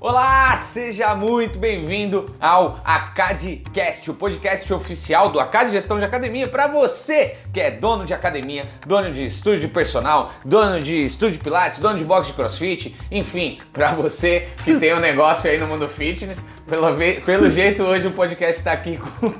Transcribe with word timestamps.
Olá, 0.00 0.56
seja 0.58 1.12
muito 1.16 1.58
bem-vindo 1.58 2.32
ao 2.40 2.80
AcadCast, 2.84 4.08
o 4.08 4.14
podcast 4.14 4.72
oficial 4.72 5.28
do 5.30 5.40
Acad 5.40 5.72
Gestão 5.72 5.98
de 5.98 6.04
Academia 6.04 6.46
para 6.46 6.68
você 6.68 7.34
que 7.52 7.58
é 7.58 7.72
dono 7.72 8.04
de 8.04 8.14
academia, 8.14 8.62
dono 8.86 9.10
de 9.10 9.26
estúdio 9.26 9.62
de 9.62 9.66
personal, 9.66 10.30
dono 10.44 10.80
de 10.80 11.04
estúdio 11.04 11.38
de 11.38 11.42
pilates, 11.42 11.80
dono 11.80 11.98
de 11.98 12.04
box 12.04 12.28
de 12.28 12.32
crossfit, 12.34 12.94
enfim, 13.10 13.58
para 13.72 13.90
você 13.90 14.46
que 14.64 14.78
tem 14.78 14.94
um 14.94 15.00
negócio 15.00 15.50
aí 15.50 15.58
no 15.58 15.66
mundo 15.66 15.88
fitness. 15.88 16.38
Pelo, 16.68 16.86
pelo 17.24 17.50
jeito, 17.50 17.82
hoje 17.82 18.06
o 18.06 18.12
podcast 18.12 18.60
está 18.60 18.72
aqui 18.72 18.98
com, 18.98 19.34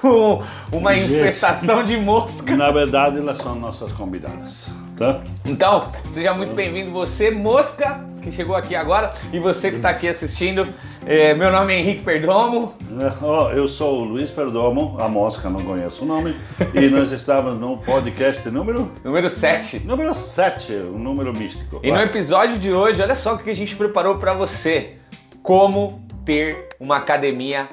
com 0.00 0.42
uma 0.70 0.92
Gente, 0.94 1.14
infestação 1.14 1.84
de 1.84 1.96
mosca. 1.96 2.54
Na 2.54 2.70
verdade, 2.70 3.18
elas 3.18 3.38
são 3.38 3.54
nossas 3.54 3.92
convidadas, 3.92 4.70
tá? 5.02 5.20
Então, 5.44 5.90
seja 6.12 6.32
muito 6.32 6.54
bem-vindo 6.54 6.92
você, 6.92 7.28
mosca, 7.28 8.06
que 8.22 8.30
chegou 8.30 8.54
aqui 8.54 8.76
agora, 8.76 9.12
e 9.32 9.40
você 9.40 9.70
que 9.70 9.76
está 9.76 9.90
aqui 9.90 10.06
assistindo. 10.06 10.68
É, 11.04 11.34
meu 11.34 11.50
nome 11.50 11.74
é 11.74 11.80
Henrique 11.80 12.04
Perdomo. 12.04 12.74
Oh, 13.20 13.50
eu 13.50 13.66
sou 13.66 14.02
o 14.02 14.04
Luiz 14.04 14.30
Perdomo, 14.30 14.96
a 15.00 15.08
mosca 15.08 15.50
não 15.50 15.64
conheço 15.64 16.04
o 16.04 16.06
nome, 16.06 16.36
e 16.72 16.88
nós 16.88 17.10
estávamos 17.10 17.60
no 17.60 17.78
podcast 17.78 18.48
número? 18.48 18.92
Número 19.02 19.28
7. 19.28 19.80
Número 19.80 20.14
7, 20.14 20.72
um 20.72 20.98
número 20.98 21.32
místico. 21.34 21.80
E 21.82 21.90
Vai. 21.90 21.98
no 21.98 22.04
episódio 22.04 22.58
de 22.60 22.72
hoje, 22.72 23.02
olha 23.02 23.16
só 23.16 23.34
o 23.34 23.38
que 23.38 23.50
a 23.50 23.56
gente 23.56 23.74
preparou 23.74 24.18
para 24.18 24.32
você. 24.32 24.98
Como 25.42 26.06
ter 26.24 26.68
uma 26.78 26.98
academia 26.98 27.68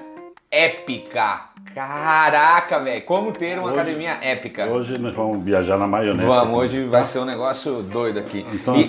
épica. 0.50 1.49
Caraca, 1.74 2.80
velho, 2.80 3.02
como 3.04 3.32
ter 3.32 3.58
uma 3.60 3.68
hoje, 3.70 3.80
academia 3.80 4.18
épica. 4.22 4.66
Hoje 4.66 4.98
nós 4.98 5.14
vamos 5.14 5.44
viajar 5.44 5.78
na 5.78 5.86
maionese. 5.86 6.28
Vamos, 6.28 6.60
hoje 6.60 6.86
vai 6.86 7.06
ser 7.06 7.20
um 7.20 7.26
negócio 7.26 7.84
doido 7.84 8.20
aqui. 8.20 8.46
Então, 8.54 8.76
e, 8.80 8.84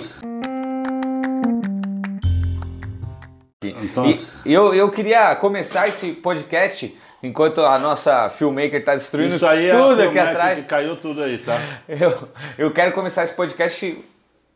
então 3.63 4.11
e 4.45 4.53
eu, 4.53 4.73
eu 4.73 4.89
queria 4.89 5.35
começar 5.35 5.87
esse 5.87 6.11
podcast 6.13 6.97
enquanto 7.21 7.61
a 7.61 7.77
nossa 7.77 8.29
filmmaker 8.29 8.79
está 8.79 8.95
destruindo 8.95 9.35
Isso 9.35 9.45
aí 9.45 9.69
tudo 9.69 10.01
é 10.01 10.07
aqui 10.07 10.19
atrás. 10.19 10.57
Que 10.57 10.63
caiu 10.65 10.95
tudo 10.95 11.21
aí, 11.21 11.37
tá? 11.37 11.59
Eu, 11.87 12.29
eu 12.57 12.71
quero 12.71 12.93
começar 12.93 13.23
esse 13.23 13.33
podcast 13.33 14.03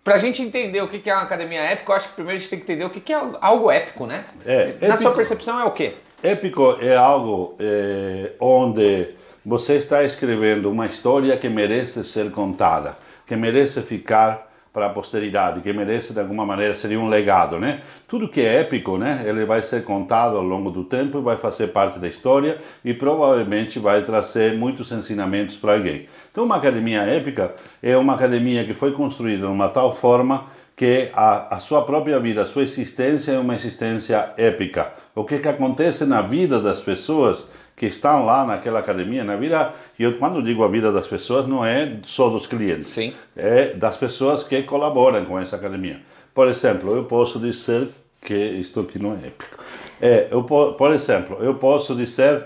Pra 0.04 0.20
gente 0.20 0.39
entender 0.39 0.84
o 0.84 0.88
que 0.88 1.10
é 1.10 1.14
uma 1.16 1.23
academia 1.23 1.60
épica, 1.62 1.92
eu 1.92 1.95
acho 1.95 2.10
que 2.10 2.14
primeiro 2.14 2.38
a 2.38 2.39
gente 2.39 2.48
tem 2.48 2.60
que 2.60 2.64
entender 2.66 2.86
o 2.86 2.92
que 2.92 3.12
é 3.12 3.20
algo 3.42 3.72
épico, 3.72 4.06
né? 4.06 4.23
É, 4.45 4.66
Na 4.80 4.89
épico, 4.89 4.98
sua 5.02 5.12
percepção 5.14 5.60
é 5.60 5.64
o 5.64 5.72
quê? 5.72 5.95
Épico 6.23 6.77
é 6.81 6.95
algo 6.95 7.55
é, 7.59 8.31
onde 8.39 9.09
você 9.45 9.75
está 9.75 10.03
escrevendo 10.03 10.71
uma 10.71 10.88
história 10.88 11.38
que 11.38 11.47
merece 11.47 12.03
ser 12.03 12.31
contada, 12.31 12.97
que 13.27 13.35
merece 13.35 13.81
ficar 13.81 14.52
para 14.75 14.88
a 14.88 14.89
posteridade, 14.89 15.61
que 15.61 15.71
merece 15.71 16.11
de 16.11 16.19
alguma 16.19 16.45
maneira 16.45 16.75
seria 16.75 16.99
um 16.99 17.08
legado, 17.08 17.58
né? 17.58 17.80
Tudo 18.08 18.27
que 18.27 18.41
é 18.41 18.59
épico, 18.59 18.97
né? 18.97 19.23
Ele 19.25 19.45
vai 19.45 19.63
ser 19.63 19.86
contado 19.86 20.36
ao 20.36 20.43
longo 20.43 20.69
do 20.69 20.83
tempo, 20.83 21.21
vai 21.21 21.38
fazer 21.38 21.67
parte 21.67 21.97
da 21.97 22.09
história 22.09 22.58
e 22.83 22.93
provavelmente 22.93 23.80
vai 23.80 24.02
trazer 24.02 24.58
muitos 24.58 24.91
ensinamentos 24.91 25.55
para 25.55 25.75
alguém. 25.75 26.08
Então, 26.30 26.43
uma 26.43 26.58
academia 26.58 27.03
épica 27.03 27.55
é 27.81 27.95
uma 27.95 28.16
academia 28.16 28.66
que 28.66 28.73
foi 28.73 28.91
construída 28.91 29.45
de 29.45 29.52
uma 29.53 29.69
tal 29.69 29.95
forma 29.95 30.45
que 30.76 31.09
a, 31.14 31.56
a 31.56 31.59
sua 31.59 31.84
própria 31.84 32.20
vida, 32.20 32.42
a 32.42 32.45
sua 32.45 32.64
existência 32.64 33.31
é 33.31 33.40
uma 33.40 33.56
existência 33.56 34.34
épica. 34.38 34.92
O 35.16 35.23
que, 35.23 35.40
que 35.40 35.48
acontece 35.48 36.06
na 36.06 36.22
vida 36.22 36.59
das 36.59 36.82
pessoas 36.82 37.50
que 37.76 37.86
estão 37.86 38.26
lá 38.26 38.45
naquela 38.45 38.80
academia, 38.80 39.23
na 39.23 39.36
vida, 39.36 39.73
e 40.00 40.04
eu 40.04 40.17
quando 40.17 40.42
digo 40.42 40.64
a 40.64 40.67
vida 40.67 40.92
das 40.92 41.08
pessoas, 41.08 41.48
não 41.48 41.66
é 41.66 41.98
só 42.04 42.30
dos 42.30 42.48
clientes, 42.48 42.90
Sim. 42.90 43.14
é 43.36 43.73
das 43.73 43.98
pessoas 43.98 44.44
que 44.44 44.64
colaboram 44.64 45.26
com 45.26 45.38
essa 45.40 45.56
academia. 45.56 46.00
Por 46.34 46.48
exemplo, 46.48 46.95
eu 46.95 47.04
posso 47.04 47.39
dizer 47.39 47.89
que 48.22 48.34
isto 48.34 48.82
aqui 48.82 49.02
não 49.02 49.14
é 49.14 49.28
épico. 49.28 49.64
É, 50.02 50.28
eu, 50.32 50.44
por 50.44 50.92
exemplo, 50.92 51.38
eu 51.42 51.56
posso 51.56 51.95
dizer 51.95 52.45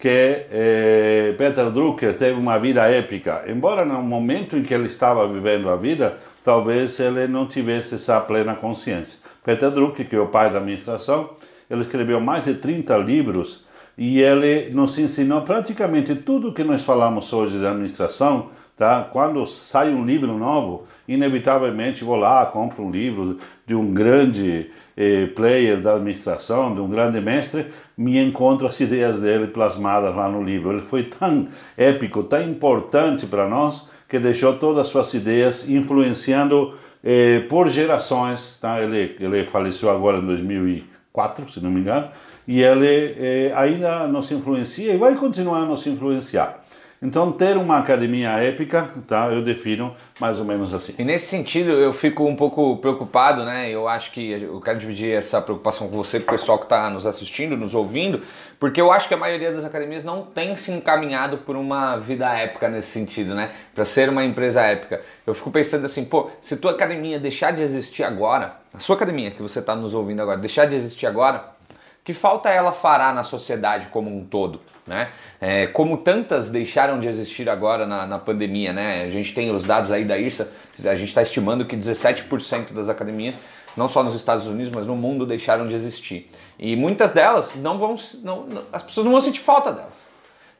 que 0.00 0.46
eh, 0.50 1.34
Peter 1.36 1.70
Drucker 1.70 2.16
teve 2.16 2.32
uma 2.32 2.58
vida 2.58 2.88
épica, 2.90 3.44
embora 3.46 3.84
no 3.84 4.02
momento 4.02 4.56
em 4.56 4.62
que 4.62 4.72
ele 4.72 4.86
estava 4.86 5.28
vivendo 5.28 5.68
a 5.68 5.76
vida, 5.76 6.16
talvez 6.42 6.98
ele 6.98 7.28
não 7.28 7.46
tivesse 7.46 7.96
essa 7.96 8.18
plena 8.18 8.54
consciência. 8.54 9.20
Peter 9.44 9.70
Drucker, 9.70 10.08
que 10.08 10.16
é 10.16 10.18
o 10.18 10.28
pai 10.28 10.50
da 10.50 10.56
administração, 10.56 11.28
ele 11.68 11.82
escreveu 11.82 12.18
mais 12.18 12.44
de 12.44 12.54
30 12.54 12.96
livros 12.96 13.66
e 13.96 14.22
ele 14.22 14.70
nos 14.70 14.98
ensinou 14.98 15.42
praticamente 15.42 16.14
tudo 16.14 16.54
que 16.54 16.64
nós 16.64 16.82
falamos 16.82 17.30
hoje 17.34 17.58
da 17.58 17.72
administração. 17.72 18.48
Tá? 18.80 19.06
Quando 19.12 19.44
sai 19.44 19.92
um 19.92 20.06
livro 20.06 20.38
novo, 20.38 20.84
inevitavelmente 21.06 22.02
vou 22.02 22.16
lá, 22.16 22.46
compro 22.46 22.82
um 22.82 22.90
livro 22.90 23.36
de 23.66 23.74
um 23.74 23.92
grande 23.92 24.70
eh, 24.96 25.26
player 25.36 25.78
da 25.78 25.96
administração, 25.96 26.74
de 26.74 26.80
um 26.80 26.88
grande 26.88 27.20
mestre, 27.20 27.66
me 27.94 28.16
encontro 28.16 28.66
as 28.66 28.80
ideias 28.80 29.20
dele 29.20 29.48
plasmadas 29.48 30.16
lá 30.16 30.30
no 30.30 30.42
livro. 30.42 30.72
Ele 30.72 30.80
foi 30.80 31.02
tão 31.02 31.46
épico, 31.76 32.22
tão 32.22 32.40
importante 32.40 33.26
para 33.26 33.46
nós, 33.46 33.90
que 34.08 34.18
deixou 34.18 34.54
todas 34.54 34.80
as 34.80 34.88
suas 34.88 35.12
ideias 35.12 35.68
influenciando 35.68 36.72
eh, 37.04 37.40
por 37.50 37.68
gerações. 37.68 38.56
Tá? 38.62 38.80
Ele, 38.80 39.14
ele 39.20 39.44
faleceu 39.44 39.90
agora 39.90 40.16
em 40.16 40.24
2004, 40.24 41.52
se 41.52 41.60
não 41.60 41.70
me 41.70 41.80
engano, 41.80 42.08
e 42.48 42.62
ele 42.62 42.86
eh, 43.18 43.52
ainda 43.54 44.06
nos 44.06 44.30
influencia 44.32 44.94
e 44.94 44.96
vai 44.96 45.14
continuar 45.16 45.64
a 45.64 45.66
nos 45.66 45.86
influenciar. 45.86 46.60
Então, 47.02 47.32
ter 47.32 47.56
uma 47.56 47.78
academia 47.78 48.28
épica, 48.32 48.90
tá, 49.08 49.28
eu 49.28 49.42
defino 49.42 49.96
mais 50.20 50.38
ou 50.38 50.44
menos 50.44 50.74
assim. 50.74 50.94
E 50.98 51.02
nesse 51.02 51.28
sentido, 51.28 51.70
eu 51.70 51.94
fico 51.94 52.26
um 52.26 52.36
pouco 52.36 52.76
preocupado, 52.76 53.42
né? 53.42 53.70
Eu 53.70 53.88
acho 53.88 54.12
que 54.12 54.32
eu 54.32 54.60
quero 54.60 54.78
dividir 54.78 55.16
essa 55.16 55.40
preocupação 55.40 55.88
com 55.88 55.96
você, 55.96 56.20
com 56.20 56.26
o 56.26 56.36
pessoal 56.36 56.58
que 56.58 56.64
está 56.64 56.90
nos 56.90 57.06
assistindo, 57.06 57.56
nos 57.56 57.74
ouvindo, 57.74 58.20
porque 58.58 58.78
eu 58.78 58.92
acho 58.92 59.08
que 59.08 59.14
a 59.14 59.16
maioria 59.16 59.50
das 59.50 59.64
academias 59.64 60.04
não 60.04 60.24
tem 60.26 60.54
se 60.56 60.70
encaminhado 60.70 61.38
por 61.38 61.56
uma 61.56 61.96
vida 61.96 62.30
épica 62.36 62.68
nesse 62.68 62.88
sentido, 62.88 63.34
né? 63.34 63.50
Para 63.74 63.86
ser 63.86 64.10
uma 64.10 64.22
empresa 64.22 64.60
épica. 64.60 65.00
Eu 65.26 65.32
fico 65.32 65.50
pensando 65.50 65.86
assim, 65.86 66.04
pô, 66.04 66.30
se 66.42 66.58
tua 66.58 66.72
academia 66.72 67.18
deixar 67.18 67.52
de 67.52 67.62
existir 67.62 68.02
agora, 68.02 68.56
a 68.74 68.78
sua 68.78 68.96
academia 68.96 69.30
que 69.30 69.40
você 69.40 69.60
está 69.60 69.74
nos 69.74 69.94
ouvindo 69.94 70.20
agora, 70.20 70.36
deixar 70.36 70.66
de 70.66 70.76
existir 70.76 71.06
agora, 71.06 71.58
que 72.04 72.14
falta 72.14 72.48
ela 72.48 72.72
fará 72.72 73.12
na 73.12 73.22
sociedade 73.22 73.88
como 73.88 74.14
um 74.14 74.24
todo, 74.24 74.60
né? 74.86 75.10
É, 75.40 75.66
como 75.66 75.98
tantas 75.98 76.50
deixaram 76.50 76.98
de 76.98 77.08
existir 77.08 77.48
agora 77.48 77.86
na, 77.86 78.06
na, 78.06 78.18
pandemia, 78.18 78.72
né? 78.72 79.04
A 79.04 79.08
gente 79.08 79.34
tem 79.34 79.50
os 79.50 79.64
dados 79.64 79.90
aí 79.92 80.04
da 80.04 80.18
IRSA, 80.18 80.50
a 80.84 80.94
gente 80.96 81.08
está 81.08 81.22
estimando 81.22 81.64
que 81.64 81.76
17% 81.76 82.72
das 82.72 82.88
academias, 82.88 83.40
não 83.76 83.86
só 83.86 84.02
nos 84.02 84.14
Estados 84.14 84.46
Unidos, 84.46 84.72
mas 84.74 84.86
no 84.86 84.96
mundo, 84.96 85.26
deixaram 85.26 85.68
de 85.68 85.76
existir. 85.76 86.30
E 86.58 86.74
muitas 86.74 87.12
delas 87.12 87.54
não 87.56 87.78
vão, 87.78 87.94
não, 88.22 88.46
não, 88.46 88.62
as 88.72 88.82
pessoas 88.82 89.04
não 89.04 89.12
vão 89.12 89.20
sentir 89.20 89.40
falta 89.40 89.72
delas. 89.72 90.09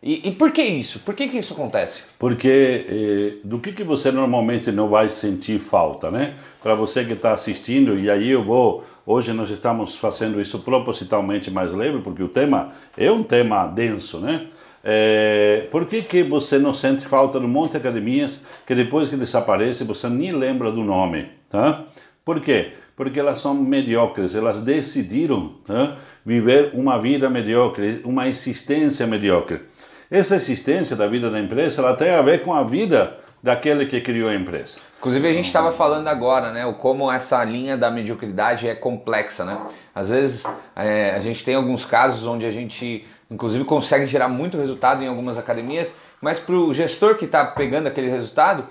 E, 0.02 0.28
e, 0.28 0.32
por 0.32 0.50
que 0.50 0.62
isso? 0.62 1.00
Por 1.00 1.14
que, 1.14 1.28
que 1.28 1.36
isso 1.36 1.52
acontece? 1.52 2.04
Porque 2.18 2.86
eh, 2.88 3.36
do 3.44 3.58
que, 3.58 3.70
que 3.70 3.84
você 3.84 4.10
normalmente 4.10 4.72
não 4.72 4.88
vai 4.88 5.10
sentir 5.10 5.58
falta, 5.58 6.10
né? 6.10 6.36
Para 6.62 6.74
você 6.74 7.04
que 7.04 7.12
está 7.12 7.32
assistindo, 7.32 7.98
e 7.98 8.10
aí 8.10 8.30
eu 8.30 8.42
vou. 8.42 8.82
Hoje 9.04 9.34
nós 9.34 9.50
estamos 9.50 9.94
fazendo 9.94 10.40
isso 10.40 10.60
propositalmente 10.60 11.50
mais 11.50 11.74
leve, 11.74 12.00
porque 12.00 12.22
o 12.22 12.28
tema 12.28 12.72
é 12.96 13.12
um 13.12 13.22
tema 13.22 13.66
denso, 13.66 14.20
né? 14.20 14.46
É, 14.82 15.66
por 15.70 15.84
que, 15.84 16.00
que 16.00 16.22
você 16.22 16.58
não 16.58 16.72
sente 16.72 17.06
falta 17.06 17.38
de 17.38 17.44
um 17.44 17.48
monte 17.50 17.72
de 17.72 17.76
academias 17.76 18.42
que 18.66 18.74
depois 18.74 19.06
que 19.08 19.16
desaparece 19.16 19.84
você 19.84 20.08
nem 20.08 20.32
lembra 20.32 20.72
do 20.72 20.82
nome, 20.82 21.28
tá? 21.50 21.84
Por 22.24 22.40
quê? 22.40 22.72
Porque 22.96 23.20
elas 23.20 23.38
são 23.38 23.54
mediocres, 23.54 24.34
elas 24.34 24.60
decidiram 24.60 25.54
tá? 25.66 25.96
viver 26.24 26.70
uma 26.74 26.98
vida 26.98 27.28
mediocre, 27.28 28.00
uma 28.04 28.28
existência 28.28 29.06
mediocre. 29.06 29.60
Essa 30.10 30.34
existência 30.34 30.96
da 30.96 31.06
vida 31.06 31.30
da 31.30 31.38
empresa, 31.38 31.82
ela 31.82 31.94
tem 31.94 32.10
a 32.10 32.20
ver 32.20 32.42
com 32.42 32.52
a 32.52 32.64
vida 32.64 33.16
daquele 33.40 33.86
que 33.86 34.00
criou 34.00 34.28
a 34.28 34.34
empresa. 34.34 34.80
Inclusive 34.98 35.28
a 35.28 35.32
gente 35.32 35.46
estava 35.46 35.70
falando 35.70 36.08
agora, 36.08 36.50
né, 36.50 36.66
o 36.66 36.74
como 36.74 37.10
essa 37.10 37.42
linha 37.44 37.76
da 37.76 37.92
mediocridade 37.92 38.68
é 38.68 38.74
complexa, 38.74 39.44
né? 39.44 39.60
Às 39.94 40.10
vezes 40.10 40.44
é, 40.74 41.12
a 41.14 41.20
gente 41.20 41.44
tem 41.44 41.54
alguns 41.54 41.84
casos 41.84 42.26
onde 42.26 42.44
a 42.44 42.50
gente, 42.50 43.06
inclusive, 43.30 43.64
consegue 43.64 44.04
gerar 44.04 44.28
muito 44.28 44.58
resultado 44.58 45.02
em 45.02 45.06
algumas 45.06 45.38
academias, 45.38 45.92
mas 46.20 46.40
para 46.40 46.56
o 46.56 46.74
gestor 46.74 47.14
que 47.14 47.24
está 47.24 47.44
pegando 47.44 47.86
aquele 47.86 48.10
resultado, 48.10 48.66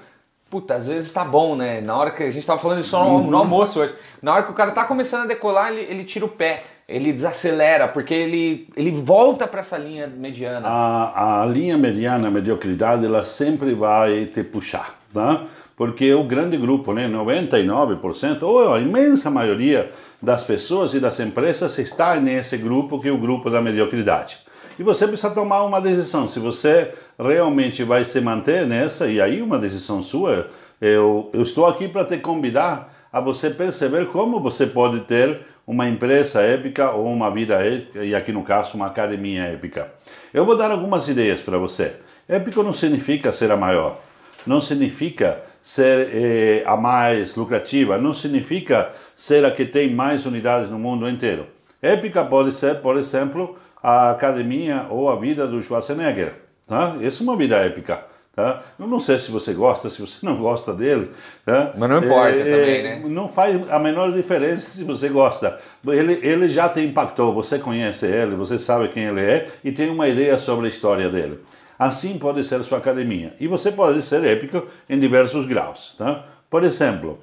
puta, 0.49 0.75
às 0.75 0.87
vezes 0.87 1.07
está 1.07 1.23
bom, 1.23 1.55
né? 1.55 1.79
Na 1.79 1.95
hora 1.95 2.11
que 2.11 2.21
a 2.21 2.27
gente 2.27 2.39
estava 2.39 2.59
falando 2.59 2.81
isso 2.81 2.97
no, 2.97 3.05
uhum. 3.05 3.31
no, 3.31 3.37
almoço 3.37 3.79
hoje, 3.79 3.95
na 4.21 4.33
hora 4.33 4.43
que 4.43 4.51
o 4.51 4.55
cara 4.55 4.69
está 4.71 4.83
começando 4.83 5.23
a 5.23 5.27
decolar, 5.27 5.71
ele, 5.71 5.81
ele 5.89 6.03
tira 6.03 6.25
o 6.25 6.29
pé 6.29 6.63
ele 6.89 7.13
desacelera, 7.13 7.87
porque 7.87 8.13
ele, 8.13 8.67
ele 8.75 8.91
volta 8.91 9.47
para 9.47 9.59
essa 9.59 9.77
linha 9.77 10.07
mediana. 10.07 10.67
A, 10.67 11.43
a 11.43 11.45
linha 11.45 11.77
mediana, 11.77 12.27
a 12.27 12.31
mediocridade, 12.31 13.05
ela 13.05 13.23
sempre 13.23 13.75
vai 13.75 14.25
te 14.25 14.43
puxar, 14.43 14.99
tá? 15.13 15.45
Porque 15.77 16.11
o 16.13 16.23
grande 16.23 16.57
grupo, 16.57 16.91
né, 16.91 17.07
99%, 17.07 18.41
ou 18.41 18.73
a 18.73 18.79
imensa 18.79 19.29
maioria 19.29 19.89
das 20.21 20.43
pessoas 20.43 20.93
e 20.95 20.99
das 20.99 21.19
empresas 21.19 21.77
está 21.77 22.19
nesse 22.19 22.57
grupo 22.57 22.99
que 22.99 23.07
é 23.07 23.11
o 23.11 23.17
grupo 23.17 23.49
da 23.49 23.61
mediocridade. 23.61 24.39
E 24.77 24.83
você 24.83 25.07
precisa 25.07 25.29
tomar 25.29 25.63
uma 25.63 25.79
decisão, 25.79 26.27
se 26.27 26.39
você 26.39 26.91
realmente 27.19 27.83
vai 27.83 28.03
se 28.03 28.19
manter 28.19 28.65
nessa, 28.65 29.07
e 29.07 29.21
aí 29.21 29.41
uma 29.41 29.59
decisão 29.59 30.01
sua, 30.01 30.47
eu, 30.81 31.29
eu 31.33 31.41
estou 31.41 31.65
aqui 31.65 31.87
para 31.87 32.03
te 32.03 32.17
convidar 32.17 32.93
a 33.11 33.19
você 33.19 33.49
perceber 33.49 34.07
como 34.07 34.39
você 34.39 34.65
pode 34.67 35.01
ter 35.01 35.41
uma 35.69 35.87
empresa 35.87 36.41
épica 36.41 36.89
ou 36.89 37.13
uma 37.13 37.29
vida 37.29 37.63
épica, 37.63 38.03
e 38.03 38.15
aqui 38.15 38.31
no 38.31 38.41
caso 38.41 38.75
uma 38.75 38.87
academia 38.87 39.43
épica. 39.43 39.93
Eu 40.33 40.43
vou 40.43 40.57
dar 40.57 40.71
algumas 40.71 41.07
ideias 41.07 41.43
para 41.43 41.59
você. 41.59 41.93
Épico 42.27 42.63
não 42.63 42.73
significa 42.73 43.31
ser 43.31 43.51
a 43.51 43.55
maior, 43.55 44.01
não 44.47 44.59
significa 44.59 45.43
ser 45.61 46.09
eh, 46.11 46.63
a 46.65 46.75
mais 46.75 47.35
lucrativa, 47.35 47.99
não 47.99 48.15
significa 48.15 48.89
ser 49.15 49.45
a 49.45 49.51
que 49.51 49.63
tem 49.63 49.93
mais 49.93 50.25
unidades 50.25 50.71
no 50.71 50.79
mundo 50.79 51.07
inteiro. 51.07 51.45
Épica 51.79 52.25
pode 52.25 52.51
ser, 52.51 52.81
por 52.81 52.97
exemplo, 52.97 53.55
a 53.81 54.09
academia 54.09 54.87
ou 54.89 55.07
a 55.07 55.15
vida 55.17 55.45
do 55.45 55.61
Schwarzenegger. 55.61 56.33
Tá? 56.65 56.95
Essa 56.99 57.21
é 57.21 57.23
uma 57.23 57.37
vida 57.37 57.57
épica. 57.57 58.03
Tá? 58.39 58.61
Eu 58.79 58.87
não 58.87 59.01
sei 59.01 59.19
se 59.19 59.29
você 59.31 59.53
gosta, 59.53 59.89
se 59.89 59.99
você 59.99 60.25
não 60.25 60.37
gosta 60.37 60.73
dele. 60.73 61.11
Tá? 61.45 61.73
Mas 61.77 61.89
não 61.89 61.97
importa 61.97 62.37
é, 62.37 62.43
também, 62.43 62.83
né? 62.83 63.03
Não 63.09 63.27
faz 63.27 63.69
a 63.69 63.77
menor 63.77 64.13
diferença 64.13 64.71
se 64.71 64.81
você 64.85 65.09
gosta. 65.09 65.59
Ele, 65.85 66.25
ele 66.25 66.49
já 66.49 66.69
te 66.69 66.79
impactou, 66.79 67.33
você 67.33 67.59
conhece 67.59 68.05
ele, 68.05 68.37
você 68.37 68.57
sabe 68.57 68.87
quem 68.87 69.03
ele 69.03 69.19
é 69.19 69.49
e 69.61 69.73
tem 69.73 69.89
uma 69.89 70.07
ideia 70.07 70.37
sobre 70.37 70.67
a 70.67 70.69
história 70.69 71.09
dele. 71.09 71.41
Assim 71.77 72.17
pode 72.17 72.45
ser 72.45 72.63
sua 72.63 72.77
academia. 72.77 73.35
E 73.41 73.47
você 73.47 73.73
pode 73.73 74.01
ser 74.03 74.23
épico 74.23 74.65
em 74.89 74.97
diversos 74.97 75.45
graus. 75.45 75.95
Tá? 75.97 76.23
Por 76.49 76.63
exemplo, 76.63 77.19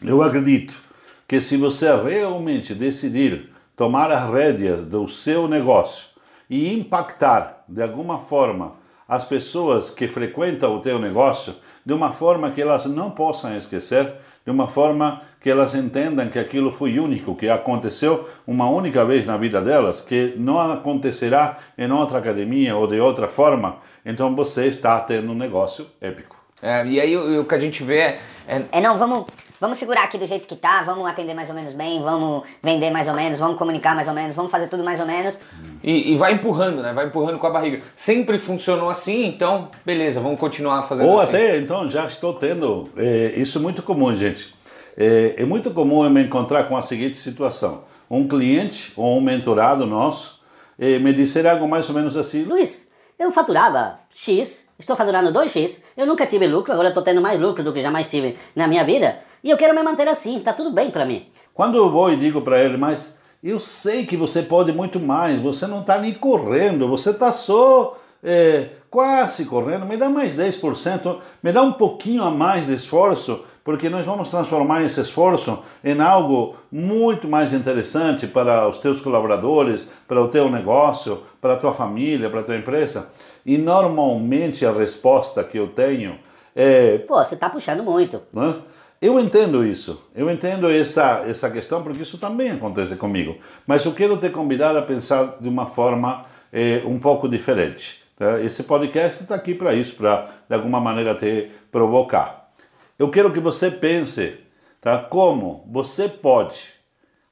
eu 0.00 0.22
acredito 0.22 0.80
que 1.26 1.40
se 1.40 1.56
você 1.56 1.92
realmente 1.92 2.72
decidir 2.72 3.50
tomar 3.74 4.12
as 4.12 4.30
rédeas 4.30 4.84
do 4.84 5.08
seu 5.08 5.48
negócio 5.48 6.06
e 6.48 6.72
impactar 6.72 7.64
de 7.68 7.82
alguma 7.82 8.20
forma 8.20 8.78
as 9.10 9.24
pessoas 9.24 9.90
que 9.90 10.06
frequentam 10.06 10.72
o 10.72 10.80
teu 10.80 10.96
negócio 10.96 11.56
de 11.84 11.92
uma 11.92 12.12
forma 12.12 12.52
que 12.52 12.62
elas 12.62 12.86
não 12.86 13.10
possam 13.10 13.56
esquecer, 13.56 14.12
de 14.44 14.52
uma 14.52 14.68
forma 14.68 15.20
que 15.40 15.50
elas 15.50 15.74
entendam 15.74 16.28
que 16.28 16.38
aquilo 16.38 16.70
foi 16.70 16.96
único, 17.00 17.34
que 17.34 17.48
aconteceu 17.48 18.28
uma 18.46 18.70
única 18.70 19.04
vez 19.04 19.26
na 19.26 19.36
vida 19.36 19.60
delas, 19.60 20.00
que 20.00 20.34
não 20.36 20.60
acontecerá 20.60 21.58
em 21.76 21.90
outra 21.90 22.18
academia 22.18 22.76
ou 22.76 22.86
de 22.86 23.00
outra 23.00 23.26
forma, 23.26 23.78
então 24.06 24.36
você 24.36 24.66
está 24.66 25.00
tendo 25.00 25.32
um 25.32 25.34
negócio 25.34 25.88
épico. 26.00 26.36
É, 26.62 26.86
e 26.86 27.00
aí 27.00 27.16
o, 27.16 27.40
o, 27.40 27.44
que 27.44 27.54
a 27.56 27.58
gente 27.58 27.82
vê 27.82 27.98
é, 27.98 28.20
é... 28.46 28.64
é 28.70 28.80
não, 28.80 28.96
vamos 28.96 29.26
vamos 29.60 29.78
segurar 29.78 30.04
aqui 30.04 30.16
do 30.16 30.26
jeito 30.26 30.48
que 30.48 30.56
tá, 30.56 30.82
vamos 30.82 31.06
atender 31.06 31.34
mais 31.34 31.48
ou 31.48 31.54
menos 31.54 31.72
bem, 31.72 32.02
vamos 32.02 32.44
vender 32.62 32.90
mais 32.90 33.06
ou 33.06 33.14
menos, 33.14 33.38
vamos 33.38 33.58
comunicar 33.58 33.94
mais 33.94 34.08
ou 34.08 34.14
menos, 34.14 34.34
vamos 34.34 34.50
fazer 34.50 34.68
tudo 34.68 34.82
mais 34.82 34.98
ou 34.98 35.06
menos. 35.06 35.38
E, 35.84 36.12
e 36.12 36.16
vai 36.16 36.32
empurrando, 36.32 36.82
né? 36.82 36.92
Vai 36.92 37.06
empurrando 37.06 37.38
com 37.38 37.46
a 37.46 37.50
barriga. 37.50 37.82
Sempre 37.94 38.38
funcionou 38.38 38.88
assim, 38.88 39.26
então, 39.26 39.68
beleza, 39.84 40.20
vamos 40.20 40.40
continuar 40.40 40.82
fazendo 40.82 41.08
Ou 41.08 41.20
assim. 41.20 41.30
até, 41.30 41.58
então, 41.58 41.88
já 41.88 42.06
estou 42.06 42.34
tendo. 42.34 42.88
É, 42.96 43.34
isso 43.36 43.58
é 43.58 43.60
muito 43.60 43.82
comum, 43.82 44.14
gente. 44.14 44.54
É, 44.96 45.34
é 45.38 45.44
muito 45.44 45.70
comum 45.70 46.04
eu 46.04 46.10
me 46.10 46.22
encontrar 46.22 46.64
com 46.64 46.76
a 46.76 46.82
seguinte 46.82 47.16
situação: 47.16 47.84
um 48.10 48.26
cliente 48.26 48.92
ou 48.96 49.16
um 49.16 49.20
mentorado 49.20 49.86
nosso 49.86 50.40
é, 50.78 50.98
me 50.98 51.12
disser 51.12 51.46
algo 51.46 51.68
mais 51.68 51.88
ou 51.88 51.94
menos 51.94 52.16
assim: 52.16 52.44
Luiz, 52.44 52.89
eu 53.20 53.30
faturava 53.30 53.98
X, 54.14 54.70
estou 54.78 54.96
faturando 54.96 55.30
2X, 55.30 55.82
eu 55.94 56.06
nunca 56.06 56.24
tive 56.24 56.46
lucro, 56.46 56.72
agora 56.72 56.88
estou 56.88 57.02
tendo 57.02 57.20
mais 57.20 57.38
lucro 57.38 57.62
do 57.62 57.70
que 57.70 57.82
jamais 57.82 58.08
tive 58.08 58.38
na 58.56 58.66
minha 58.66 58.82
vida. 58.82 59.18
E 59.44 59.50
eu 59.50 59.58
quero 59.58 59.74
me 59.74 59.82
manter 59.82 60.08
assim, 60.08 60.40
tá 60.40 60.54
tudo 60.54 60.72
bem 60.72 60.90
para 60.90 61.04
mim. 61.04 61.26
Quando 61.52 61.76
eu 61.76 61.90
vou 61.90 62.10
e 62.10 62.16
digo 62.16 62.40
para 62.40 62.58
ele, 62.58 62.78
mas 62.78 63.18
eu 63.44 63.60
sei 63.60 64.06
que 64.06 64.16
você 64.16 64.42
pode 64.42 64.72
muito 64.72 64.98
mais, 64.98 65.38
você 65.38 65.66
não 65.66 65.82
está 65.82 65.98
nem 65.98 66.14
correndo, 66.14 66.88
você 66.88 67.10
está 67.10 67.30
só 67.30 67.94
é, 68.22 68.68
quase 68.90 69.46
correndo, 69.46 69.86
me 69.86 69.96
dá 69.96 70.10
mais 70.10 70.36
10%, 70.36 71.18
me 71.42 71.52
dá 71.52 71.62
um 71.62 71.72
pouquinho 71.72 72.22
a 72.22 72.30
mais 72.30 72.66
de 72.66 72.74
esforço, 72.74 73.40
porque 73.64 73.88
nós 73.88 74.04
vamos 74.04 74.30
transformar 74.30 74.82
esse 74.82 75.00
esforço 75.00 75.60
em 75.82 76.00
algo 76.00 76.54
muito 76.70 77.28
mais 77.28 77.52
interessante 77.52 78.26
para 78.26 78.68
os 78.68 78.78
teus 78.78 79.00
colaboradores, 79.00 79.86
para 80.06 80.20
o 80.20 80.28
teu 80.28 80.50
negócio, 80.50 81.22
para 81.40 81.54
a 81.54 81.56
tua 81.56 81.72
família, 81.72 82.28
para 82.28 82.40
a 82.40 82.44
tua 82.44 82.56
empresa. 82.56 83.10
E 83.44 83.56
normalmente 83.56 84.66
a 84.66 84.72
resposta 84.72 85.42
que 85.42 85.58
eu 85.58 85.68
tenho 85.68 86.18
é. 86.54 86.98
Pô, 86.98 87.16
você 87.16 87.34
está 87.34 87.48
puxando 87.48 87.82
muito. 87.82 88.20
Né? 88.34 88.56
Eu 89.00 89.18
entendo 89.18 89.64
isso, 89.64 90.10
eu 90.14 90.28
entendo 90.30 90.70
essa, 90.70 91.22
essa 91.26 91.48
questão 91.48 91.82
porque 91.82 92.02
isso 92.02 92.18
também 92.18 92.50
acontece 92.50 92.96
comigo, 92.96 93.34
mas 93.66 93.82
eu 93.86 93.94
quero 93.94 94.18
te 94.18 94.28
convidar 94.28 94.76
a 94.76 94.82
pensar 94.82 95.38
de 95.40 95.48
uma 95.48 95.64
forma 95.64 96.20
eh, 96.52 96.82
um 96.84 96.98
pouco 96.98 97.26
diferente. 97.26 98.04
Tá? 98.20 98.38
Esse 98.38 98.64
podcast 98.64 99.22
está 99.22 99.34
aqui 99.34 99.54
para 99.54 99.72
isso, 99.72 99.94
para 99.94 100.28
de 100.46 100.54
alguma 100.54 100.78
maneira 100.78 101.14
te 101.14 101.48
provocar. 101.72 102.50
Eu 102.98 103.10
quero 103.10 103.32
que 103.32 103.40
você 103.40 103.70
pense 103.70 104.34
tá? 104.78 104.98
como 104.98 105.66
você 105.72 106.06
pode, 106.06 106.74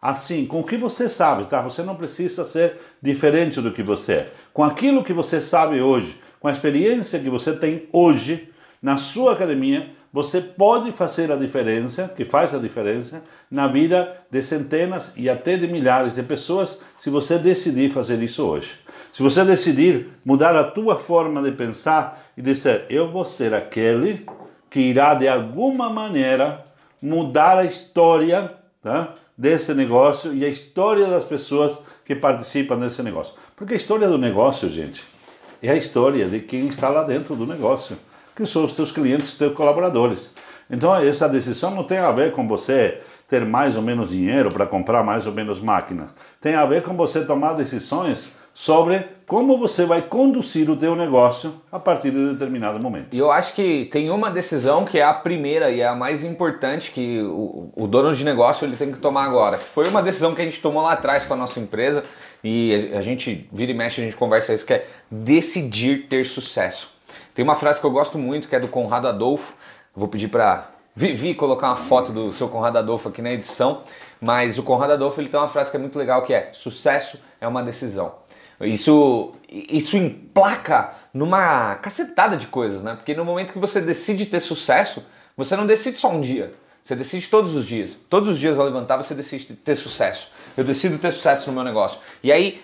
assim, 0.01 0.47
com 0.47 0.61
o 0.61 0.65
que 0.65 0.79
você 0.79 1.07
sabe, 1.11 1.45
tá? 1.45 1.61
você 1.61 1.83
não 1.83 1.95
precisa 1.95 2.43
ser 2.43 2.79
diferente 3.03 3.61
do 3.61 3.71
que 3.71 3.83
você 3.83 4.13
é, 4.13 4.33
com 4.51 4.65
aquilo 4.65 5.05
que 5.05 5.13
você 5.13 5.43
sabe 5.43 5.79
hoje, 5.79 6.19
com 6.41 6.49
a 6.49 6.53
experiência 6.53 7.21
que 7.21 7.29
você 7.29 7.55
tem 7.55 7.87
hoje 7.93 8.49
na 8.81 8.97
sua 8.97 9.35
academia 9.35 9.91
você 10.13 10.41
pode 10.41 10.91
fazer 10.91 11.31
a 11.31 11.37
diferença, 11.37 12.09
que 12.09 12.25
faz 12.25 12.55
a 12.55 12.59
diferença, 12.59 13.23
na 13.51 13.69
vida 13.69 14.17
de 14.31 14.43
centenas 14.43 15.13
e 15.17 15.29
até 15.29 15.57
de 15.57 15.69
milhares 15.69 16.15
de 16.15 16.23
pessoas, 16.23 16.81
se 16.97 17.11
você 17.11 17.39
decidir 17.39 17.91
fazer 17.91 18.21
isso 18.23 18.45
hoje. 18.45 18.79
Se 19.13 19.23
você 19.23 19.45
decidir 19.45 20.09
mudar 20.25 20.55
a 20.57 20.65
tua 20.65 20.97
forma 20.97 21.43
de 21.43 21.53
pensar 21.53 22.23
e 22.37 22.43
dizer, 22.43 22.87
eu 22.89 23.11
vou 23.11 23.25
ser 23.25 23.55
aquele 23.55 24.27
que 24.71 24.81
irá 24.81 25.15
de 25.15 25.27
alguma 25.27 25.89
maneira 25.91 26.65
mudar 27.01 27.59
a 27.59 27.65
história 27.65 28.55
tá, 28.83 29.15
desse 29.37 29.75
negócio 29.75 30.35
e 30.35 30.45
a 30.45 30.49
história 30.49 31.07
das 31.07 31.25
pessoas 31.25 31.81
que 32.05 32.15
participam 32.15 32.79
desse 32.79 33.03
negócio. 33.03 33.35
Porque 33.57 33.75
a 33.75 33.77
história 33.77 34.09
do 34.09 34.19
negócio, 34.19 34.69
gente, 34.69 35.05
é 35.63 35.71
a 35.71 35.77
história 35.77 36.27
de 36.27 36.41
quem 36.41 36.69
está 36.69 36.89
lá 36.89 37.03
dentro 37.03 37.35
do 37.35 37.47
negócio 37.47 37.97
que 38.39 38.47
são 38.47 38.65
os 38.65 38.73
teus 38.73 38.93
clientes, 38.93 39.31
os 39.31 39.35
teus 39.35 39.53
colaboradores. 39.53 40.33
Então, 40.71 40.95
essa 40.95 41.29
decisão 41.29 41.71
não 41.71 41.85
tem 41.85 41.99
a 41.99 42.13
ver 42.13 42.33
com 42.33 42.47
você 42.47 43.01
ter 43.27 43.45
mais 43.45 43.77
ou 43.77 43.83
menos 43.83 44.11
dinheiro 44.11 44.51
para 44.51 44.67
comprar 44.67 45.05
mais 45.05 45.27
ou 45.27 45.33
menos 45.33 45.61
máquinas. 45.61 46.11
Tem 46.41 46.55
a 46.55 46.65
ver 46.65 46.83
com 46.83 46.97
você 46.97 47.25
tomar 47.25 47.53
decisões 47.53 48.33
sobre 48.55 49.07
como 49.27 49.57
você 49.59 49.85
vai 49.85 50.03
conduzir 50.03 50.69
o 50.69 50.75
teu 50.75 50.97
negócio 50.97 51.55
a 51.71 51.79
partir 51.79 52.11
de 52.11 52.33
determinado 52.33 52.81
momento. 52.81 53.15
E 53.15 53.19
eu 53.19 53.31
acho 53.31 53.55
que 53.55 53.85
tem 53.85 54.11
uma 54.11 54.31
decisão 54.31 54.85
que 54.85 54.99
é 54.99 55.05
a 55.05 55.13
primeira 55.13 55.71
e 55.71 55.81
é 55.81 55.87
a 55.87 55.95
mais 55.95 56.25
importante 56.25 56.91
que 56.91 57.21
o, 57.21 57.71
o 57.77 57.87
dono 57.87 58.15
de 58.15 58.25
negócio 58.25 58.65
ele 58.65 58.77
tem 58.77 58.91
que 58.91 58.99
tomar 58.99 59.27
agora. 59.27 59.59
Foi 59.59 59.87
uma 59.89 60.03
decisão 60.03 60.35
que 60.35 60.43
a 60.43 60.45
gente 60.45 60.61
tomou 60.61 60.83
lá 60.83 60.95
atrás 60.95 61.25
com 61.25 61.35
a 61.35 61.37
nossa 61.37 61.61
empresa 61.61 62.03
e 62.43 62.91
a 62.95 63.03
gente 63.03 63.49
vira 63.53 63.71
e 63.71 63.75
mexe, 63.75 64.01
a 64.01 64.05
gente 64.05 64.17
conversa 64.17 64.55
isso, 64.55 64.65
que 64.65 64.73
é 64.73 64.87
decidir 65.11 66.09
ter 66.09 66.25
sucesso. 66.25 66.97
Tem 67.35 67.45
uma 67.45 67.55
frase 67.55 67.79
que 67.79 67.87
eu 67.87 67.91
gosto 67.93 68.19
muito, 68.19 68.49
que 68.49 68.57
é 68.57 68.59
do 68.59 68.67
Conrado 68.67 69.07
Adolfo. 69.07 69.55
Vou 69.99 70.09
pedir 70.09 70.29
para 70.29 70.71
Vivi 70.95 71.35
colocar 71.35 71.69
uma 71.69 71.77
foto 71.77 72.13
do 72.13 72.33
seu 72.33 72.49
Conrado 72.49 72.79
Adolfo 72.79 73.09
aqui 73.09 73.21
na 73.21 73.33
edição. 73.33 73.83
Mas 74.21 74.59
o 74.59 74.63
Conrado 74.63 74.93
Adolfo 74.93 75.21
ele 75.21 75.29
tem 75.29 75.39
uma 75.39 75.49
frase 75.49 75.71
que 75.71 75.77
é 75.77 75.81
muito 75.81 75.99
legal, 75.99 76.23
que 76.23 76.33
é 76.33 76.51
sucesso 76.53 77.21
é 77.41 77.47
uma 77.47 77.63
decisão. 77.63 78.15
Isso, 78.61 79.33
isso 79.49 79.97
emplaca 79.97 80.93
numa 81.15 81.77
cacetada 81.77 82.37
de 82.37 82.49
coisas, 82.49 82.83
né? 82.83 82.97
Porque 82.97 83.15
no 83.15 83.25
momento 83.25 83.53
que 83.53 83.59
você 83.59 83.81
decide 83.81 84.27
ter 84.27 84.41
sucesso, 84.41 85.05
você 85.37 85.55
não 85.55 85.67
decide 85.67 85.99
só 85.99 86.11
um 86.11 86.21
dia. 86.21 86.53
Você 86.83 86.97
decide 86.97 87.29
todos 87.29 87.55
os 87.55 87.65
dias. 87.65 87.97
Todos 88.09 88.31
os 88.31 88.39
dias 88.39 88.59
ao 88.59 88.65
levantar, 88.65 88.97
você 88.97 89.15
decide 89.15 89.55
ter 89.55 89.77
sucesso. 89.77 90.33
Eu 90.57 90.65
decido 90.65 90.99
ter 90.99 91.13
sucesso 91.13 91.49
no 91.49 91.55
meu 91.55 91.63
negócio. 91.63 92.01
E 92.23 92.33
aí, 92.33 92.61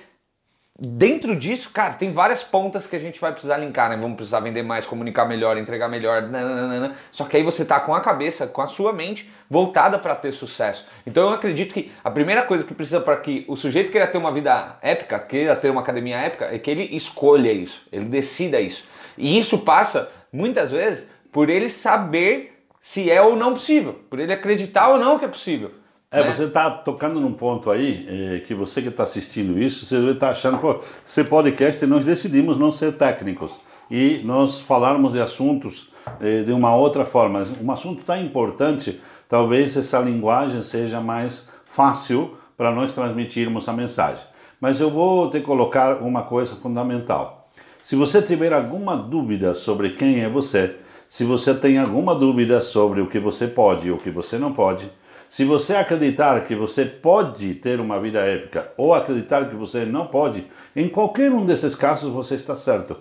Dentro 0.76 1.36
disso, 1.36 1.70
cara, 1.70 1.94
tem 1.94 2.12
várias 2.12 2.42
pontas 2.42 2.84
que 2.84 2.96
a 2.96 2.98
gente 2.98 3.20
vai 3.20 3.30
precisar 3.30 3.58
linkar, 3.58 3.88
né? 3.88 3.96
Vamos 3.96 4.16
precisar 4.16 4.40
vender 4.40 4.64
mais, 4.64 4.84
comunicar 4.84 5.24
melhor, 5.24 5.56
entregar 5.56 5.88
melhor, 5.88 6.22
nananana. 6.22 6.96
só 7.12 7.24
que 7.26 7.36
aí 7.36 7.44
você 7.44 7.64
tá 7.64 7.78
com 7.78 7.94
a 7.94 8.00
cabeça, 8.00 8.48
com 8.48 8.60
a 8.60 8.66
sua 8.66 8.92
mente 8.92 9.30
voltada 9.48 10.00
para 10.00 10.16
ter 10.16 10.32
sucesso. 10.32 10.84
Então 11.06 11.28
eu 11.28 11.34
acredito 11.34 11.72
que 11.72 11.92
a 12.02 12.10
primeira 12.10 12.42
coisa 12.42 12.64
que 12.64 12.74
precisa 12.74 13.00
para 13.00 13.16
que 13.18 13.44
o 13.46 13.54
sujeito 13.54 13.92
queira 13.92 14.08
ter 14.08 14.18
uma 14.18 14.32
vida 14.32 14.76
épica, 14.82 15.16
queira 15.20 15.54
ter 15.54 15.70
uma 15.70 15.80
academia 15.80 16.16
épica, 16.16 16.46
é 16.46 16.58
que 16.58 16.72
ele 16.72 16.96
escolha 16.96 17.52
isso, 17.52 17.86
ele 17.92 18.06
decida 18.06 18.60
isso. 18.60 18.84
E 19.16 19.38
isso 19.38 19.58
passa, 19.58 20.10
muitas 20.32 20.72
vezes, 20.72 21.08
por 21.30 21.50
ele 21.50 21.68
saber 21.68 22.66
se 22.80 23.08
é 23.12 23.22
ou 23.22 23.36
não 23.36 23.52
possível, 23.52 24.00
por 24.10 24.18
ele 24.18 24.32
acreditar 24.32 24.88
ou 24.88 24.98
não 24.98 25.20
que 25.20 25.24
é 25.24 25.28
possível. 25.28 25.70
É, 26.14 26.22
né? 26.22 26.32
você 26.32 26.44
está 26.44 26.70
tocando 26.70 27.20
num 27.20 27.32
ponto 27.32 27.70
aí 27.70 28.06
é, 28.08 28.38
que 28.38 28.54
você 28.54 28.80
que 28.80 28.88
está 28.88 29.02
assistindo 29.02 29.60
isso, 29.60 29.84
você 29.84 29.98
está 30.10 30.30
achando, 30.30 30.58
pô, 30.58 30.78
ser 31.04 31.24
podcast 31.24 31.84
nós 31.86 32.04
decidimos 32.04 32.56
não 32.56 32.70
ser 32.70 32.92
técnicos 32.92 33.60
e 33.90 34.20
nós 34.24 34.60
falarmos 34.60 35.12
de 35.12 35.20
assuntos 35.20 35.90
é, 36.20 36.42
de 36.42 36.52
uma 36.52 36.74
outra 36.74 37.04
forma. 37.04 37.44
Um 37.60 37.70
assunto 37.72 38.04
tão 38.04 38.20
importante, 38.20 39.00
talvez 39.28 39.76
essa 39.76 39.98
linguagem 39.98 40.62
seja 40.62 41.00
mais 41.00 41.48
fácil 41.66 42.36
para 42.56 42.70
nós 42.70 42.92
transmitirmos 42.92 43.68
a 43.68 43.72
mensagem. 43.72 44.24
Mas 44.60 44.80
eu 44.80 44.90
vou 44.90 45.28
te 45.28 45.40
colocar 45.40 45.96
uma 45.96 46.22
coisa 46.22 46.54
fundamental. 46.54 47.48
Se 47.82 47.96
você 47.96 48.22
tiver 48.22 48.52
alguma 48.52 48.96
dúvida 48.96 49.54
sobre 49.54 49.90
quem 49.90 50.22
é 50.22 50.28
você, 50.28 50.76
se 51.08 51.24
você 51.24 51.52
tem 51.52 51.76
alguma 51.76 52.14
dúvida 52.14 52.60
sobre 52.60 53.00
o 53.00 53.06
que 53.08 53.18
você 53.18 53.48
pode 53.48 53.88
e 53.88 53.90
o 53.90 53.98
que 53.98 54.10
você 54.10 54.38
não 54.38 54.52
pode, 54.52 54.90
Se 55.28 55.44
você 55.44 55.74
acreditar 55.74 56.44
que 56.44 56.54
você 56.54 56.84
pode 56.84 57.54
ter 57.54 57.80
uma 57.80 58.00
vida 58.00 58.20
épica 58.20 58.70
ou 58.76 58.94
acreditar 58.94 59.48
que 59.48 59.56
você 59.56 59.84
não 59.84 60.06
pode, 60.06 60.46
em 60.76 60.88
qualquer 60.88 61.32
um 61.32 61.44
desses 61.44 61.74
casos 61.74 62.12
você 62.12 62.34
está 62.34 62.54
certo. 62.54 62.96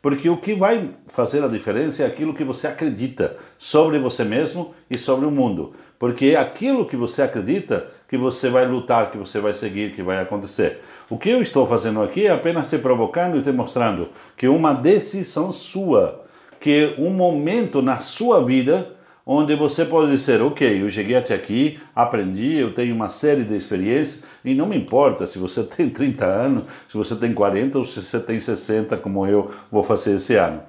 Porque 0.00 0.28
o 0.28 0.36
que 0.36 0.54
vai 0.54 0.90
fazer 1.08 1.42
a 1.42 1.48
diferença 1.48 2.02
é 2.02 2.06
aquilo 2.06 2.32
que 2.32 2.44
você 2.44 2.68
acredita 2.68 3.36
sobre 3.56 3.98
você 3.98 4.24
mesmo 4.24 4.72
e 4.88 4.96
sobre 4.96 5.26
o 5.26 5.30
mundo. 5.30 5.72
Porque 5.98 6.26
é 6.26 6.36
aquilo 6.36 6.86
que 6.86 6.96
você 6.96 7.22
acredita 7.22 7.88
que 8.06 8.16
você 8.16 8.48
vai 8.48 8.64
lutar, 8.64 9.10
que 9.10 9.18
você 9.18 9.40
vai 9.40 9.52
seguir, 9.52 9.92
que 9.92 10.02
vai 10.02 10.18
acontecer. 10.18 10.80
O 11.10 11.18
que 11.18 11.30
eu 11.30 11.42
estou 11.42 11.66
fazendo 11.66 12.00
aqui 12.00 12.26
é 12.26 12.30
apenas 12.30 12.68
te 12.68 12.78
provocando 12.78 13.38
e 13.38 13.42
te 13.42 13.50
mostrando 13.50 14.08
que 14.36 14.46
uma 14.46 14.72
decisão 14.72 15.50
sua, 15.50 16.24
que 16.60 16.94
um 16.96 17.10
momento 17.10 17.82
na 17.82 17.98
sua 17.98 18.44
vida 18.44 18.97
onde 19.30 19.54
você 19.54 19.84
pode 19.84 20.10
dizer, 20.10 20.40
ok, 20.40 20.82
eu 20.82 20.88
cheguei 20.88 21.14
até 21.14 21.34
aqui, 21.34 21.78
aprendi, 21.94 22.56
eu 22.56 22.72
tenho 22.72 22.94
uma 22.94 23.10
série 23.10 23.44
de 23.44 23.54
experiências, 23.54 24.24
e 24.42 24.54
não 24.54 24.64
me 24.64 24.74
importa 24.74 25.26
se 25.26 25.38
você 25.38 25.62
tem 25.68 25.90
30 25.90 26.24
anos, 26.24 26.64
se 26.88 26.96
você 26.96 27.14
tem 27.14 27.34
40 27.34 27.78
ou 27.78 27.84
se 27.84 28.00
você 28.00 28.18
tem 28.18 28.40
60, 28.40 28.96
como 28.96 29.26
eu 29.26 29.50
vou 29.70 29.82
fazer 29.82 30.14
esse 30.14 30.34
ano. 30.34 30.62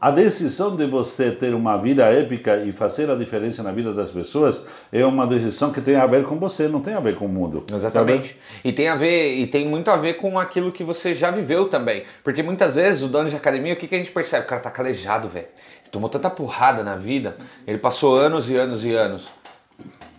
A 0.00 0.10
decisão 0.10 0.74
de 0.74 0.86
você 0.86 1.30
ter 1.30 1.54
uma 1.54 1.76
vida 1.76 2.06
épica 2.06 2.56
e 2.64 2.72
fazer 2.72 3.10
a 3.10 3.14
diferença 3.14 3.62
na 3.62 3.70
vida 3.70 3.92
das 3.92 4.10
pessoas 4.10 4.64
é 4.90 5.04
uma 5.04 5.26
decisão 5.26 5.70
que 5.70 5.80
tem 5.80 5.94
a 5.94 6.06
ver 6.06 6.24
com 6.24 6.36
você, 6.36 6.66
não 6.66 6.80
tem 6.80 6.94
a 6.94 7.00
ver 7.00 7.16
com 7.16 7.26
o 7.26 7.28
mundo. 7.28 7.64
Exatamente. 7.70 8.34
E 8.64 8.72
tem 8.72 8.88
a 8.88 8.96
ver 8.96 9.34
e 9.34 9.46
tem 9.46 9.68
muito 9.68 9.90
a 9.90 9.98
ver 9.98 10.14
com 10.14 10.38
aquilo 10.38 10.72
que 10.72 10.82
você 10.82 11.14
já 11.14 11.30
viveu 11.30 11.68
também. 11.68 12.04
Porque 12.24 12.42
muitas 12.42 12.76
vezes 12.76 13.02
o 13.02 13.08
dono 13.08 13.28
de 13.28 13.36
academia, 13.36 13.74
o 13.74 13.76
que, 13.76 13.86
que 13.86 13.94
a 13.94 13.98
gente 13.98 14.10
percebe? 14.10 14.46
O 14.46 14.48
cara 14.48 14.62
tá 14.62 14.70
calejado, 14.70 15.28
velho 15.28 15.48
tomou 15.90 16.08
tanta 16.08 16.30
porrada 16.30 16.82
na 16.82 16.96
vida, 16.96 17.36
ele 17.66 17.78
passou 17.78 18.16
anos 18.16 18.48
e 18.50 18.56
anos 18.56 18.84
e 18.84 18.94
anos 18.94 19.28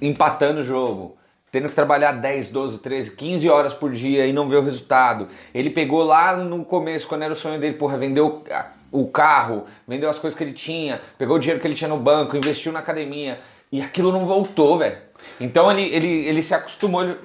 empatando 0.02 0.62
o 0.62 0.64
jogo, 0.64 1.16
tendo 1.52 1.70
que 1.70 1.76
trabalhar 1.76 2.14
10, 2.14 2.50
12, 2.50 2.80
13, 2.80 3.16
15 3.16 3.50
horas 3.50 3.74
por 3.74 3.92
dia 3.92 4.26
e 4.26 4.34
não 4.34 4.50
ver 4.50 4.58
o 4.58 4.64
resultado. 4.64 5.28
Ele 5.54 5.70
pegou 5.70 6.04
lá 6.04 6.36
no 6.36 6.66
começo, 6.66 7.08
quando 7.08 7.24
era 7.24 7.34
o 7.34 7.36
sonho 7.36 7.60
dele, 7.60 7.76
porra, 7.76 7.98
vendeu 7.98 8.44
o 8.92 9.08
carro, 9.08 9.66
vendeu 9.88 10.10
as 10.10 10.18
coisas 10.18 10.38
que 10.38 10.44
ele 10.44 10.54
tinha, 10.54 11.00
pegou 11.18 11.38
o 11.38 11.40
dinheiro 11.40 11.62
que 11.62 11.68
ele 11.68 11.76
tinha 11.76 11.88
no 11.88 11.98
banco, 11.98 12.36
investiu 12.36 12.72
na 12.72 12.80
academia 12.80 13.40
e 13.72 13.82
aquilo 13.82 14.12
não 14.12 14.26
voltou, 14.26 14.78
velho. 14.78 14.98
Então 15.40 15.72
ele, 15.72 15.84
ele, 15.94 16.26
ele 16.26 16.42
se 16.42 16.54
acostumou. 16.54 17.04
Ele... 17.04 17.18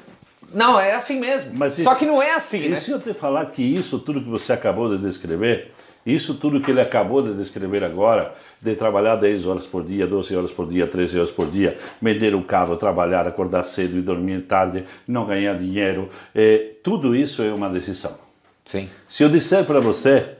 Não, 0.52 0.78
é 0.78 0.94
assim 0.94 1.18
mesmo. 1.18 1.52
Mas 1.54 1.74
Só 1.74 1.94
que 1.94 2.04
não 2.04 2.22
é 2.22 2.34
assim, 2.34 2.64
e 2.64 2.68
né? 2.68 2.76
E 2.76 2.80
se 2.80 2.90
eu 2.90 3.00
te 3.00 3.12
falar 3.14 3.46
que 3.46 3.62
isso 3.62 3.98
tudo 3.98 4.20
que 4.20 4.28
você 4.28 4.52
acabou 4.52 4.96
de 4.96 5.02
descrever 5.02 5.72
isso 6.06 6.34
tudo 6.34 6.60
que 6.60 6.70
ele 6.70 6.80
acabou 6.80 7.20
de 7.20 7.34
descrever 7.34 7.82
agora, 7.82 8.32
de 8.62 8.76
trabalhar 8.76 9.16
10 9.16 9.44
horas 9.44 9.66
por 9.66 9.82
dia, 9.82 10.06
12 10.06 10.36
horas 10.36 10.52
por 10.52 10.68
dia, 10.68 10.86
13 10.86 11.18
horas 11.18 11.30
por 11.32 11.50
dia, 11.50 11.76
vender 12.00 12.32
o 12.34 12.44
carro, 12.44 12.76
trabalhar, 12.76 13.26
acordar 13.26 13.64
cedo 13.64 13.98
e 13.98 14.02
dormir 14.02 14.42
tarde, 14.42 14.84
não 15.08 15.26
ganhar 15.26 15.54
dinheiro, 15.54 16.08
é, 16.32 16.74
tudo 16.82 17.16
isso 17.16 17.42
é 17.42 17.52
uma 17.52 17.68
decisão. 17.68 18.16
Sim. 18.64 18.88
Se 19.08 19.24
eu 19.24 19.28
disser 19.28 19.64
para 19.64 19.80
você 19.80 20.36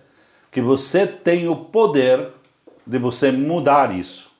que 0.53 0.61
você 0.61 1.07
tem 1.07 1.49
o 1.49 1.57
poder 1.57 2.29
de 2.87 2.99
você 2.99 3.33
mudar 3.33 3.93
isso, 3.93 4.31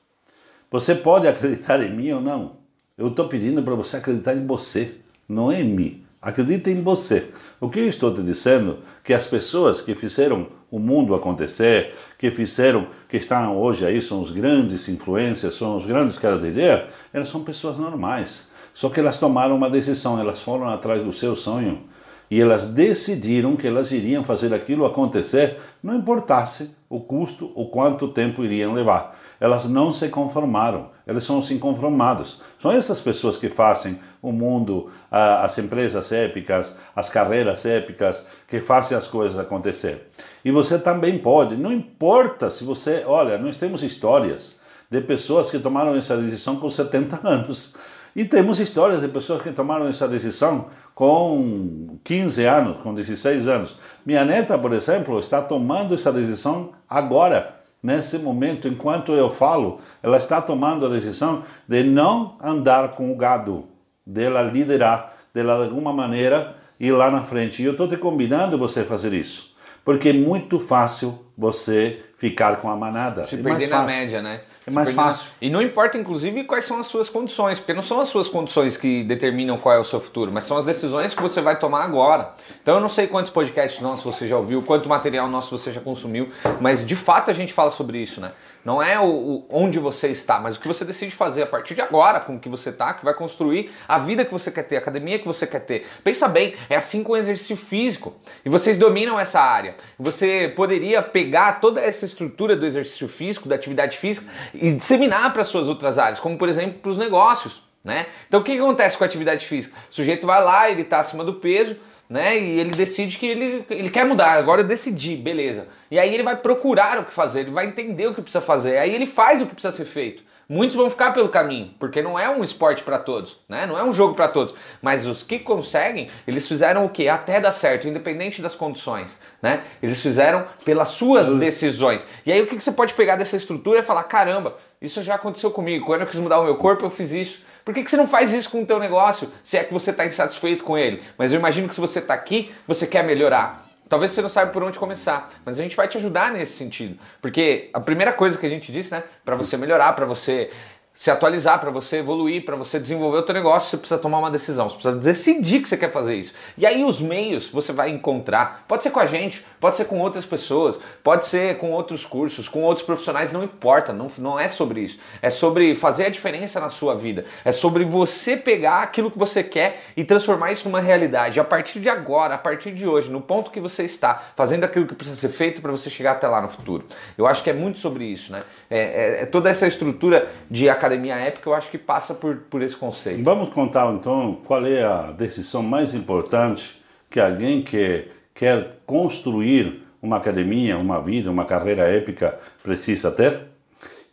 você 0.71 0.95
pode 0.95 1.27
acreditar 1.27 1.81
em 1.83 1.93
mim 1.93 2.11
ou 2.11 2.21
não. 2.21 2.57
Eu 2.97 3.09
estou 3.09 3.27
pedindo 3.27 3.61
para 3.61 3.75
você 3.75 3.97
acreditar 3.97 4.33
em 4.33 4.47
você, 4.47 4.95
não 5.27 5.51
em 5.51 5.63
mim. 5.63 6.06
Acredite 6.21 6.71
em 6.71 6.81
você. 6.81 7.29
O 7.59 7.69
que 7.69 7.79
eu 7.79 7.87
estou 7.87 8.13
te 8.13 8.23
dizendo 8.23 8.79
que 9.03 9.13
as 9.13 9.27
pessoas 9.27 9.81
que 9.81 9.93
fizeram 9.93 10.47
o 10.71 10.79
mundo 10.79 11.13
acontecer, 11.13 11.93
que 12.17 12.31
fizeram, 12.31 12.87
que 13.07 13.17
estão 13.17 13.55
hoje 13.57 13.85
aí, 13.85 14.01
são 14.01 14.19
os 14.19 14.31
grandes 14.31 14.89
influências, 14.89 15.55
são 15.55 15.75
os 15.75 15.85
grandes 15.85 16.17
caras 16.17 16.41
de 16.41 16.47
ideia, 16.47 16.87
elas 17.13 17.29
são 17.29 17.43
pessoas 17.43 17.77
normais. 17.77 18.49
Só 18.73 18.89
que 18.89 18.99
elas 18.99 19.17
tomaram 19.17 19.55
uma 19.55 19.69
decisão, 19.69 20.19
elas 20.19 20.41
foram 20.41 20.67
atrás 20.67 21.03
do 21.03 21.13
seu 21.13 21.35
sonho 21.35 21.81
e 22.29 22.41
elas 22.41 22.65
decidiram 22.65 23.55
que 23.55 23.67
elas 23.67 23.91
iriam 23.91 24.23
fazer 24.23 24.53
aquilo 24.53 24.85
acontecer, 24.85 25.57
não 25.81 25.95
importasse 25.95 26.71
o 26.89 26.99
custo 26.99 27.51
ou 27.55 27.69
quanto 27.69 28.07
tempo 28.07 28.43
iriam 28.43 28.73
levar. 28.73 29.17
Elas 29.39 29.65
não 29.65 29.93
se 29.93 30.09
conformaram, 30.09 30.89
elas 31.05 31.23
são 31.23 31.39
os 31.39 31.49
inconformados. 31.51 32.41
São 32.59 32.71
essas 32.71 32.99
pessoas 32.99 33.37
que 33.37 33.49
fazem 33.49 33.99
o 34.21 34.31
mundo, 34.31 34.89
as 35.11 35.57
empresas 35.57 36.11
épicas, 36.11 36.75
as 36.95 37.09
carreiras 37.09 37.65
épicas, 37.65 38.25
que 38.47 38.59
fazem 38.59 38.97
as 38.97 39.07
coisas 39.07 39.37
acontecer. 39.37 40.09
E 40.43 40.51
você 40.51 40.79
também 40.79 41.17
pode, 41.17 41.55
não 41.55 41.71
importa 41.71 42.49
se 42.49 42.63
você, 42.63 43.03
olha, 43.05 43.37
nós 43.37 43.55
temos 43.55 43.83
histórias 43.83 44.59
de 44.89 45.01
pessoas 45.01 45.51
que 45.51 45.59
tomaram 45.59 45.95
essa 45.95 46.17
decisão 46.17 46.55
com 46.55 46.69
70 46.69 47.19
anos. 47.27 47.75
E 48.15 48.25
temos 48.25 48.59
histórias 48.59 48.99
de 48.99 49.07
pessoas 49.07 49.43
que 49.43 49.51
tomaram 49.51 49.87
essa 49.87 50.07
decisão 50.07 50.69
com 50.95 51.99
15 52.03 52.45
anos, 52.45 52.79
com 52.79 52.91
16 52.91 53.47
anos. 53.47 53.77
Minha 54.03 54.25
neta, 54.25 54.57
por 54.57 54.73
exemplo, 54.73 55.19
está 55.19 55.39
tomando 55.39 55.93
essa 55.93 56.11
decisão 56.11 56.71
agora, 56.89 57.56
nesse 57.81 58.17
momento, 58.17 58.67
enquanto 58.67 59.11
eu 59.11 59.29
falo, 59.29 59.79
ela 60.01 60.17
está 60.17 60.41
tomando 60.41 60.85
a 60.85 60.89
decisão 60.89 61.43
de 61.67 61.83
não 61.83 62.37
andar 62.41 62.89
com 62.95 63.11
o 63.11 63.15
gado, 63.15 63.65
dela 64.05 64.41
liderar, 64.41 65.13
dela 65.33 65.57
de 65.57 65.69
alguma 65.69 65.93
maneira 65.93 66.55
ir 66.79 66.91
lá 66.91 67.09
na 67.09 67.23
frente. 67.23 67.61
E 67.61 67.65
eu 67.65 67.71
estou 67.71 67.87
te 67.87 67.97
convidando 67.97 68.57
você 68.57 68.81
a 68.81 68.85
fazer 68.85 69.13
isso. 69.13 69.55
Porque 69.83 70.09
é 70.09 70.13
muito 70.13 70.59
fácil 70.59 71.25
você 71.37 72.03
ficar 72.17 72.57
com 72.57 72.67
a 72.67 72.75
manada. 72.75 73.23
Se 73.23 73.35
é 73.35 73.43
perder 73.43 73.67
na 73.67 73.83
média, 73.83 74.21
né? 74.23 74.41
É 74.65 74.71
mais 74.71 74.91
fácil. 74.91 75.29
Na... 75.39 75.47
E 75.47 75.49
não 75.51 75.61
importa, 75.61 75.97
inclusive, 75.99 76.43
quais 76.45 76.65
são 76.65 76.79
as 76.79 76.87
suas 76.87 77.09
condições, 77.09 77.59
porque 77.59 77.75
não 77.75 77.83
são 77.83 78.01
as 78.01 78.09
suas 78.09 78.27
condições 78.27 78.75
que 78.75 79.03
determinam 79.03 79.57
qual 79.57 79.75
é 79.75 79.79
o 79.79 79.83
seu 79.83 80.01
futuro, 80.01 80.31
mas 80.31 80.43
são 80.43 80.57
as 80.57 80.65
decisões 80.65 81.13
que 81.13 81.21
você 81.21 81.39
vai 81.39 81.59
tomar 81.59 81.83
agora. 81.83 82.33
Então 82.61 82.75
eu 82.75 82.81
não 82.81 82.89
sei 82.89 83.05
quantos 83.05 83.29
podcasts 83.29 83.81
nossos 83.81 84.03
você 84.03 84.27
já 84.27 84.35
ouviu, 84.35 84.63
quanto 84.63 84.89
material 84.89 85.27
nosso 85.27 85.55
você 85.55 85.71
já 85.71 85.79
consumiu, 85.79 86.29
mas 86.59 86.85
de 86.85 86.95
fato 86.95 87.29
a 87.29 87.33
gente 87.33 87.53
fala 87.53 87.69
sobre 87.69 87.99
isso, 87.99 88.19
né? 88.19 88.31
Não 88.63 88.83
é 88.83 88.99
o, 88.99 89.05
o, 89.05 89.45
onde 89.49 89.79
você 89.79 90.09
está, 90.09 90.39
mas 90.39 90.57
o 90.57 90.59
que 90.59 90.67
você 90.67 90.83
decide 90.83 91.15
fazer 91.15 91.43
a 91.43 91.45
partir 91.45 91.73
de 91.73 91.81
agora 91.81 92.19
com 92.19 92.35
o 92.35 92.39
que 92.39 92.49
você 92.49 92.69
está, 92.69 92.93
que 92.93 93.05
vai 93.05 93.13
construir 93.13 93.71
a 93.87 93.97
vida 93.97 94.25
que 94.25 94.31
você 94.31 94.51
quer 94.51 94.63
ter, 94.63 94.75
a 94.75 94.79
academia 94.79 95.19
que 95.19 95.27
você 95.27 95.47
quer 95.47 95.61
ter. 95.61 95.87
Pensa 96.03 96.27
bem, 96.27 96.55
é 96.69 96.75
assim 96.75 97.03
com 97.03 97.13
o 97.13 97.17
exercício 97.17 97.55
físico. 97.55 98.15
E 98.43 98.49
vocês 98.49 98.77
dominam 98.77 99.19
essa 99.19 99.39
área. 99.39 99.75
Você 99.97 100.51
poderia 100.55 101.01
pegar 101.01 101.61
toda 101.61 101.79
essa 101.79 102.05
estrutura 102.05 102.55
do 102.55 102.65
exercício 102.65 103.07
físico, 103.07 103.47
da 103.47 103.55
atividade 103.55 103.97
física, 103.97 104.29
e 104.53 104.71
disseminar 104.71 105.31
para 105.33 105.43
suas 105.43 105.67
outras 105.67 105.97
áreas, 105.97 106.19
como 106.19 106.37
por 106.37 106.49
exemplo 106.49 106.79
para 106.79 106.91
os 106.91 106.97
negócios. 106.97 107.67
Né? 107.83 108.07
Então 108.27 108.41
o 108.41 108.43
que, 108.43 108.51
acontece 108.51 108.97
com 108.97 109.05
a 109.05 109.07
atividade 109.07 109.45
física? 109.45 109.73
O 109.89 109.95
sujeito 109.95 110.27
vai 110.27 110.43
lá, 110.43 110.69
ele 110.69 110.81
está 110.81 110.99
acima 110.99 111.23
do 111.23 111.35
peso, 111.35 111.77
né? 112.09 112.37
E 112.37 112.59
ele 112.59 112.71
decide 112.71 113.17
que 113.17 113.25
ele, 113.25 113.65
ele 113.69 113.89
quer 113.89 114.05
mudar, 114.05 114.33
agora 114.33 114.61
eu 114.61 114.67
decidi, 114.67 115.15
beleza. 115.15 115.67
E 115.91 115.99
aí 115.99 116.13
ele 116.13 116.23
vai 116.23 116.35
procurar 116.35 116.99
o 116.99 117.05
que 117.05 117.13
fazer, 117.13 117.41
ele 117.41 117.51
vai 117.51 117.67
entender 117.67 118.07
o 118.07 118.13
que 118.13 118.21
precisa 118.21 118.41
fazer, 118.41 118.77
aí 118.77 118.93
ele 118.93 119.05
faz 119.05 119.41
o 119.41 119.45
que 119.45 119.53
precisa 119.53 119.75
ser 119.75 119.85
feito. 119.85 120.23
Muitos 120.49 120.77
vão 120.77 120.89
ficar 120.89 121.11
pelo 121.11 121.27
caminho, 121.27 121.73
porque 121.77 122.01
não 122.01 122.17
é 122.17 122.29
um 122.29 122.41
esporte 122.41 122.81
para 122.81 122.97
todos, 122.97 123.37
né? 123.49 123.65
Não 123.65 123.77
é 123.77 123.83
um 123.83 123.91
jogo 123.91 124.15
para 124.15 124.29
todos. 124.29 124.55
Mas 124.81 125.05
os 125.05 125.21
que 125.21 125.39
conseguem, 125.39 126.09
eles 126.25 126.47
fizeram 126.47 126.85
o 126.85 126.89
que? 126.89 127.09
Até 127.09 127.41
dar 127.41 127.51
certo, 127.51 127.85
independente 127.85 128.41
das 128.41 128.55
condições, 128.55 129.17
né? 129.41 129.63
Eles 129.83 130.01
fizeram 130.01 130.47
pelas 130.63 130.89
suas 130.89 131.33
decisões. 131.33 132.05
E 132.25 132.31
aí 132.31 132.41
o 132.41 132.47
que 132.47 132.55
você 132.55 132.71
pode 132.71 132.93
pegar 132.93 133.17
dessa 133.17 133.35
estrutura 133.35 133.79
e 133.79 133.83
falar: 133.83 134.03
caramba, 134.03 134.55
isso 134.81 135.03
já 135.03 135.15
aconteceu 135.15 135.51
comigo. 135.51 135.85
Quando 135.85 136.01
eu 136.01 136.07
quis 136.07 136.19
mudar 136.19 136.39
o 136.39 136.45
meu 136.45 136.55
corpo, 136.55 136.85
eu 136.85 136.89
fiz 136.89 137.11
isso. 137.11 137.41
Por 137.67 137.73
que, 137.73 137.83
que 137.83 137.91
você 137.91 137.97
não 137.97 138.07
faz 138.07 138.31
isso 138.31 138.49
com 138.49 138.61
o 138.61 138.65
teu 138.65 138.79
negócio, 138.79 139.29
se 139.43 139.57
é 139.57 139.63
que 139.65 139.73
você 139.73 139.91
está 139.91 140.05
insatisfeito 140.05 140.63
com 140.63 140.77
ele? 140.77 141.03
Mas 141.17 141.33
eu 141.33 141.39
imagino 141.39 141.67
que 141.67 141.75
se 141.75 141.81
você 141.81 141.99
está 141.99 142.13
aqui, 142.13 142.49
você 142.65 142.87
quer 142.87 143.03
melhorar. 143.03 143.67
Talvez 143.89 144.13
você 144.13 144.21
não 144.21 144.29
saiba 144.29 144.53
por 144.53 144.63
onde 144.63 144.79
começar, 144.79 145.29
mas 145.43 145.59
a 145.59 145.63
gente 145.63 145.75
vai 145.75 145.85
te 145.85 145.97
ajudar 145.97 146.31
nesse 146.31 146.53
sentido. 146.53 146.97
Porque 147.21 147.69
a 147.73 147.81
primeira 147.81 148.13
coisa 148.13 148.37
que 148.37 148.45
a 148.45 148.49
gente 148.49 148.71
disse, 148.71 148.93
né, 148.93 149.03
para 149.25 149.35
você 149.35 149.57
melhorar, 149.57 149.91
para 149.91 150.05
você 150.05 150.49
se 150.97 151.11
atualizar, 151.11 151.59
para 151.59 151.69
você 151.69 151.97
evoluir, 151.97 152.43
para 152.43 152.55
você 152.55 152.79
desenvolver 152.79 153.19
o 153.19 153.21
teu 153.21 153.35
negócio, 153.35 153.69
você 153.69 153.77
precisa 153.77 153.99
tomar 153.99 154.17
uma 154.17 154.31
decisão, 154.31 154.67
você 154.67 154.77
precisa 154.77 154.95
decidir 154.95 155.61
que 155.61 155.69
você 155.69 155.77
quer 155.77 155.91
fazer 155.91 156.15
isso. 156.15 156.33
E 156.57 156.65
aí 156.65 156.83
os 156.83 156.99
meios 156.99 157.51
você 157.51 157.71
vai 157.71 157.91
encontrar, 157.91 158.65
pode 158.67 158.81
ser 158.81 158.89
com 158.89 158.99
a 158.99 159.05
gente, 159.05 159.45
pode 159.59 159.77
ser 159.77 159.85
com 159.85 159.99
outras 159.99 160.25
pessoas, 160.25 160.79
pode 161.03 161.27
ser 161.27 161.59
com 161.59 161.69
outros 161.71 162.03
cursos, 162.03 162.49
com 162.49 162.63
outros 162.63 162.83
profissionais, 162.83 163.31
não 163.31 163.43
importa, 163.43 163.93
não, 163.93 164.09
não 164.17 164.39
é 164.39 164.49
sobre 164.49 164.81
isso. 164.81 164.99
É 165.21 165.29
sobre 165.29 165.75
fazer 165.75 166.07
a 166.07 166.09
diferença 166.09 166.59
na 166.59 166.71
sua 166.71 166.95
vida, 166.95 167.25
é 167.45 167.51
sobre 167.51 167.85
você 167.85 168.35
pegar 168.35 168.81
aquilo 168.81 169.11
que 169.11 169.19
você 169.19 169.43
quer 169.43 169.83
e 169.95 170.03
transformar 170.03 170.51
isso 170.51 170.67
numa 170.67 170.81
realidade. 170.81 171.39
A 171.39 171.43
partir 171.43 171.79
de 171.79 171.89
agora, 171.89 172.33
a 172.33 172.39
partir 172.39 172.73
de 172.73 172.87
hoje, 172.87 173.11
no 173.11 173.21
ponto 173.21 173.51
que 173.51 173.59
você 173.59 173.83
está, 173.83 174.31
fazendo 174.35 174.63
aquilo 174.63 174.87
que 174.87 174.95
precisa 174.95 175.15
ser 175.15 175.29
feito 175.29 175.61
para 175.61 175.71
você 175.71 175.91
chegar 175.91 176.13
até 176.13 176.27
lá 176.27 176.41
no 176.41 176.47
futuro. 176.47 176.87
Eu 177.15 177.27
acho 177.27 177.43
que 177.43 177.51
é 177.51 177.53
muito 177.53 177.77
sobre 177.77 178.03
isso, 178.03 178.31
né? 178.31 178.41
É, 178.69 178.79
é, 178.79 179.23
é 179.23 179.25
toda 179.25 179.49
essa 179.49 179.67
estrutura 179.67 180.29
de 180.49 180.69
academia 180.69 181.15
épica, 181.15 181.49
eu 181.49 181.53
acho 181.53 181.71
que 181.71 181.77
passa 181.77 182.13
por, 182.13 182.35
por 182.49 182.61
esse 182.61 182.75
conceito. 182.75 183.23
Vamos 183.23 183.49
contar 183.49 183.93
então 183.93 184.37
qual 184.43 184.65
é 184.65 184.83
a 184.83 185.11
decisão 185.11 185.63
mais 185.63 185.93
importante 185.93 186.81
que 187.09 187.19
alguém 187.19 187.61
que 187.61 188.07
quer 188.33 188.77
construir 188.85 189.83
uma 190.01 190.17
academia, 190.17 190.77
uma 190.77 191.01
vida, 191.01 191.31
uma 191.31 191.45
carreira 191.45 191.83
épica 191.83 192.37
precisa 192.61 193.11
ter? 193.11 193.41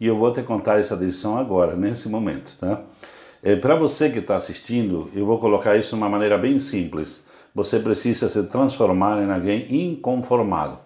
E 0.00 0.06
eu 0.06 0.16
vou 0.16 0.32
te 0.32 0.42
contar 0.42 0.78
essa 0.78 0.96
decisão 0.96 1.36
agora, 1.36 1.76
nesse 1.76 2.08
momento, 2.08 2.56
tá? 2.58 2.82
É, 3.42 3.54
Para 3.54 3.76
você 3.76 4.08
que 4.08 4.20
está 4.20 4.36
assistindo, 4.36 5.10
eu 5.14 5.26
vou 5.26 5.38
colocar 5.38 5.76
isso 5.76 5.90
de 5.90 5.96
uma 5.96 6.08
maneira 6.08 6.38
bem 6.38 6.58
simples. 6.58 7.24
Você 7.54 7.78
precisa 7.78 8.28
se 8.28 8.42
transformar 8.44 9.22
em 9.22 9.30
alguém 9.30 9.66
inconformado. 9.68 10.78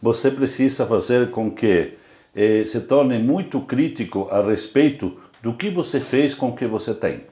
Você 0.00 0.30
precisa 0.30 0.86
fazer 0.86 1.30
com 1.30 1.50
que 1.50 1.94
eh, 2.34 2.64
se 2.66 2.80
torne 2.80 3.18
muito 3.18 3.60
crítico 3.60 4.28
a 4.30 4.42
respeito 4.42 5.16
do 5.42 5.54
que 5.54 5.70
você 5.70 6.00
fez 6.00 6.34
com 6.34 6.48
o 6.48 6.56
que 6.56 6.66
você 6.66 6.94
tem. 6.94 7.22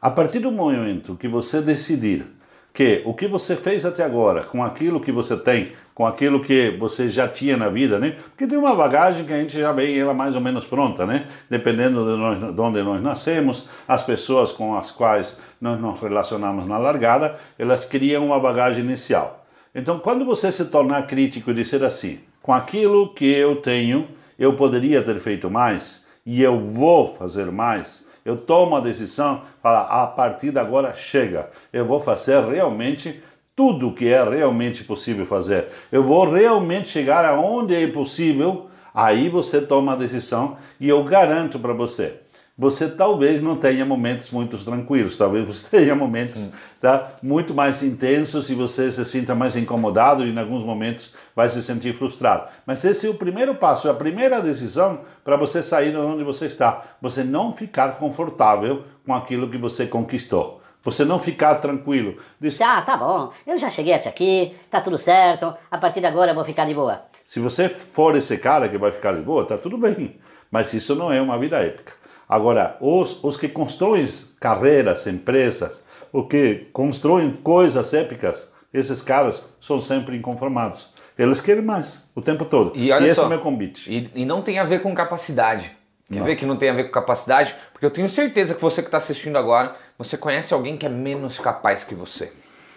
A 0.00 0.10
partir 0.10 0.40
do 0.40 0.50
momento 0.50 1.16
que 1.16 1.28
você 1.28 1.60
decidir 1.60 2.24
que 2.72 3.02
o 3.04 3.12
que 3.12 3.28
você 3.28 3.54
fez 3.54 3.84
até 3.84 4.02
agora, 4.02 4.44
com 4.44 4.64
aquilo 4.64 5.00
que 5.00 5.12
você 5.12 5.36
tem, 5.36 5.72
com 5.94 6.06
aquilo 6.06 6.40
que 6.40 6.70
você 6.78 7.08
já 7.08 7.28
tinha 7.28 7.56
na 7.56 7.68
vida, 7.68 7.98
né? 7.98 8.16
Porque 8.30 8.46
tem 8.46 8.56
uma 8.56 8.74
bagagem 8.74 9.26
que 9.26 9.32
a 9.32 9.38
gente 9.38 9.58
já 9.58 9.72
vem 9.72 9.98
ela 9.98 10.14
mais 10.14 10.34
ou 10.34 10.40
menos 10.40 10.64
pronta, 10.64 11.04
né? 11.04 11.26
Dependendo 11.50 12.04
de, 12.04 12.16
nós, 12.16 12.54
de 12.54 12.60
onde 12.60 12.82
nós 12.82 13.02
nascemos, 13.02 13.68
as 13.86 14.02
pessoas 14.02 14.52
com 14.52 14.74
as 14.74 14.90
quais 14.90 15.38
nós 15.60 15.78
nos 15.78 16.00
relacionamos 16.00 16.64
na 16.64 16.78
largada, 16.78 17.36
elas 17.58 17.84
criam 17.84 18.26
uma 18.26 18.40
bagagem 18.40 18.82
inicial. 18.82 19.44
Então, 19.74 19.98
quando 19.98 20.24
você 20.24 20.50
se 20.50 20.66
tornar 20.66 21.06
crítico 21.06 21.50
e 21.50 21.54
dizer 21.54 21.84
assim, 21.84 22.20
com 22.42 22.52
aquilo 22.52 23.14
que 23.14 23.32
eu 23.32 23.56
tenho, 23.56 24.08
eu 24.38 24.54
poderia 24.54 25.02
ter 25.02 25.18
feito 25.20 25.50
mais 25.50 26.06
e 26.26 26.42
eu 26.42 26.64
vou 26.64 27.06
fazer 27.06 27.50
mais, 27.50 28.08
eu 28.24 28.36
tomo 28.36 28.76
a 28.76 28.80
decisão, 28.80 29.42
fala, 29.62 30.02
a 30.02 30.06
partir 30.06 30.50
de 30.50 30.58
agora 30.58 30.94
chega, 30.94 31.50
eu 31.72 31.86
vou 31.86 32.00
fazer 32.00 32.40
realmente 32.44 33.22
tudo 33.54 33.88
o 33.88 33.94
que 33.94 34.08
é 34.08 34.22
realmente 34.22 34.82
possível 34.84 35.26
fazer. 35.26 35.68
Eu 35.90 36.02
vou 36.02 36.28
realmente 36.28 36.88
chegar 36.88 37.24
aonde 37.24 37.74
é 37.74 37.86
possível, 37.86 38.68
aí 38.94 39.28
você 39.28 39.60
toma 39.60 39.92
a 39.92 39.96
decisão 39.96 40.56
e 40.80 40.88
eu 40.88 41.04
garanto 41.04 41.58
para 41.58 41.72
você, 41.72 42.21
você 42.56 42.88
talvez 42.88 43.40
não 43.40 43.56
tenha 43.56 43.84
momentos 43.84 44.30
muito 44.30 44.58
tranquilos, 44.62 45.16
talvez 45.16 45.46
você 45.46 45.68
tenha 45.78 45.94
momentos 45.94 46.50
tá, 46.80 47.12
muito 47.22 47.54
mais 47.54 47.82
intensos 47.82 48.50
e 48.50 48.54
você 48.54 48.90
se 48.90 49.04
sinta 49.04 49.34
mais 49.34 49.56
incomodado 49.56 50.24
e 50.24 50.30
em 50.30 50.38
alguns 50.38 50.62
momentos 50.62 51.14
vai 51.34 51.48
se 51.48 51.62
sentir 51.62 51.94
frustrado. 51.94 52.50
Mas 52.66 52.84
esse 52.84 53.06
é 53.06 53.10
o 53.10 53.14
primeiro 53.14 53.54
passo, 53.54 53.88
é 53.88 53.90
a 53.90 53.94
primeira 53.94 54.40
decisão 54.40 55.00
para 55.24 55.36
você 55.36 55.62
sair 55.62 55.92
de 55.92 55.96
onde 55.96 56.24
você 56.24 56.46
está. 56.46 56.82
Você 57.00 57.24
não 57.24 57.52
ficar 57.52 57.96
confortável 57.96 58.84
com 59.06 59.14
aquilo 59.14 59.48
que 59.48 59.58
você 59.58 59.86
conquistou. 59.86 60.60
Você 60.84 61.04
não 61.04 61.18
ficar 61.18 61.54
tranquilo. 61.56 62.16
Diz, 62.40 62.60
Ah, 62.60 62.82
tá 62.82 62.96
bom, 62.96 63.32
eu 63.46 63.56
já 63.56 63.70
cheguei 63.70 63.94
até 63.94 64.08
aqui, 64.08 64.54
tá 64.68 64.80
tudo 64.80 64.98
certo, 64.98 65.54
a 65.70 65.78
partir 65.78 66.00
de 66.00 66.06
agora 66.06 66.32
eu 66.32 66.34
vou 66.34 66.44
ficar 66.44 66.66
de 66.66 66.74
boa. 66.74 67.02
Se 67.24 67.38
você 67.38 67.68
for 67.68 68.16
esse 68.16 68.36
cara 68.36 68.68
que 68.68 68.76
vai 68.76 68.90
ficar 68.90 69.12
de 69.12 69.22
boa, 69.22 69.46
tá 69.46 69.56
tudo 69.56 69.78
bem. 69.78 70.18
Mas 70.50 70.74
isso 70.74 70.94
não 70.94 71.10
é 71.12 71.20
uma 71.20 71.38
vida 71.38 71.56
épica. 71.58 72.01
Agora, 72.32 72.78
os, 72.80 73.22
os 73.22 73.36
que 73.36 73.46
constroem 73.46 74.06
carreiras, 74.40 75.06
empresas, 75.06 75.84
os 76.10 76.26
que 76.28 76.66
constroem 76.72 77.30
coisas 77.30 77.92
épicas, 77.92 78.50
esses 78.72 79.02
caras 79.02 79.50
são 79.60 79.78
sempre 79.78 80.16
inconformados. 80.16 80.94
Eles 81.18 81.42
querem 81.42 81.62
mais 81.62 82.06
o 82.14 82.22
tempo 82.22 82.46
todo. 82.46 82.72
E 82.74 82.90
olha 82.90 83.04
esse 83.04 83.16
só, 83.16 83.24
é 83.24 83.26
o 83.26 83.28
meu 83.28 83.38
convite. 83.38 83.92
E, 83.92 84.22
e 84.22 84.24
não 84.24 84.40
tem 84.40 84.58
a 84.58 84.64
ver 84.64 84.80
com 84.80 84.94
capacidade. 84.94 85.76
Quer 86.10 86.22
ver 86.22 86.36
que 86.36 86.46
não 86.46 86.56
tem 86.56 86.70
a 86.70 86.72
ver 86.72 86.84
com 86.84 86.92
capacidade? 86.92 87.54
Porque 87.70 87.84
eu 87.84 87.90
tenho 87.90 88.08
certeza 88.08 88.54
que 88.54 88.62
você 88.62 88.80
que 88.80 88.88
está 88.88 88.96
assistindo 88.96 89.36
agora, 89.36 89.76
você 89.98 90.16
conhece 90.16 90.54
alguém 90.54 90.78
que 90.78 90.86
é 90.86 90.88
menos 90.88 91.38
capaz 91.38 91.84
que 91.84 91.94
você. 91.94 92.32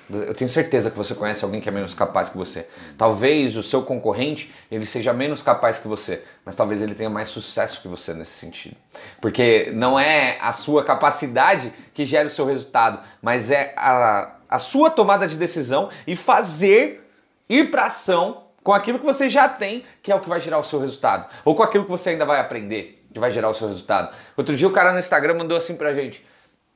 Eu 0.09 0.33
tenho 0.33 0.49
certeza 0.49 0.91
que 0.91 0.97
você 0.97 1.15
conhece 1.15 1.43
alguém 1.43 1.59
que 1.59 1.67
é 1.67 1.71
menos 1.71 1.93
capaz 1.93 2.29
que 2.29 2.37
você. 2.37 2.67
Talvez 2.97 3.55
o 3.55 3.63
seu 3.63 3.81
concorrente 3.81 4.53
ele 4.69 4.85
seja 4.85 5.13
menos 5.13 5.41
capaz 5.41 5.79
que 5.79 5.87
você, 5.87 6.23
mas 6.45 6.55
talvez 6.55 6.81
ele 6.81 6.93
tenha 6.93 7.09
mais 7.09 7.27
sucesso 7.27 7.81
que 7.81 7.87
você 7.87 8.13
nesse 8.13 8.33
sentido. 8.33 8.75
Porque 9.19 9.71
não 9.73 9.99
é 9.99 10.37
a 10.39 10.53
sua 10.53 10.83
capacidade 10.83 11.73
que 11.93 12.05
gera 12.05 12.27
o 12.27 12.31
seu 12.31 12.45
resultado, 12.45 12.99
mas 13.21 13.49
é 13.49 13.73
a, 13.75 14.35
a 14.49 14.59
sua 14.59 14.89
tomada 14.89 15.27
de 15.27 15.35
decisão 15.35 15.89
e 16.05 16.15
fazer 16.15 17.09
ir 17.49 17.71
para 17.71 17.85
ação 17.85 18.45
com 18.63 18.73
aquilo 18.73 18.97
que 18.97 19.05
você 19.05 19.29
já 19.29 19.47
tem, 19.47 19.85
que 20.01 20.11
é 20.11 20.15
o 20.15 20.19
que 20.19 20.29
vai 20.29 20.39
gerar 20.39 20.57
o 20.57 20.63
seu 20.63 20.79
resultado, 20.79 21.29
ou 21.43 21.55
com 21.55 21.61
aquilo 21.61 21.83
que 21.83 21.91
você 21.91 22.09
ainda 22.09 22.25
vai 22.25 22.39
aprender, 22.39 23.05
que 23.13 23.19
vai 23.19 23.29
gerar 23.29 23.49
o 23.49 23.53
seu 23.53 23.67
resultado. 23.67 24.11
Outro 24.35 24.55
dia 24.55 24.67
o 24.67 24.71
cara 24.71 24.91
no 24.91 24.97
Instagram 24.97 25.35
mandou 25.35 25.55
assim 25.55 25.75
pra 25.75 25.93
gente: 25.93 26.25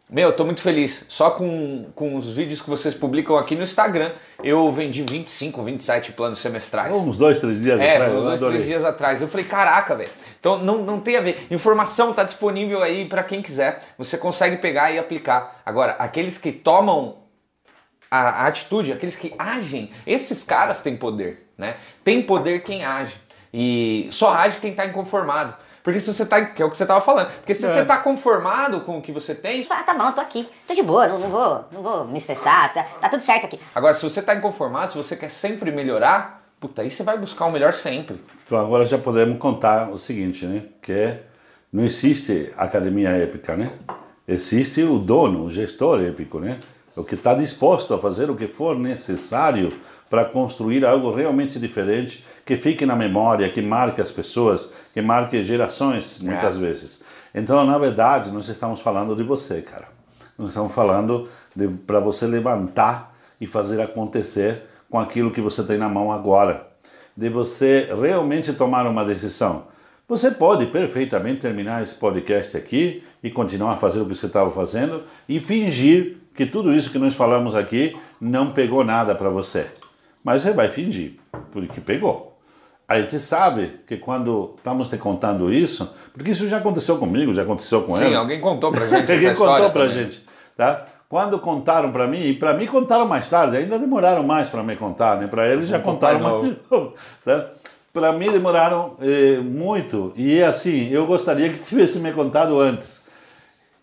meu, 0.10 0.34
tô 0.34 0.44
muito 0.44 0.62
feliz. 0.62 1.06
Só 1.08 1.30
com, 1.32 1.86
com 1.94 2.16
os 2.16 2.36
vídeos 2.36 2.62
que 2.62 2.70
vocês 2.70 2.96
publicam 2.96 3.38
aqui 3.38 3.56
no 3.56 3.62
Instagram, 3.64 4.12
eu 4.44 4.72
vendi 4.72 5.04
25, 5.04 5.62
27 5.62 6.14
planos 6.14 6.40
semestrais. 6.40 6.94
Uns 6.94 7.18
dois, 7.18 7.38
três 7.38 7.62
dias 7.62 7.80
É, 7.80 7.94
atrás, 7.94 8.12
eu 8.12 8.18
uns 8.20 8.24
dois, 8.24 8.36
adorei. 8.42 8.56
três 8.58 8.68
dias 8.68 8.84
atrás. 8.84 9.22
Eu 9.22 9.28
falei, 9.28 9.46
caraca, 9.46 9.96
velho. 9.96 10.10
Então 10.40 10.58
não, 10.58 10.80
não 10.80 11.00
tem 11.00 11.16
a 11.16 11.22
ver. 11.22 11.46
Informação 11.52 12.14
tá 12.14 12.24
disponível 12.24 12.82
aí 12.82 13.06
para 13.08 13.24
quem 13.24 13.42
quiser. 13.42 13.84
Você 13.98 14.18
consegue 14.18 14.58
pegar 14.58 14.92
e 14.92 14.98
aplicar. 14.98 15.62
Agora, 15.66 15.92
aqueles 15.94 16.38
que 16.40 16.52
tomam 16.52 17.18
a, 18.10 18.44
a 18.44 18.48
atitude, 18.48 18.92
aqueles 18.92 19.16
que 19.16 19.34
agem, 19.38 19.92
esses 20.08 20.42
caras 20.44 20.82
têm 20.82 20.98
poder, 20.98 21.48
né? 21.56 21.76
Tem 22.04 22.22
poder 22.22 22.64
quem 22.64 22.84
age. 22.84 23.16
E 23.54 24.08
só 24.12 24.34
age 24.34 24.60
quem 24.60 24.74
tá 24.74 24.86
inconformado. 24.88 25.56
Porque 25.84 26.00
se 26.00 26.14
você 26.14 26.26
tá. 26.26 26.44
Que 26.46 26.62
é 26.62 26.66
o 26.66 26.70
que 26.70 26.78
você 26.78 26.86
tava 26.86 27.02
falando. 27.02 27.32
Porque 27.32 27.54
se 27.54 27.66
É. 27.66 27.70
você 27.70 27.86
tá 27.86 27.98
conformado 27.98 28.82
com 28.82 28.98
o 28.98 29.02
que 29.02 29.12
você 29.12 29.34
tem, 29.34 29.66
Ah, 29.70 29.84
tá 29.84 29.94
bom, 29.94 30.12
tô 30.12 30.22
aqui. 30.22 30.48
Tô 30.68 30.74
de 30.74 30.84
boa, 30.84 31.08
não, 31.08 31.20
não 31.20 31.30
vou, 31.30 31.66
não 31.72 31.82
vou 31.82 32.06
me 32.06 32.18
estressar, 32.20 32.74
tá, 32.74 32.84
tá 32.84 33.10
tudo 33.10 33.22
certo 33.24 33.46
aqui. 33.46 33.60
Agora, 33.74 33.94
se 33.94 34.04
você 34.04 34.20
está 34.20 34.36
inconformado, 34.36 34.92
se 34.92 34.98
você 34.98 35.16
quer 35.16 35.32
sempre 35.32 35.72
melhorar, 35.72 36.44
puta, 36.60 36.82
aí 36.82 36.92
você 36.92 37.04
vai 37.04 37.18
buscar 37.18 37.46
o 37.46 37.52
melhor 37.52 37.74
sempre. 37.74 38.22
Então 38.46 38.58
agora 38.58 38.84
já 38.86 38.98
podemos 38.98 39.40
contar 39.40 39.90
o 39.90 39.98
seguinte, 39.98 40.46
né? 40.46 40.64
Que 40.82 41.16
não 41.72 41.84
existe 41.84 42.52
academia 42.58 43.10
épica, 43.12 43.56
né? 43.56 43.72
Existe 44.28 44.84
o 44.84 45.00
dono, 45.00 45.46
o 45.46 45.50
gestor 45.50 46.02
épico, 46.02 46.40
né? 46.40 46.60
O 46.96 47.04
que 47.04 47.16
está 47.16 47.34
disposto 47.34 47.94
a 47.94 48.00
fazer 48.00 48.30
o 48.30 48.36
que 48.36 48.48
for 48.48 48.78
necessário 48.78 49.72
para 50.10 50.26
construir 50.26 50.86
algo 50.86 51.12
realmente 51.12 51.60
diferente, 51.60 52.26
que 52.46 52.56
fique 52.56 52.86
na 52.86 52.96
memória, 52.96 53.50
que 53.50 53.62
marque 53.62 54.02
as 54.02 54.12
pessoas, 54.12 54.70
que 54.94 55.02
marque 55.02 55.44
gerações, 55.44 56.20
muitas 56.20 56.58
vezes. 56.58 57.04
Então, 57.34 57.64
na 57.66 57.78
verdade, 57.78 58.32
nós 58.32 58.48
estamos 58.48 58.82
falando 58.82 59.16
de 59.16 59.24
você, 59.24 59.62
cara. 59.62 59.88
Nós 60.38 60.50
estamos 60.50 60.74
falando 60.74 61.28
para 61.86 62.00
você 62.00 62.26
levantar 62.26 63.16
e 63.40 63.46
fazer 63.46 63.82
acontecer 63.82 64.64
com 64.90 65.00
aquilo 65.00 65.32
que 65.32 65.42
você 65.42 65.64
tem 65.64 65.78
na 65.78 65.90
mão 65.90 66.12
agora. 66.12 66.68
De 67.16 67.30
você 67.30 67.90
realmente 68.02 68.54
tomar 68.54 68.88
uma 68.88 69.06
decisão. 69.06 69.66
Você 70.08 70.32
pode 70.32 70.66
perfeitamente 70.66 71.42
terminar 71.42 71.84
esse 71.84 71.94
podcast 71.94 72.58
aqui 72.58 73.04
e 73.22 73.30
continuar 73.30 73.74
a 73.74 73.78
fazer 73.78 74.02
o 74.02 74.06
que 74.06 74.16
você 74.16 74.26
estava 74.26 74.50
fazendo 74.50 75.04
e 75.28 75.40
fingir 75.40 76.18
que 76.36 76.46
tudo 76.46 76.74
isso 76.74 76.90
que 76.90 76.98
nós 76.98 77.14
falamos 77.14 77.54
aqui 77.54 77.96
não 78.20 78.52
pegou 78.52 78.84
nada 78.84 79.14
para 79.14 79.30
você. 79.30 79.68
Mas 80.30 80.44
você 80.44 80.52
vai 80.52 80.70
fingir, 80.70 81.14
porque 81.50 81.82
pegou. 81.82 82.38
A 82.88 83.00
gente 83.02 83.20
sabe 83.20 83.80
que 83.88 83.98
quando 83.98 84.54
estamos 84.58 84.88
te 84.88 84.96
contando 84.96 85.52
isso, 85.52 85.92
porque 86.14 86.30
isso 86.30 86.48
já 86.48 86.58
aconteceu 86.58 87.00
comigo, 87.00 87.34
já 87.34 87.42
aconteceu 87.42 87.82
com 87.82 87.98
Sim, 87.98 88.06
ela. 88.06 88.20
alguém 88.20 88.40
contou 88.40 88.72
pra 88.72 88.86
gente 88.86 89.10
Alguém 89.12 89.34
contou 89.34 89.72
pra 89.72 89.88
também. 89.88 89.90
gente, 89.90 90.24
tá? 90.56 90.86
Quando 91.10 91.40
contaram 91.40 91.92
pra 91.92 92.06
mim, 92.06 92.22
e 92.22 92.34
pra 92.36 92.54
mim 92.54 92.68
contaram 92.68 93.08
mais 93.08 93.28
tarde, 93.28 93.58
ainda 93.58 93.80
demoraram 93.80 94.22
mais 94.22 94.48
pra 94.48 94.62
me 94.62 94.76
contar, 94.76 95.20
né? 95.20 95.26
Pra 95.26 95.52
eles 95.52 95.68
já 95.68 95.80
contaram 95.80 96.20
mais 96.20 96.56
novo, 96.70 96.94
tá? 97.26 97.48
Pra 97.92 98.14
mim 98.14 98.32
demoraram 98.32 98.98
eh, 99.02 99.40
muito, 99.40 100.14
e 100.16 100.38
é 100.38 100.46
assim, 100.46 100.92
eu 100.92 101.08
gostaria 101.08 101.50
que 101.50 101.58
tivesse 101.58 101.98
me 101.98 102.12
contado 102.14 102.60
antes. 102.60 103.04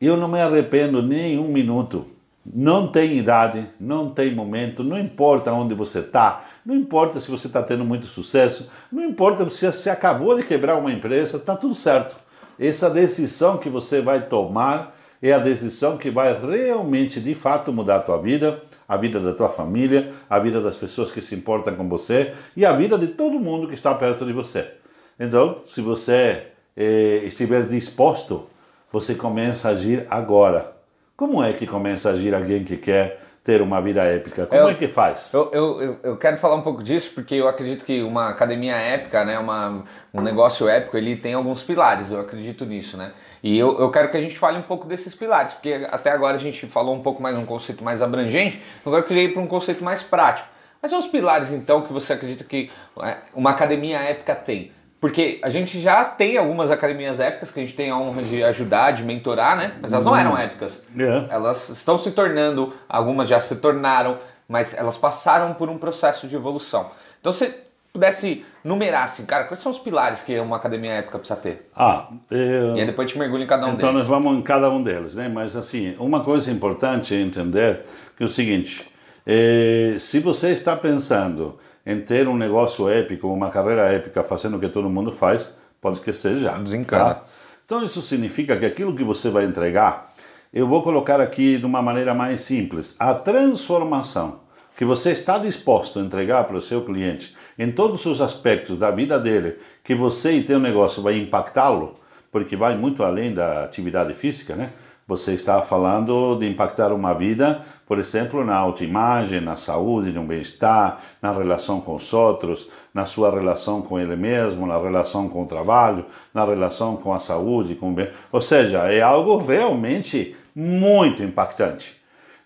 Eu 0.00 0.16
não 0.16 0.28
me 0.28 0.40
arrependo 0.40 1.02
nem 1.02 1.40
um 1.40 1.48
minuto. 1.48 2.06
Não 2.54 2.86
tem 2.86 3.18
idade, 3.18 3.68
não 3.80 4.10
tem 4.10 4.34
momento, 4.34 4.84
não 4.84 4.98
importa 4.98 5.52
onde 5.52 5.74
você 5.74 5.98
está, 5.98 6.44
não 6.64 6.76
importa 6.76 7.18
se 7.18 7.30
você 7.30 7.48
está 7.48 7.62
tendo 7.62 7.84
muito 7.84 8.06
sucesso, 8.06 8.68
não 8.90 9.02
importa 9.02 9.48
se 9.50 9.66
você 9.66 9.90
acabou 9.90 10.36
de 10.36 10.44
quebrar 10.44 10.76
uma 10.76 10.92
empresa, 10.92 11.38
está 11.38 11.56
tudo 11.56 11.74
certo. 11.74 12.14
Essa 12.58 12.88
decisão 12.88 13.58
que 13.58 13.68
você 13.68 14.00
vai 14.00 14.26
tomar 14.26 14.96
é 15.20 15.32
a 15.32 15.38
decisão 15.38 15.96
que 15.96 16.10
vai 16.10 16.38
realmente, 16.38 17.20
de 17.20 17.34
fato, 17.34 17.72
mudar 17.72 17.96
a 17.96 18.00
tua 18.00 18.20
vida, 18.20 18.60
a 18.86 18.96
vida 18.96 19.18
da 19.18 19.32
tua 19.32 19.48
família, 19.48 20.12
a 20.28 20.38
vida 20.38 20.60
das 20.60 20.76
pessoas 20.76 21.10
que 21.10 21.20
se 21.20 21.34
importam 21.34 21.74
com 21.74 21.88
você 21.88 22.32
e 22.56 22.64
a 22.64 22.72
vida 22.72 22.96
de 22.96 23.08
todo 23.08 23.40
mundo 23.40 23.66
que 23.66 23.74
está 23.74 23.94
perto 23.94 24.24
de 24.24 24.32
você. 24.32 24.70
Então, 25.18 25.62
se 25.64 25.80
você 25.80 26.48
eh, 26.76 27.22
estiver 27.24 27.66
disposto, 27.66 28.46
você 28.92 29.14
começa 29.14 29.68
a 29.68 29.72
agir 29.72 30.06
agora. 30.08 30.75
Como 31.16 31.42
é 31.42 31.52
que 31.54 31.66
começa 31.66 32.10
a 32.10 32.12
agir 32.12 32.34
alguém 32.34 32.62
que 32.62 32.76
quer 32.76 33.18
ter 33.42 33.62
uma 33.62 33.80
vida 33.80 34.02
épica? 34.02 34.44
Como 34.46 34.60
Eu- 34.60 34.68
é 34.68 34.74
que 34.74 34.86
faz? 34.86 35.32
Eu, 35.32 35.50
eu, 35.52 35.98
eu- 36.02 36.16
quero 36.18 36.36
falar 36.36 36.56
um 36.56 36.60
pouco 36.62 36.82
disso 36.82 37.12
porque 37.14 37.36
eu 37.36 37.48
acredito 37.48 37.86
que 37.86 38.02
uma 38.02 38.28
academia 38.28 38.74
épica, 38.76 39.24
né, 39.24 39.38
uma, 39.38 39.82
um 40.12 40.20
negócio 40.20 40.68
épico, 40.68 40.94
ele 40.96 41.16
tem 41.16 41.32
alguns 41.32 41.62
pilares, 41.62 42.10
eu 42.12 42.20
acredito 42.20 42.66
nisso, 42.66 42.98
né? 42.98 43.12
E 43.42 43.56
eu, 43.58 43.78
eu 43.80 43.90
quero 43.90 44.10
que 44.10 44.16
a 44.16 44.20
gente 44.20 44.36
fale 44.38 44.58
um 44.58 44.62
pouco 44.62 44.86
desses 44.86 45.14
pilares, 45.14 45.54
porque 45.54 45.86
até 45.90 46.10
agora 46.10 46.34
a 46.34 46.38
gente 46.38 46.66
falou 46.66 46.94
um 46.94 47.00
pouco 47.00 47.22
mais 47.22 47.36
um 47.38 47.46
conceito 47.46 47.82
mais 47.82 48.02
abrangente, 48.02 48.60
agora 48.84 49.00
eu 49.02 49.06
queria 49.06 49.22
ir 49.24 49.32
para 49.32 49.40
um 49.40 49.46
conceito 49.46 49.82
mais 49.82 50.02
prático. 50.02 50.48
Quais 50.80 50.90
são 50.90 50.98
os 50.98 51.06
pilares, 51.06 51.50
então, 51.50 51.80
que 51.80 51.92
você 51.92 52.12
acredita 52.12 52.44
que 52.44 52.70
é, 53.02 53.16
uma 53.32 53.50
academia 53.50 53.98
épica 54.00 54.34
tem? 54.34 54.70
Porque 55.00 55.38
a 55.42 55.50
gente 55.50 55.80
já 55.80 56.04
tem 56.04 56.38
algumas 56.38 56.70
academias 56.70 57.20
épicas 57.20 57.50
que 57.50 57.60
a 57.60 57.62
gente 57.62 57.74
tem 57.76 57.90
a 57.90 57.96
honra 57.96 58.22
de 58.22 58.42
ajudar, 58.42 58.92
de 58.92 59.02
mentorar, 59.04 59.56
né? 59.56 59.74
Mas 59.80 59.92
elas 59.92 60.04
não 60.04 60.16
eram 60.16 60.36
épicas. 60.36 60.82
É. 60.98 61.26
Elas 61.34 61.68
estão 61.68 61.98
se 61.98 62.12
tornando, 62.12 62.72
algumas 62.88 63.28
já 63.28 63.40
se 63.40 63.56
tornaram, 63.56 64.16
mas 64.48 64.76
elas 64.76 64.96
passaram 64.96 65.52
por 65.52 65.68
um 65.68 65.76
processo 65.76 66.26
de 66.26 66.34
evolução. 66.34 66.90
Então, 67.20 67.30
se 67.30 67.52
pudesse 67.92 68.44
numerar 68.64 69.04
assim, 69.04 69.24
cara, 69.26 69.44
quais 69.44 69.62
são 69.62 69.70
os 69.70 69.78
pilares 69.78 70.22
que 70.22 70.38
uma 70.40 70.56
academia 70.56 70.92
épica 70.92 71.18
precisa 71.18 71.38
ter? 71.40 71.68
Ah, 71.76 72.08
é, 72.30 72.74
E 72.76 72.80
aí 72.80 72.86
depois 72.86 73.06
a 73.06 73.08
gente 73.08 73.18
mergulha 73.18 73.44
em 73.44 73.46
cada 73.46 73.66
um 73.66 73.74
Então 73.74 73.90
deles. 73.92 73.98
nós 73.98 74.06
vamos 74.06 74.38
em 74.38 74.42
cada 74.42 74.70
um 74.70 74.82
deles, 74.82 75.14
né? 75.14 75.28
Mas 75.28 75.56
assim, 75.56 75.94
uma 75.98 76.20
coisa 76.24 76.50
importante 76.50 77.14
é 77.14 77.20
entender 77.20 77.82
que 78.16 78.22
é 78.22 78.26
o 78.26 78.28
seguinte: 78.28 78.90
eh, 79.26 79.96
se 79.98 80.20
você 80.20 80.50
está 80.52 80.76
pensando 80.76 81.58
em 81.86 82.00
ter 82.00 82.26
um 82.26 82.36
negócio 82.36 82.88
épico, 82.88 83.28
uma 83.28 83.48
carreira 83.48 83.82
épica, 83.92 84.24
fazendo 84.24 84.56
o 84.56 84.60
que 84.60 84.68
todo 84.68 84.90
mundo 84.90 85.12
faz, 85.12 85.56
pode 85.80 85.98
esquecer 85.98 86.36
já. 86.36 86.58
Desencana. 86.58 87.22
Então 87.64 87.82
isso 87.82 88.02
significa 88.02 88.56
que 88.56 88.66
aquilo 88.66 88.94
que 88.94 89.04
você 89.04 89.30
vai 89.30 89.44
entregar, 89.44 90.12
eu 90.52 90.66
vou 90.66 90.82
colocar 90.82 91.20
aqui 91.20 91.58
de 91.58 91.66
uma 91.66 91.80
maneira 91.80 92.12
mais 92.12 92.40
simples, 92.40 92.96
a 92.98 93.14
transformação 93.14 94.40
que 94.76 94.84
você 94.84 95.10
está 95.10 95.38
disposto 95.38 95.98
a 95.98 96.02
entregar 96.02 96.44
para 96.44 96.56
o 96.56 96.62
seu 96.62 96.84
cliente 96.84 97.34
em 97.58 97.72
todos 97.72 98.04
os 98.04 98.20
aspectos 98.20 98.78
da 98.78 98.90
vida 98.90 99.18
dele, 99.18 99.56
que 99.82 99.94
você 99.94 100.32
e 100.32 100.42
teu 100.42 100.60
negócio 100.60 101.02
vai 101.02 101.16
impactá-lo, 101.16 101.98
porque 102.30 102.56
vai 102.56 102.76
muito 102.76 103.02
além 103.02 103.32
da 103.32 103.64
atividade 103.64 104.12
física, 104.12 104.54
né? 104.54 104.72
Você 105.08 105.34
está 105.34 105.62
falando 105.62 106.34
de 106.34 106.48
impactar 106.48 106.92
uma 106.92 107.14
vida, 107.14 107.60
por 107.86 107.96
exemplo, 107.96 108.44
na 108.44 108.56
autoimagem, 108.56 109.40
na 109.40 109.56
saúde, 109.56 110.10
no 110.10 110.24
bem-estar, 110.24 111.00
na 111.22 111.30
relação 111.30 111.80
com 111.80 111.94
os 111.94 112.12
outros, 112.12 112.66
na 112.92 113.06
sua 113.06 113.30
relação 113.30 113.80
com 113.80 114.00
ele 114.00 114.16
mesmo, 114.16 114.66
na 114.66 114.76
relação 114.76 115.28
com 115.28 115.44
o 115.44 115.46
trabalho, 115.46 116.04
na 116.34 116.44
relação 116.44 116.96
com 116.96 117.14
a 117.14 117.20
saúde, 117.20 117.76
com 117.76 117.90
o 117.90 117.94
bem. 117.94 118.10
Ou 118.32 118.40
seja, 118.40 118.92
é 118.92 119.00
algo 119.00 119.36
realmente 119.36 120.34
muito 120.52 121.22
impactante. 121.22 121.96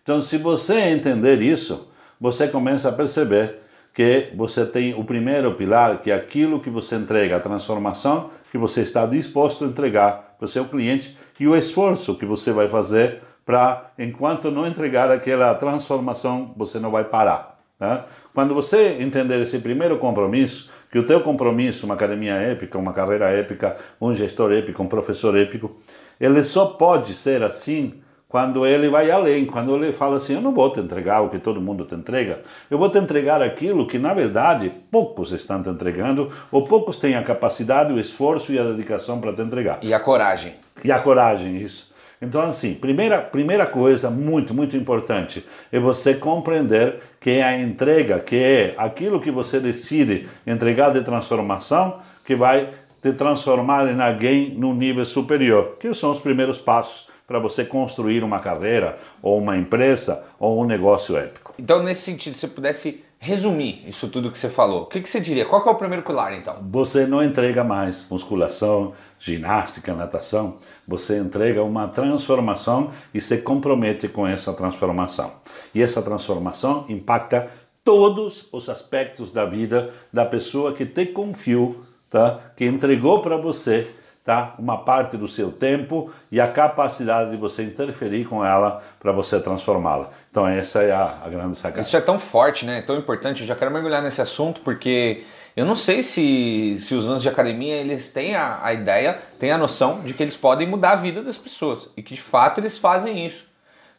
Então, 0.02 0.20
se 0.20 0.36
você 0.36 0.80
entender 0.80 1.40
isso, 1.40 1.88
você 2.20 2.46
começa 2.46 2.90
a 2.90 2.92
perceber 2.92 3.56
que 3.94 4.32
você 4.36 4.66
tem 4.66 4.92
o 4.92 5.02
primeiro 5.02 5.54
pilar, 5.54 5.98
que 5.98 6.10
é 6.10 6.14
aquilo 6.14 6.60
que 6.60 6.68
você 6.68 6.96
entrega, 6.96 7.36
a 7.36 7.40
transformação 7.40 8.28
que 8.52 8.58
você 8.58 8.82
está 8.82 9.06
disposto 9.06 9.64
a 9.64 9.68
entregar 9.68 10.29
para 10.40 10.46
o 10.46 10.48
seu 10.48 10.64
cliente 10.64 11.14
e 11.38 11.46
o 11.46 11.54
esforço 11.54 12.14
que 12.14 12.24
você 12.24 12.50
vai 12.50 12.66
fazer 12.66 13.20
para, 13.44 13.92
enquanto 13.98 14.50
não 14.50 14.66
entregar 14.66 15.10
aquela 15.10 15.54
transformação, 15.54 16.54
você 16.56 16.78
não 16.78 16.90
vai 16.90 17.04
parar. 17.04 17.60
Tá? 17.78 18.06
Quando 18.34 18.54
você 18.54 18.96
entender 19.00 19.38
esse 19.40 19.58
primeiro 19.58 19.98
compromisso, 19.98 20.70
que 20.90 20.98
o 20.98 21.04
teu 21.04 21.20
compromisso, 21.20 21.84
uma 21.84 21.94
academia 21.94 22.34
épica, 22.34 22.78
uma 22.78 22.92
carreira 22.92 23.28
épica, 23.28 23.76
um 24.00 24.14
gestor 24.14 24.50
épico, 24.52 24.82
um 24.82 24.86
professor 24.86 25.36
épico, 25.36 25.76
ele 26.18 26.42
só 26.42 26.66
pode 26.66 27.12
ser 27.12 27.42
assim 27.42 28.00
quando 28.30 28.64
ele 28.64 28.88
vai 28.88 29.10
além, 29.10 29.44
quando 29.44 29.74
ele 29.74 29.92
fala 29.92 30.18
assim, 30.18 30.34
eu 30.34 30.40
não 30.40 30.54
vou 30.54 30.72
te 30.72 30.78
entregar 30.78 31.20
o 31.20 31.28
que 31.28 31.40
todo 31.40 31.60
mundo 31.60 31.84
te 31.84 31.96
entrega, 31.96 32.40
eu 32.70 32.78
vou 32.78 32.88
te 32.88 32.96
entregar 32.96 33.42
aquilo 33.42 33.88
que 33.88 33.98
na 33.98 34.14
verdade 34.14 34.72
poucos 34.88 35.32
estão 35.32 35.60
te 35.60 35.68
entregando, 35.68 36.30
ou 36.52 36.62
poucos 36.62 36.96
têm 36.96 37.16
a 37.16 37.24
capacidade, 37.24 37.92
o 37.92 37.98
esforço 37.98 38.52
e 38.52 38.58
a 38.58 38.62
dedicação 38.62 39.20
para 39.20 39.32
te 39.32 39.42
entregar. 39.42 39.80
E 39.82 39.92
a 39.92 39.98
coragem. 39.98 40.54
E 40.84 40.92
a 40.92 41.00
coragem, 41.00 41.56
isso. 41.56 41.90
Então, 42.22 42.42
assim, 42.42 42.74
primeira, 42.74 43.20
primeira 43.20 43.66
coisa 43.66 44.10
muito, 44.10 44.54
muito 44.54 44.76
importante 44.76 45.44
é 45.72 45.80
você 45.80 46.14
compreender 46.14 47.00
que 47.18 47.30
é 47.30 47.42
a 47.42 47.58
entrega, 47.60 48.20
que 48.20 48.36
é 48.36 48.74
aquilo 48.78 49.18
que 49.18 49.32
você 49.32 49.58
decide 49.58 50.28
entregar 50.46 50.90
de 50.90 51.00
transformação, 51.00 51.98
que 52.24 52.36
vai 52.36 52.68
te 53.02 53.12
transformar 53.12 53.88
em 53.88 54.00
alguém 54.00 54.50
num 54.50 54.74
nível 54.74 55.04
superior, 55.04 55.76
que 55.80 55.92
são 55.94 56.12
os 56.12 56.20
primeiros 56.20 56.58
passos 56.58 57.09
para 57.30 57.38
você 57.38 57.64
construir 57.64 58.24
uma 58.24 58.40
carreira, 58.40 58.98
ou 59.22 59.38
uma 59.38 59.56
empresa, 59.56 60.24
ou 60.36 60.60
um 60.60 60.64
negócio 60.64 61.16
épico. 61.16 61.54
Então, 61.56 61.80
nesse 61.80 62.00
sentido, 62.00 62.34
se 62.34 62.48
pudesse 62.48 63.04
resumir 63.20 63.84
isso 63.86 64.08
tudo 64.08 64.32
que 64.32 64.38
você 64.38 64.48
falou, 64.48 64.82
o 64.82 64.86
que, 64.86 65.00
que 65.00 65.08
você 65.08 65.20
diria? 65.20 65.46
Qual 65.46 65.64
é 65.64 65.70
o 65.70 65.76
primeiro 65.76 66.02
pilar, 66.02 66.34
então? 66.34 66.56
Você 66.72 67.06
não 67.06 67.22
entrega 67.22 67.62
mais 67.62 68.04
musculação, 68.10 68.94
ginástica, 69.16 69.94
natação, 69.94 70.56
você 70.88 71.20
entrega 71.20 71.62
uma 71.62 71.86
transformação 71.86 72.90
e 73.14 73.20
se 73.20 73.38
compromete 73.38 74.08
com 74.08 74.26
essa 74.26 74.52
transformação. 74.52 75.30
E 75.72 75.80
essa 75.80 76.02
transformação 76.02 76.84
impacta 76.88 77.48
todos 77.84 78.48
os 78.50 78.68
aspectos 78.68 79.30
da 79.30 79.44
vida 79.44 79.90
da 80.12 80.26
pessoa 80.26 80.72
que 80.72 80.84
te 80.84 81.06
confiou, 81.06 81.76
tá? 82.10 82.40
Que 82.56 82.64
entregou 82.64 83.22
para 83.22 83.36
você, 83.36 83.86
tá? 84.30 84.54
Uma 84.60 84.78
parte 84.78 85.16
do 85.16 85.26
seu 85.26 85.50
tempo 85.50 86.08
e 86.30 86.40
a 86.40 86.46
capacidade 86.46 87.32
de 87.32 87.36
você 87.36 87.64
interferir 87.64 88.26
com 88.26 88.44
ela 88.44 88.80
para 89.00 89.10
você 89.10 89.40
transformá-la. 89.40 90.08
Então 90.30 90.46
essa 90.46 90.84
é 90.84 90.92
a, 90.92 91.18
a 91.24 91.28
grande 91.28 91.56
sacada. 91.56 91.80
Isso 91.80 91.96
é 91.96 92.00
tão 92.00 92.16
forte, 92.16 92.64
né? 92.64 92.80
Tão 92.82 92.96
importante. 92.96 93.40
Eu 93.40 93.46
já 93.48 93.56
quero 93.56 93.72
mergulhar 93.72 94.00
nesse 94.00 94.22
assunto 94.22 94.60
porque 94.60 95.24
eu 95.56 95.66
não 95.66 95.74
sei 95.74 96.04
se, 96.04 96.76
se 96.78 96.94
os 96.94 97.06
donos 97.06 97.22
de 97.22 97.28
academia 97.28 97.74
eles 97.74 98.12
têm 98.12 98.36
a, 98.36 98.60
a 98.62 98.72
ideia, 98.72 99.18
têm 99.40 99.50
a 99.50 99.58
noção 99.58 100.00
de 100.02 100.14
que 100.14 100.22
eles 100.22 100.36
podem 100.36 100.68
mudar 100.68 100.92
a 100.92 100.96
vida 100.96 101.24
das 101.24 101.36
pessoas 101.36 101.90
e 101.96 102.02
que 102.02 102.14
de 102.14 102.22
fato 102.22 102.60
eles 102.60 102.78
fazem 102.78 103.26
isso. 103.26 103.48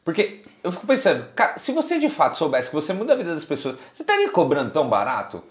Porque 0.05 0.39
eu 0.63 0.71
fico 0.71 0.87
pensando, 0.87 1.25
cara, 1.35 1.57
se 1.57 1.73
você 1.73 1.99
de 1.99 2.07
fato 2.07 2.37
soubesse 2.37 2.69
que 2.69 2.75
você 2.75 2.93
muda 2.93 3.11
a 3.11 3.17
vida 3.17 3.33
das 3.33 3.43
pessoas, 3.43 3.75
você 3.93 4.01
estaria 4.01 4.29
cobrando 4.29 4.71
tão 4.71 4.87
barato? 4.87 5.43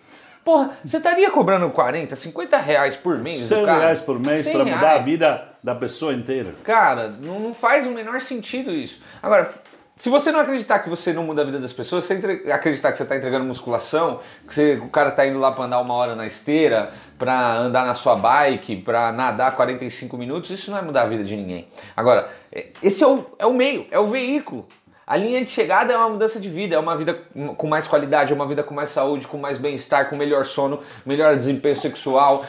Porra, 0.51 0.71
você 0.85 0.97
estaria 0.97 1.31
cobrando 1.31 1.71
40, 1.71 2.17
50 2.17 2.59
reais 2.59 2.97
por 2.97 3.17
mês? 3.17 3.39
do 3.49 3.55
100 3.55 3.65
cara? 3.67 3.79
reais 3.79 4.01
por 4.01 4.19
mês 4.19 4.43
100 4.43 4.53
para 4.53 4.65
mudar 4.65 4.95
a 4.97 4.99
vida 4.99 5.45
da 5.63 5.77
pessoa 5.77 6.13
inteira. 6.13 6.55
Cara, 6.65 7.09
não, 7.09 7.39
não 7.39 7.55
faz 7.55 7.87
o 7.87 7.91
menor 7.91 8.21
sentido 8.21 8.73
isso. 8.73 9.01
Agora, 9.23 9.53
se 9.95 10.09
você 10.09 10.33
não 10.33 10.41
acreditar 10.41 10.81
que 10.81 10.91
você 10.91 11.13
não 11.13 11.23
muda 11.23 11.43
a 11.43 11.45
vida 11.45 11.61
das 11.61 11.73
pessoas, 11.73 12.03
se 12.03 12.09
você 12.09 12.15
entre- 12.15 12.51
acreditar 12.51 12.91
que 12.91 12.97
você 12.99 13.05
está 13.05 13.15
entregando 13.17 13.45
musculação, 13.45 14.19
que 14.49 14.53
você- 14.53 14.75
o 14.83 14.89
cara 14.89 15.11
está 15.11 15.25
indo 15.25 15.39
lá 15.39 15.53
para 15.53 15.67
andar 15.67 15.79
uma 15.81 15.95
hora 15.95 16.17
na 16.17 16.27
esteira, 16.27 16.91
para 17.17 17.59
andar 17.59 17.87
na 17.87 17.95
sua 17.95 18.17
bike, 18.17 18.79
para 18.79 19.13
nadar 19.13 19.55
45 19.55 20.17
minutos, 20.17 20.51
isso 20.51 20.73
não 20.73 20.79
é 20.79 20.83
mudar 20.83 21.03
a 21.03 21.07
vida 21.07 21.23
de 21.23 21.37
ninguém. 21.37 21.69
Agora, 21.97 22.29
é- 22.51 22.71
esse 22.83 23.05
é 23.05 23.07
o, 23.07 23.25
é 23.39 23.47
o 23.47 23.53
meio, 23.55 23.87
é 23.91 24.01
o 24.01 24.07
veículo. 24.07 24.67
A 25.11 25.17
linha 25.17 25.43
de 25.43 25.51
chegada 25.51 25.93
é 25.93 25.97
uma 25.97 26.09
mudança 26.09 26.39
de 26.39 26.49
vida, 26.49 26.77
é 26.77 26.79
uma 26.79 26.97
vida 26.97 27.19
com 27.57 27.67
mais 27.67 27.89
qualidade, 27.89 28.33
é 28.33 28.37
uma 28.37 28.47
vida 28.47 28.63
com 28.63 28.73
mais 28.73 28.91
saúde, 28.91 29.27
com 29.27 29.37
mais 29.37 29.59
bem-estar, 29.59 30.09
com 30.09 30.15
melhor 30.15 30.45
sono, 30.45 30.79
melhor 31.05 31.37
desempenho 31.37 31.75
sexual, 31.75 32.45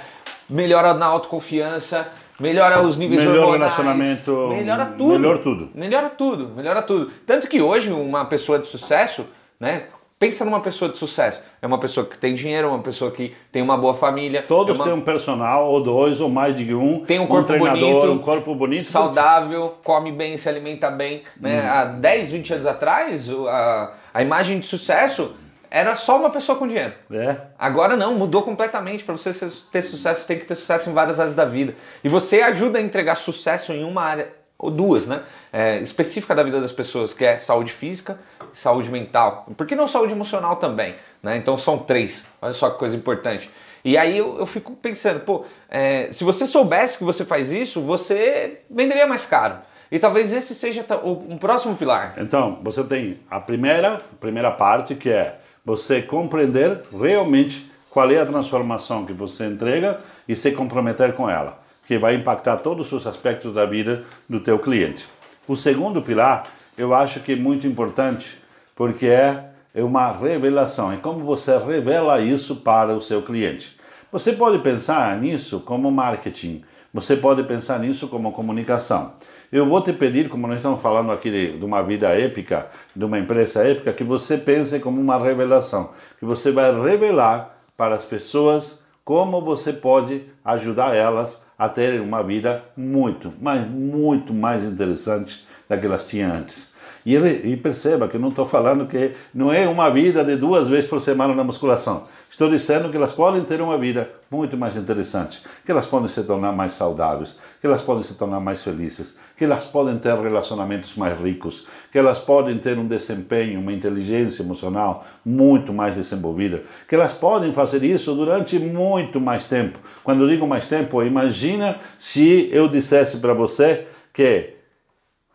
melhora 0.48 0.94
na 0.94 1.08
autoconfiança, 1.08 2.08
melhora 2.40 2.80
os 2.84 2.98
níveis 2.98 3.22
Melhor 3.22 3.46
hormonais, 3.46 3.76
relacionamento, 3.76 4.50
melhora 4.50 4.86
tudo. 4.86 5.08
melhor 5.20 5.38
tudo. 5.40 5.70
Melhora 5.74 6.10
tudo, 6.12 6.50
melhora 6.50 6.82
tudo. 6.84 7.12
Tanto 7.26 7.48
que 7.48 7.60
hoje 7.64 7.92
uma 7.92 8.26
pessoa 8.26 8.60
de 8.60 8.68
sucesso, 8.68 9.28
né? 9.60 9.86
Pensa 10.22 10.46
numa 10.46 10.60
pessoa 10.60 10.92
de 10.92 11.00
sucesso. 11.00 11.42
É 11.60 11.66
uma 11.66 11.80
pessoa 11.80 12.06
que 12.06 12.16
tem 12.16 12.36
dinheiro, 12.36 12.68
uma 12.70 12.78
pessoa 12.84 13.10
que 13.10 13.36
tem 13.52 13.60
uma 13.60 13.76
boa 13.76 13.96
família. 13.96 14.44
Todos 14.48 14.76
é 14.76 14.78
uma- 14.78 14.84
têm 14.86 14.94
um 14.94 15.02
personal, 15.02 15.66
ou 15.72 15.82
dois, 15.82 16.22
ou 16.22 16.30
mais 16.30 16.56
de 16.56 16.76
um. 16.76 17.00
tem 17.04 17.18
um 17.18 17.26
corpo 17.26 17.48
treinador, 17.48 17.80
bonito, 17.80 18.12
um 18.12 18.20
corpo 18.20 18.54
bonito. 18.54 18.86
saudável, 18.86 19.78
come 19.84 20.12
bem, 20.12 20.38
se 20.38 20.48
alimenta 20.48 20.92
bem. 20.92 21.24
Hum. 21.38 21.42
Né? 21.42 21.68
Há 21.68 21.86
10, 21.86 22.30
20 22.30 22.54
anos 22.54 22.68
atrás, 22.68 23.28
a, 23.48 23.94
a 24.14 24.22
imagem 24.22 24.60
de 24.60 24.68
sucesso 24.68 25.34
era 25.72 25.96
só 25.96 26.20
uma 26.20 26.30
pessoa 26.30 26.56
com 26.56 26.68
dinheiro. 26.68 26.94
É. 27.12 27.38
Agora 27.58 27.98
não, 27.98 28.14
mudou 28.14 28.44
completamente. 28.44 29.04
Para 29.04 29.18
você 29.18 29.32
ter 29.72 29.82
sucesso, 29.82 30.28
tem 30.28 30.38
que 30.38 30.46
ter 30.46 30.54
sucesso 30.54 30.88
em 30.88 30.94
várias 30.94 31.20
áreas 31.20 31.34
da 31.34 31.46
vida. 31.46 31.74
E 32.04 32.08
você 32.10 32.44
ajuda 32.44 32.78
a 32.78 32.82
entregar 32.84 33.16
sucesso 33.16 33.74
em 33.74 33.84
uma 33.84 34.04
área, 34.04 34.28
ou 34.62 34.72
duas, 34.72 35.08
né? 35.08 35.22
É, 35.52 35.80
específica 35.82 36.34
da 36.36 36.44
vida 36.44 36.62
das 36.62 36.72
pessoas, 36.72 37.14
que 37.14 37.26
é 37.26 37.40
saúde 37.40 37.72
física 37.72 38.20
saúde 38.54 38.90
mental. 38.92 39.46
Por 39.56 39.66
que 39.66 39.76
não 39.76 39.88
saúde 39.88 40.12
emocional 40.14 40.58
também? 40.58 40.94
Né? 41.24 41.38
Então 41.38 41.58
são 41.58 41.78
três. 41.78 42.26
Olha 42.42 42.54
só 42.54 42.70
que 42.70 42.78
coisa 42.78 42.96
importante. 42.96 43.50
E 43.84 43.98
aí 43.98 44.18
eu, 44.18 44.38
eu 44.38 44.46
fico 44.46 44.74
pensando, 44.74 45.22
pô, 45.22 45.46
é, 45.70 46.10
se 46.12 46.24
você 46.24 46.46
soubesse 46.46 46.98
que 46.98 47.04
você 47.04 47.24
faz 47.26 47.52
isso, 47.52 47.82
você 47.82 48.60
venderia 48.70 49.08
mais 49.08 49.26
caro. 49.26 49.56
E 49.92 49.98
talvez 50.00 50.32
esse 50.34 50.54
seja 50.54 50.86
o- 51.04 51.26
um 51.34 51.38
próximo 51.38 51.76
pilar. 51.76 52.14
Então, 52.18 52.60
você 52.62 52.84
tem 52.84 53.20
a 53.30 53.40
primeira, 53.40 54.02
primeira 54.20 54.52
parte, 54.52 54.96
que 54.96 55.10
é 55.10 55.38
você 55.66 56.02
compreender 56.02 56.80
realmente 56.98 57.72
qual 57.90 58.10
é 58.12 58.18
a 58.20 58.26
transformação 58.26 59.06
que 59.06 59.14
você 59.14 59.46
entrega 59.46 59.98
e 60.28 60.36
se 60.36 60.52
comprometer 60.52 61.14
com 61.14 61.30
ela, 61.30 61.61
que 61.92 62.00
vai 62.00 62.16
impactar 62.16 62.56
todos 62.56 62.90
os 62.94 63.06
aspectos 63.06 63.54
da 63.54 63.66
vida 63.66 64.04
do 64.30 64.40
teu 64.40 64.58
cliente. 64.58 65.10
O 65.46 65.58
segundo 65.58 66.02
pilar, 66.02 66.44
eu 66.78 66.94
acho 66.94 67.20
que 67.20 67.34
é 67.34 67.36
muito 67.36 67.68
importante, 67.68 68.38
porque 68.74 69.08
é 69.08 69.50
é 69.76 69.84
uma 69.84 70.10
revelação, 70.10 70.92
é 70.94 70.96
como 70.96 71.20
você 71.26 71.58
revela 71.58 72.22
isso 72.22 72.58
para 72.58 72.94
o 72.94 73.02
seu 73.02 73.22
cliente. 73.22 73.78
Você 74.10 74.32
pode 74.32 74.60
pensar 74.60 75.18
nisso 75.18 75.60
como 75.60 75.92
marketing, 75.92 76.64
você 76.94 77.18
pode 77.18 77.44
pensar 77.44 77.78
nisso 77.80 78.08
como 78.08 78.32
comunicação. 78.32 79.12
Eu 79.52 79.66
vou 79.66 79.82
te 79.82 79.92
pedir, 79.92 80.30
como 80.30 80.48
nós 80.48 80.58
estamos 80.58 80.82
falando 80.82 81.12
aqui 81.12 81.30
de, 81.30 81.58
de 81.58 81.66
uma 81.66 81.82
vida 81.82 82.08
épica, 82.08 82.68
de 82.96 83.04
uma 83.04 83.20
empresa 83.20 83.68
épica, 83.68 83.92
que 83.92 84.04
você 84.06 84.38
pense 84.38 84.80
como 84.80 85.02
uma 85.02 85.18
revelação, 85.18 85.90
que 86.18 86.24
você 86.24 86.54
vai 86.54 86.72
revelar 86.82 87.58
para 87.76 87.96
as 87.96 88.06
pessoas 88.06 88.86
como 89.04 89.42
você 89.42 89.74
pode 89.74 90.24
ajudar 90.44 90.96
elas 90.96 91.46
a 91.58 91.68
terem 91.68 92.00
uma 92.00 92.24
vida 92.24 92.64
muito, 92.76 93.34
mas 93.40 93.68
muito 93.70 94.34
mais 94.34 94.64
interessante 94.64 95.46
da 95.68 95.78
que 95.78 95.86
elas 95.86 96.04
tinham 96.04 96.32
antes. 96.32 96.71
E, 97.06 97.16
e 97.16 97.58
perceba 97.58 98.08
que 98.08 98.18
não 98.18 98.30
estou 98.30 98.46
falando 98.46 98.86
que 98.86 99.12
não 99.34 99.52
é 99.52 99.68
uma 99.68 99.90
vida 99.90 100.24
de 100.24 100.36
duas 100.36 100.68
vezes 100.68 100.90
por 100.90 101.00
semana 101.00 101.34
na 101.34 101.44
musculação. 101.44 102.06
Estou 102.30 102.50
dizendo 102.50 102.90
que 102.90 102.98
elas 102.98 103.12
podem 103.12 103.44
ter 103.44 103.62
uma 103.62 103.78
vida 103.78 104.10
muito 104.30 104.56
mais 104.56 104.78
interessante, 104.78 105.42
que 105.66 105.72
elas 105.72 105.86
podem 105.86 106.08
se 106.08 106.24
tornar 106.24 106.52
mais 106.54 106.74
saudáveis, 106.74 107.36
que 107.60 107.68
elas 107.68 107.82
podem 107.82 108.04
se 108.04 108.14
tornar 108.14 108.40
mais 108.40 108.64
felizes, 108.64 109.14
que 109.36 109.44
elas 109.44 109.66
podem 109.66 109.98
ter 109.98 110.16
relacionamentos 110.16 110.96
mais 110.96 111.20
ricos, 111.20 111.66
que 111.92 111.98
elas 111.98 112.20
podem 112.20 112.58
ter 112.58 112.78
um 112.78 112.88
desempenho, 112.88 113.60
uma 113.60 113.74
inteligência 113.74 114.44
emocional 114.44 115.06
muito 115.26 115.74
mais 115.74 115.96
desenvolvida, 115.96 116.64
que 116.88 116.96
elas 116.96 117.12
podem 117.12 117.52
fazer 117.52 117.84
isso 117.84 118.16
durante 118.16 118.58
muito 118.58 119.20
mais 119.20 119.44
tempo. 119.44 119.80
Quando 120.04 120.28
digo 120.28 120.48
mais 120.48 120.66
tempo, 120.68 121.04
imagina 121.04 121.76
se 121.98 122.50
eu 122.54 122.70
dissesse 122.70 123.18
para 123.18 123.34
você 123.34 123.86
que 124.14 124.61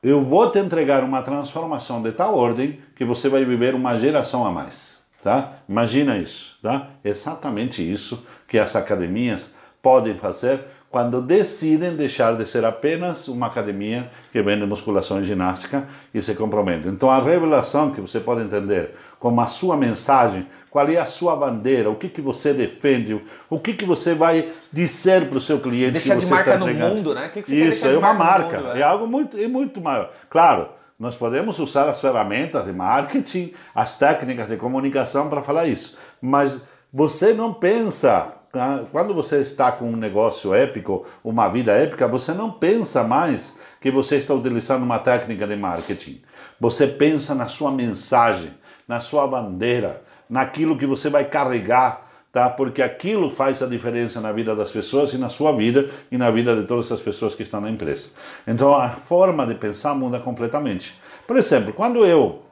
eu 0.09 0.25
vou 0.25 0.49
te 0.49 0.61
entregar 0.61 1.03
uma 1.03 1.21
transformação 1.21 2.01
de 2.01 2.13
tal 2.13 2.37
ordem 2.37 2.79
que 2.95 3.05
você 3.05 3.29
vai 3.29 3.45
viver 3.45 3.75
uma 3.75 3.99
geração 3.99 4.47
a 4.47 4.53
mais, 4.53 5.05
tá? 5.21 5.55
Imagina 5.69 6.17
isso, 6.17 6.61
tá? 6.63 6.91
Exatamente 7.05 7.83
isso 7.83 8.25
que 8.47 8.57
as 8.57 8.77
academias 8.77 9.53
podem 9.83 10.17
fazer 10.17 10.61
quando 10.91 11.21
decidem 11.21 11.95
deixar 11.97 12.37
de 12.37 12.47
ser 12.47 12.65
apenas 12.65 13.29
uma 13.29 13.47
academia 13.47 14.09
que 14.33 14.41
vende 14.43 14.65
musculação 14.65 15.21
e 15.21 15.25
ginástica 15.25 15.87
e 16.15 16.23
se 16.23 16.35
comprometem. 16.35 16.93
Então 16.93 17.11
a 17.11 17.21
revelação 17.21 17.91
que 17.91 18.01
você 18.01 18.21
pode 18.21 18.43
entender 18.43 18.93
como 19.19 19.41
a 19.41 19.47
sua 19.47 19.77
mensagem, 19.77 20.47
qual 20.71 20.89
é 20.89 20.97
a 20.97 21.07
sua 21.07 21.35
bandeira, 21.37 21.91
o 21.91 21.97
que, 21.97 22.09
que 22.09 22.21
você 22.21 22.53
defende, 22.53 23.21
o 23.51 23.59
que, 23.59 23.75
que 23.75 23.85
você 23.85 24.15
vai 24.15 24.49
dizer 24.73 25.29
para 25.29 25.39
o 25.39 25.41
seu 25.41 25.59
cliente 25.59 26.01
que 26.01 26.09
você 26.09 26.17
de 26.17 26.27
marca 26.31 26.55
está 26.55 26.65
no 26.65 26.71
entregando. 26.71 26.97
mundo, 26.97 27.15
né? 27.15 27.31
Que 27.33 27.43
que 27.43 27.51
você 27.51 27.65
Isso, 27.65 27.87
é 27.87 27.97
uma 27.97 28.15
marca 28.15 28.59
no 28.59 28.65
marca, 28.65 28.69
mundo, 28.69 28.77
é 28.77 28.81
é? 28.81 28.83
algo 28.83 29.07
muito, 29.07 29.37
é 29.39 29.49
muito 29.49 29.81
maior. 29.81 30.11
Claro, 30.31 30.69
nós 30.99 31.15
podemos 31.15 31.59
usar 31.59 31.89
as 31.89 32.01
ferramentas 32.01 32.65
de 32.65 32.73
marketing, 32.73 33.53
as 33.75 33.99
técnicas 33.99 34.49
de 34.49 34.57
comunicação 34.57 35.29
para 35.29 35.43
falar 35.43 35.67
isso, 35.67 35.97
mas 36.21 36.63
você 36.93 37.35
não 37.35 37.53
pensa, 37.53 38.33
tá? 38.57 38.85
quando 38.91 39.15
você 39.15 39.41
está 39.41 39.71
com 39.71 39.91
um 39.91 39.97
negócio 39.97 40.55
épico, 40.55 41.05
uma 41.23 41.49
vida 41.49 41.73
épica, 41.73 42.09
você 42.09 42.33
não 42.33 42.51
pensa 42.51 43.05
mais 43.05 43.59
que 43.81 43.91
você 43.91 44.17
está 44.17 44.35
utilizando 44.35 44.83
uma 44.83 44.99
técnica 44.99 45.47
de 45.47 45.57
marketing. 45.57 46.23
Você 46.61 46.87
pensa 46.87 47.35
na 47.35 47.49
sua 47.49 47.71
mensagem, 47.71 48.53
na 48.89 49.01
sua 49.01 49.27
bandeira, 49.27 50.03
naquilo 50.29 50.77
que 50.77 50.87
você 50.87 51.09
vai 51.11 51.25
carregar 51.25 52.07
tá? 52.37 52.51
Porque 52.51 52.83
aquilo 52.83 53.31
faz 53.31 53.63
a 53.63 53.67
diferença 53.67 54.21
na 54.21 54.31
vida 54.31 54.55
das 54.55 54.71
pessoas 54.71 55.11
e 55.15 55.17
na 55.17 55.31
sua 55.31 55.53
vida 55.53 55.89
e 56.13 56.19
na 56.19 56.31
vida 56.31 56.55
de 56.55 56.67
todas 56.67 56.93
as 56.93 57.01
pessoas 57.01 57.35
que 57.35 57.43
estão 57.43 57.63
na 57.63 57.71
empresa. 57.71 58.11
Então 58.47 58.75
a 58.75 58.91
forma 58.91 59.47
de 59.47 59.55
pensar 59.55 59.95
muda 59.95 60.19
completamente. 60.19 61.01
Por 61.27 61.39
exemplo, 61.39 61.73
quando 61.73 62.05
eu 62.05 62.43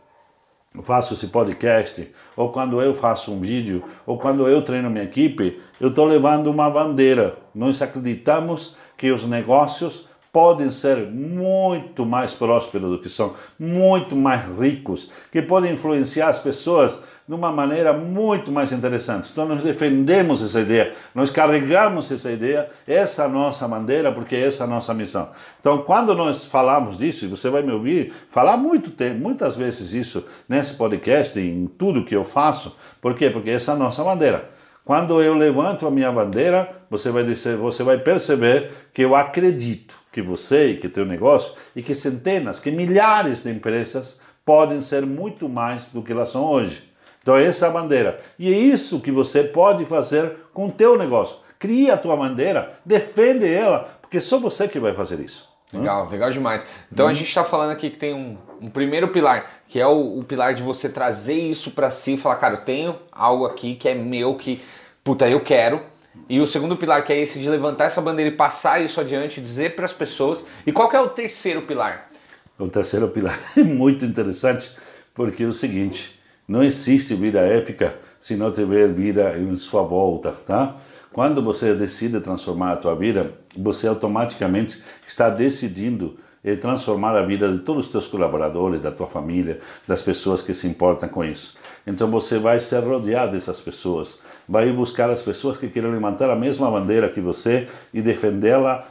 faço 0.82 1.14
esse 1.14 1.28
podcast, 1.28 2.10
ou 2.36 2.50
quando 2.50 2.80
eu 2.80 2.92
faço 2.92 3.32
um 3.32 3.40
vídeo, 3.40 3.82
ou 4.06 4.18
quando 4.18 4.46
eu 4.48 4.62
treino 4.62 4.90
minha 4.90 5.04
equipe, 5.04 5.60
eu 5.80 5.88
estou 5.88 6.04
levando 6.04 6.48
uma 6.48 6.68
bandeira. 6.68 7.36
Nós 7.54 7.80
acreditamos 7.80 8.76
que 8.96 9.10
os 9.10 9.24
negócios 9.24 10.08
podem 10.32 10.68
ser 10.72 11.06
muito 11.12 12.04
mais 12.04 12.34
prósperos 12.34 12.90
do 12.90 12.98
que 12.98 13.08
são, 13.08 13.34
muito 13.56 14.16
mais 14.16 14.42
ricos, 14.58 15.08
que 15.30 15.40
podem 15.40 15.72
influenciar 15.72 16.28
as 16.28 16.40
pessoas 16.40 16.98
de 17.26 17.34
uma 17.34 17.50
maneira 17.50 17.92
muito 17.92 18.52
mais 18.52 18.70
interessante. 18.70 19.30
Então 19.32 19.46
nós 19.46 19.62
defendemos 19.62 20.42
essa 20.42 20.60
ideia, 20.60 20.92
nós 21.14 21.30
carregamos 21.30 22.10
essa 22.12 22.30
ideia, 22.30 22.68
essa 22.86 23.24
é 23.24 23.28
nossa 23.28 23.66
bandeira, 23.66 24.12
porque 24.12 24.36
essa 24.36 24.64
é 24.64 24.66
a 24.66 24.70
nossa 24.70 24.92
missão. 24.92 25.30
Então 25.60 25.78
quando 25.78 26.14
nós 26.14 26.44
falamos 26.44 26.96
disso, 26.96 27.24
e 27.24 27.28
você 27.28 27.48
vai 27.48 27.62
me 27.62 27.72
ouvir 27.72 28.12
falar 28.28 28.56
muito 28.56 28.90
tempo, 28.90 29.20
muitas 29.20 29.56
vezes 29.56 29.92
isso 29.92 30.24
nesse 30.48 30.74
podcast, 30.74 31.40
em 31.40 31.66
tudo 31.66 32.04
que 32.04 32.14
eu 32.14 32.24
faço, 32.24 32.76
por 33.00 33.14
quê? 33.14 33.30
Porque 33.30 33.50
essa 33.50 33.72
é 33.72 33.74
a 33.74 33.78
nossa 33.78 34.04
bandeira. 34.04 34.50
Quando 34.84 35.22
eu 35.22 35.32
levanto 35.32 35.86
a 35.86 35.90
minha 35.90 36.12
bandeira, 36.12 36.70
você 36.90 37.10
vai 37.10 37.24
dizer, 37.24 37.56
você 37.56 37.82
vai 37.82 37.96
perceber 37.96 38.70
que 38.92 39.00
eu 39.00 39.14
acredito 39.14 39.98
que 40.12 40.20
você 40.20 40.68
e 40.68 40.76
que 40.76 40.90
teu 40.90 41.06
negócio 41.06 41.54
e 41.74 41.82
que 41.82 41.94
centenas, 41.94 42.60
que 42.60 42.70
milhares 42.70 43.42
de 43.42 43.50
empresas 43.50 44.20
podem 44.44 44.82
ser 44.82 45.06
muito 45.06 45.48
mais 45.48 45.88
do 45.88 46.02
que 46.02 46.12
elas 46.12 46.28
são 46.28 46.44
hoje. 46.44 46.93
Então 47.24 47.38
essa 47.38 47.64
é 47.64 47.68
a 47.70 47.72
bandeira. 47.72 48.20
E 48.38 48.52
é 48.52 48.56
isso 48.56 49.00
que 49.00 49.10
você 49.10 49.42
pode 49.42 49.86
fazer 49.86 50.36
com 50.52 50.66
o 50.66 50.70
teu 50.70 50.98
negócio. 50.98 51.38
Cria 51.58 51.94
a 51.94 51.96
tua 51.96 52.14
bandeira, 52.14 52.74
defende 52.84 53.50
ela, 53.50 53.88
porque 54.02 54.20
só 54.20 54.38
você 54.38 54.68
que 54.68 54.78
vai 54.78 54.92
fazer 54.92 55.18
isso. 55.20 55.48
Legal, 55.72 56.06
legal 56.10 56.30
demais. 56.30 56.66
Então 56.92 57.08
a 57.08 57.14
gente 57.14 57.26
está 57.26 57.42
falando 57.42 57.70
aqui 57.70 57.88
que 57.88 57.96
tem 57.96 58.12
um, 58.12 58.36
um 58.60 58.68
primeiro 58.68 59.08
pilar, 59.08 59.62
que 59.66 59.80
é 59.80 59.86
o, 59.86 60.18
o 60.18 60.22
pilar 60.22 60.54
de 60.54 60.62
você 60.62 60.86
trazer 60.86 61.32
isso 61.32 61.70
para 61.70 61.88
si 61.88 62.12
e 62.12 62.18
falar, 62.18 62.36
cara, 62.36 62.54
eu 62.56 62.60
tenho 62.60 62.94
algo 63.10 63.46
aqui 63.46 63.74
que 63.74 63.88
é 63.88 63.94
meu, 63.94 64.34
que, 64.34 64.62
puta, 65.02 65.26
eu 65.26 65.40
quero. 65.40 65.80
E 66.28 66.42
o 66.42 66.46
segundo 66.46 66.76
pilar, 66.76 67.06
que 67.06 67.12
é 67.14 67.18
esse 67.18 67.38
de 67.38 67.48
levantar 67.48 67.86
essa 67.86 68.02
bandeira 68.02 68.30
e 68.30 68.36
passar 68.36 68.82
isso 68.82 69.00
adiante, 69.00 69.40
dizer 69.40 69.74
para 69.74 69.86
as 69.86 69.94
pessoas. 69.94 70.44
E 70.66 70.72
qual 70.72 70.92
é 70.92 71.00
o 71.00 71.08
terceiro 71.08 71.62
pilar? 71.62 72.10
O 72.58 72.68
terceiro 72.68 73.08
pilar 73.08 73.40
é 73.56 73.64
muito 73.64 74.04
interessante, 74.04 74.70
porque 75.14 75.42
é 75.42 75.46
o 75.46 75.54
seguinte, 75.54 76.13
não 76.46 76.62
existe 76.62 77.14
vida 77.14 77.40
épica 77.40 77.96
se 78.20 78.36
não 78.36 78.50
tiver 78.50 78.88
vida 78.88 79.36
em 79.38 79.56
sua 79.56 79.82
volta, 79.82 80.32
tá? 80.44 80.76
Quando 81.12 81.42
você 81.42 81.74
decide 81.74 82.20
transformar 82.20 82.72
a 82.72 82.76
tua 82.76 82.94
vida, 82.94 83.32
você 83.56 83.86
automaticamente 83.86 84.82
está 85.06 85.30
decidindo 85.30 86.16
transformar 86.60 87.16
a 87.16 87.22
vida 87.22 87.50
de 87.50 87.60
todos 87.60 87.86
os 87.86 87.92
teus 87.92 88.06
colaboradores, 88.06 88.78
da 88.78 88.90
tua 88.90 89.06
família, 89.06 89.58
das 89.88 90.02
pessoas 90.02 90.42
que 90.42 90.52
se 90.52 90.66
importam 90.66 91.08
com 91.08 91.24
isso. 91.24 91.56
Então 91.86 92.10
você 92.10 92.38
vai 92.38 92.60
se 92.60 92.78
rodear 92.78 93.30
dessas 93.30 93.62
pessoas, 93.62 94.18
vai 94.46 94.70
buscar 94.70 95.08
as 95.08 95.22
pessoas 95.22 95.56
que 95.56 95.68
querem 95.68 95.90
levantar 95.90 96.28
a 96.28 96.36
mesma 96.36 96.70
bandeira 96.70 97.08
que 97.08 97.20
você 97.20 97.66
e 97.94 98.02
defendê-la, 98.02 98.86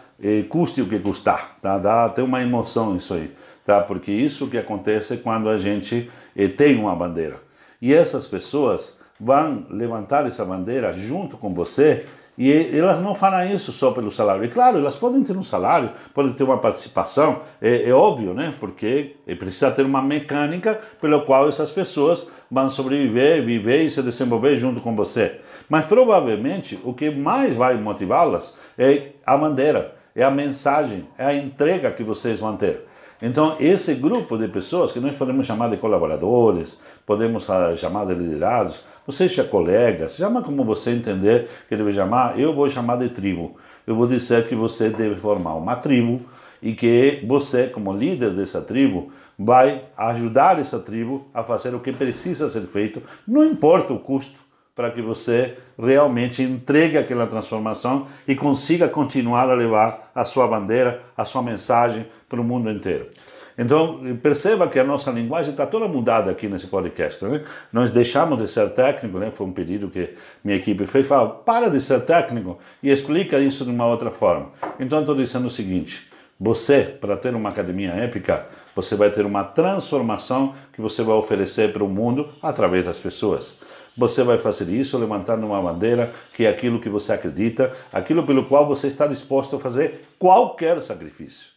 custe 0.50 0.82
o 0.82 0.88
que 0.88 0.98
custar, 0.98 1.58
tá? 1.62 1.78
Dá 1.78 2.06
até 2.06 2.24
uma 2.24 2.42
emoção 2.42 2.96
isso 2.96 3.14
aí, 3.14 3.32
tá? 3.66 3.82
Porque 3.82 4.12
isso 4.12 4.48
que 4.48 4.58
acontece 4.58 5.18
quando 5.18 5.50
a 5.50 5.58
gente 5.58 6.10
eh, 6.36 6.48
tem 6.48 6.80
uma 6.80 6.96
bandeira. 6.96 7.38
E 7.82 7.94
essas 7.94 8.26
pessoas 8.28 9.00
vão 9.20 9.66
levantar 9.70 10.26
essa 10.26 10.44
bandeira 10.44 10.94
junto 10.94 11.38
com 11.38 11.54
você 11.54 12.06
e 12.38 12.52
elas 12.76 13.00
não 13.00 13.14
farão 13.14 13.46
isso 13.46 13.72
só 13.72 13.92
pelo 13.92 14.10
salário. 14.10 14.44
E 14.44 14.48
claro, 14.48 14.80
elas 14.80 14.96
podem 14.96 15.22
ter 15.22 15.38
um 15.38 15.44
salário, 15.44 15.92
podem 16.14 16.34
ter 16.34 16.44
uma 16.44 16.58
participação, 16.58 17.42
é, 17.62 17.88
é, 17.90 17.94
óbvio, 17.94 18.34
né? 18.34 18.56
Porque 18.60 19.16
precisa 19.38 19.70
ter 19.70 19.86
uma 19.86 20.02
mecânica 20.02 20.80
pela 21.00 21.22
qual 21.22 21.48
essas 21.48 21.70
pessoas 21.70 22.32
vão 22.50 22.70
sobreviver, 22.70 23.46
viver 23.46 23.84
e 23.84 23.90
se 23.90 24.02
desenvolver 24.02 24.56
junto 24.56 24.82
com 24.82 24.96
você. 24.96 25.40
Mas 25.70 25.86
provavelmente 25.86 26.80
o 26.84 26.94
que 26.94 27.12
mais 27.12 27.54
vai 27.54 27.78
motivá-las 27.78 28.56
é 28.78 29.10
a 29.26 29.38
bandeira, 29.38 29.94
é 30.16 30.24
a 30.24 30.32
mensagem, 30.32 31.08
é 31.18 31.26
a 31.26 31.36
entrega 31.36 31.92
que 31.92 32.04
vocês 32.04 32.40
vão 32.40 32.58
ter. 32.58 32.88
Então, 33.26 33.56
esse 33.58 33.96
grupo 33.96 34.38
de 34.38 34.50
pessoas 34.50 34.92
que 34.92 35.00
nós 35.00 35.16
podemos 35.16 35.46
chamar 35.46 35.70
de 35.70 35.78
colaboradores, 35.78 36.78
podemos 37.06 37.50
ah, 37.50 37.74
chamar 37.74 38.06
de 38.06 38.16
liderados, 38.16 38.82
você 39.08 39.30
seja 39.30 39.46
colega, 39.46 40.10
chama 40.10 40.42
como 40.42 40.66
você 40.66 40.92
entender 40.92 41.48
que 41.70 41.78
deve 41.78 41.94
chamar, 41.94 42.38
eu 42.38 42.54
vou 42.54 42.70
chamar 42.70 42.98
de 42.98 43.08
tribo. 43.08 43.56
Eu 43.88 43.96
vou 43.96 44.08
dizer 44.08 44.46
que 44.46 44.56
você 44.56 44.90
deve 44.90 45.16
formar 45.16 45.54
uma 45.56 45.78
tribo 45.78 46.20
e 46.62 46.74
que 46.74 47.24
você, 47.26 47.68
como 47.68 47.94
líder 47.94 48.32
dessa 48.32 48.62
tribo, 48.62 49.10
vai 49.40 49.86
ajudar 49.96 50.60
essa 50.60 50.78
tribo 50.78 51.26
a 51.34 51.44
fazer 51.44 51.74
o 51.74 51.80
que 51.80 51.94
precisa 51.94 52.50
ser 52.50 52.64
feito, 52.64 53.02
não 53.26 53.46
importa 53.46 53.94
o 53.94 54.00
custo, 54.00 54.44
para 54.76 54.90
que 54.90 55.02
você 55.02 55.56
realmente 55.78 56.42
entregue 56.42 56.98
aquela 56.98 57.28
transformação 57.28 58.08
e 58.28 58.36
consiga 58.36 58.90
continuar 58.90 59.50
a 59.50 59.54
levar 59.54 60.12
a 60.16 60.26
sua 60.26 60.48
bandeira, 60.48 61.02
a 61.16 61.24
sua 61.24 61.44
mensagem 61.44 62.08
para 62.34 62.42
o 62.42 62.44
mundo 62.44 62.68
inteiro. 62.72 63.10
Então, 63.56 64.00
perceba 64.24 64.68
que 64.68 64.80
a 64.80 64.84
nossa 64.84 65.12
linguagem 65.12 65.52
está 65.52 65.68
toda 65.68 65.88
mudada 65.88 66.32
aqui 66.32 66.48
nesse 66.48 66.66
podcast. 66.66 67.24
Né? 67.26 67.44
Nós 67.72 67.92
deixamos 67.92 68.42
de 68.42 68.48
ser 68.48 68.72
técnico, 68.72 69.20
né? 69.20 69.30
foi 69.30 69.46
um 69.46 69.52
pedido 69.52 69.88
que 69.88 70.16
minha 70.44 70.58
equipe 70.58 70.88
fez, 70.88 71.06
fala, 71.06 71.30
para 71.30 71.70
de 71.70 71.80
ser 71.80 72.02
técnico 72.02 72.58
e 72.82 72.90
explica 72.90 73.38
isso 73.38 73.64
de 73.64 73.70
uma 73.70 73.86
outra 73.86 74.10
forma. 74.10 74.50
Então, 74.80 75.02
estou 75.02 75.14
dizendo 75.14 75.46
o 75.46 75.52
seguinte, 75.52 76.10
você, 76.40 76.82
para 76.84 77.16
ter 77.16 77.36
uma 77.36 77.50
academia 77.50 77.92
épica, 77.92 78.48
você 78.76 78.96
vai 78.96 79.12
ter 79.12 79.24
uma 79.24 79.44
transformação 79.44 80.56
que 80.74 80.82
você 80.82 81.04
vai 81.04 81.16
oferecer 81.16 81.72
para 81.72 81.84
o 81.84 81.88
mundo 81.88 82.30
através 82.42 82.86
das 82.86 82.98
pessoas. 82.98 83.60
Você 83.96 84.24
vai 84.24 84.40
fazer 84.40 84.68
isso 84.70 84.98
levantando 84.98 85.46
uma 85.46 85.62
bandeira 85.62 86.12
que 86.34 86.48
é 86.48 86.50
aquilo 86.50 86.80
que 86.80 86.90
você 86.90 87.14
acredita, 87.14 87.72
aquilo 87.92 88.24
pelo 88.24 88.46
qual 88.46 88.66
você 88.66 88.88
está 88.88 89.06
disposto 89.06 89.56
a 89.56 89.60
fazer 89.60 90.08
qualquer 90.18 90.82
sacrifício. 90.82 91.53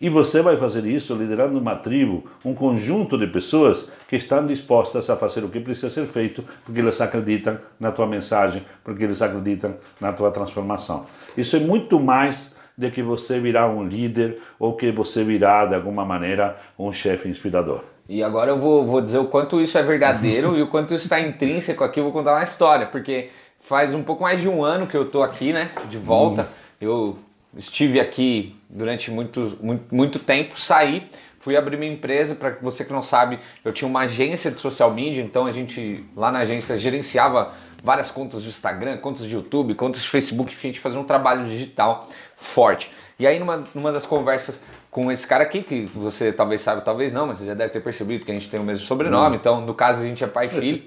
E 0.00 0.08
você 0.08 0.40
vai 0.40 0.56
fazer 0.56 0.86
isso 0.86 1.14
liderando 1.14 1.58
uma 1.58 1.76
tribo, 1.76 2.24
um 2.42 2.54
conjunto 2.54 3.18
de 3.18 3.26
pessoas 3.26 3.90
que 4.08 4.16
estão 4.16 4.46
dispostas 4.46 5.10
a 5.10 5.16
fazer 5.16 5.44
o 5.44 5.50
que 5.50 5.60
precisa 5.60 5.90
ser 5.90 6.06
feito, 6.06 6.42
porque 6.64 6.80
eles 6.80 6.98
acreditam 7.02 7.58
na 7.78 7.92
tua 7.92 8.06
mensagem, 8.06 8.64
porque 8.82 9.04
eles 9.04 9.20
acreditam 9.20 9.76
na 10.00 10.10
tua 10.10 10.30
transformação. 10.30 11.04
Isso 11.36 11.54
é 11.54 11.60
muito 11.60 12.00
mais 12.00 12.56
de 12.74 12.90
que 12.90 13.02
você 13.02 13.38
virar 13.38 13.68
um 13.68 13.86
líder 13.86 14.38
ou 14.58 14.74
que 14.74 14.90
você 14.90 15.22
virar, 15.22 15.66
de 15.66 15.74
alguma 15.74 16.06
maneira, 16.06 16.56
um 16.78 16.90
chefe 16.90 17.28
inspirador. 17.28 17.82
E 18.08 18.22
agora 18.22 18.52
eu 18.52 18.56
vou, 18.56 18.86
vou 18.86 19.02
dizer 19.02 19.18
o 19.18 19.26
quanto 19.26 19.60
isso 19.60 19.76
é 19.76 19.82
verdadeiro 19.82 20.56
e 20.58 20.62
o 20.62 20.68
quanto 20.68 20.94
isso 20.94 21.04
está 21.04 21.20
intrínseco 21.20 21.84
aqui. 21.84 22.00
Eu 22.00 22.04
vou 22.04 22.12
contar 22.14 22.32
uma 22.32 22.42
história, 22.42 22.86
porque 22.86 23.28
faz 23.60 23.92
um 23.92 24.02
pouco 24.02 24.22
mais 24.22 24.40
de 24.40 24.48
um 24.48 24.64
ano 24.64 24.86
que 24.86 24.96
eu 24.96 25.10
tô 25.10 25.22
aqui, 25.22 25.52
né? 25.52 25.68
De 25.90 25.98
volta. 25.98 26.48
Eu 26.80 27.18
estive 27.54 28.00
aqui 28.00 28.56
durante 28.70 29.10
muito, 29.10 29.58
muito, 29.60 29.94
muito 29.94 30.18
tempo, 30.18 30.58
saí, 30.58 31.08
fui 31.38 31.56
abrir 31.56 31.76
minha 31.76 31.92
empresa. 31.92 32.34
Para 32.34 32.56
você 32.62 32.84
que 32.84 32.92
não 32.92 33.02
sabe, 33.02 33.38
eu 33.64 33.72
tinha 33.72 33.88
uma 33.88 34.00
agência 34.00 34.50
de 34.50 34.60
social 34.60 34.92
media, 34.92 35.22
então 35.22 35.46
a 35.46 35.52
gente 35.52 36.04
lá 36.16 36.30
na 36.30 36.40
agência 36.40 36.78
gerenciava 36.78 37.52
várias 37.82 38.10
contas 38.10 38.42
de 38.42 38.48
Instagram, 38.48 38.98
contas 38.98 39.26
de 39.26 39.34
YouTube, 39.34 39.74
contas 39.74 40.02
de 40.02 40.08
Facebook, 40.08 40.52
enfim, 40.52 40.68
a 40.68 40.70
gente 40.72 40.80
fazia 40.80 41.00
um 41.00 41.04
trabalho 41.04 41.46
digital 41.46 42.08
forte. 42.36 42.92
E 43.18 43.26
aí, 43.26 43.38
numa, 43.38 43.64
numa 43.74 43.92
das 43.92 44.06
conversas 44.06 44.58
com 44.90 45.10
esse 45.12 45.26
cara 45.26 45.44
aqui, 45.44 45.62
que 45.62 45.84
você 45.86 46.32
talvez 46.32 46.60
saiba, 46.60 46.80
talvez 46.80 47.12
não, 47.12 47.26
mas 47.26 47.38
você 47.38 47.46
já 47.46 47.54
deve 47.54 47.72
ter 47.72 47.80
percebido 47.80 48.24
que 48.24 48.30
a 48.30 48.34
gente 48.34 48.48
tem 48.48 48.58
o 48.58 48.62
mesmo 48.64 48.84
sobrenome, 48.84 49.36
então 49.36 49.60
no 49.60 49.74
caso 49.74 50.02
a 50.02 50.04
gente 50.04 50.24
é 50.24 50.26
pai 50.26 50.46
e 50.46 50.48
filho. 50.48 50.82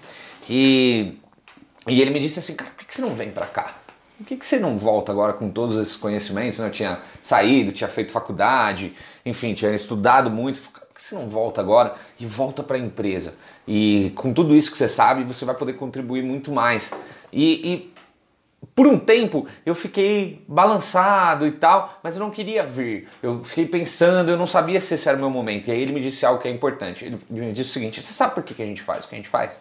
E, 0.50 1.18
e 1.88 2.02
ele 2.02 2.12
me 2.12 2.20
disse 2.20 2.40
assim, 2.40 2.56
cara, 2.56 2.72
por 2.72 2.86
que, 2.86 2.94
você 2.94 3.02
não 3.02 3.16
vem 3.16 3.32
pra 3.32 3.46
cá? 3.46 3.76
Por 4.18 4.28
que, 4.28 4.38
que 4.38 4.46
você 4.46 4.60
não 4.60 4.78
volta 4.78 5.12
agora 5.12 5.34
com 5.34 5.50
todos 5.50 5.76
esses 5.78 5.96
conhecimentos? 5.96 6.60
Né? 6.60 6.68
Eu 6.68 6.72
tinha 6.72 7.00
saído, 7.24 7.72
tinha 7.72 7.90
feito 7.90 8.12
faculdade, 8.12 8.96
enfim, 9.26 9.54
tinha 9.54 9.74
estudado 9.74 10.30
muito. 10.30 10.60
Por 10.60 10.82
que 10.94 11.02
você 11.02 11.16
não 11.16 11.28
volta 11.28 11.60
agora 11.60 11.96
e 12.20 12.26
volta 12.26 12.62
para 12.62 12.78
a 12.78 12.80
empresa? 12.80 13.34
E 13.68 14.12
com 14.16 14.32
tudo 14.32 14.56
isso 14.56 14.72
que 14.72 14.78
você 14.78 14.88
sabe, 14.88 15.24
você 15.24 15.44
vai 15.46 15.56
poder 15.56 15.74
contribuir 15.74 16.24
muito 16.24 16.52
mais. 16.52 16.92
E, 17.32 17.74
e 17.74 17.94
por 18.76 18.88
um 18.88 18.98
tempo 18.98 19.48
eu 19.66 19.76
fiquei 19.76 20.44
balançado 20.48 21.46
e 21.48 21.52
tal, 21.52 22.00
mas 22.04 22.16
eu 22.16 22.24
não 22.24 22.30
queria 22.30 22.64
vir. 22.64 23.10
Eu 23.22 23.44
fiquei 23.44 23.66
pensando, 23.66 24.30
eu 24.30 24.38
não 24.38 24.48
sabia 24.48 24.80
se 24.80 24.94
esse 24.94 25.10
era 25.10 25.18
o 25.18 25.20
meu 25.20 25.30
momento. 25.30 25.68
E 25.68 25.72
aí 25.72 25.82
ele 25.82 25.92
me 25.92 26.02
disse 26.02 26.26
algo 26.26 26.42
que 26.42 26.48
é 26.48 26.52
importante. 26.52 27.04
Ele 27.04 27.20
me 27.30 27.52
disse 27.52 27.72
o 27.72 27.74
seguinte: 27.74 28.02
Você 28.02 28.14
sabe 28.14 28.36
por 28.36 28.44
que, 28.44 28.54
que 28.54 28.62
a 28.62 28.66
gente 28.66 28.82
faz 28.82 29.06
o 29.06 29.08
que 29.08 29.16
a 29.16 29.18
gente 29.18 29.30
faz? 29.30 29.60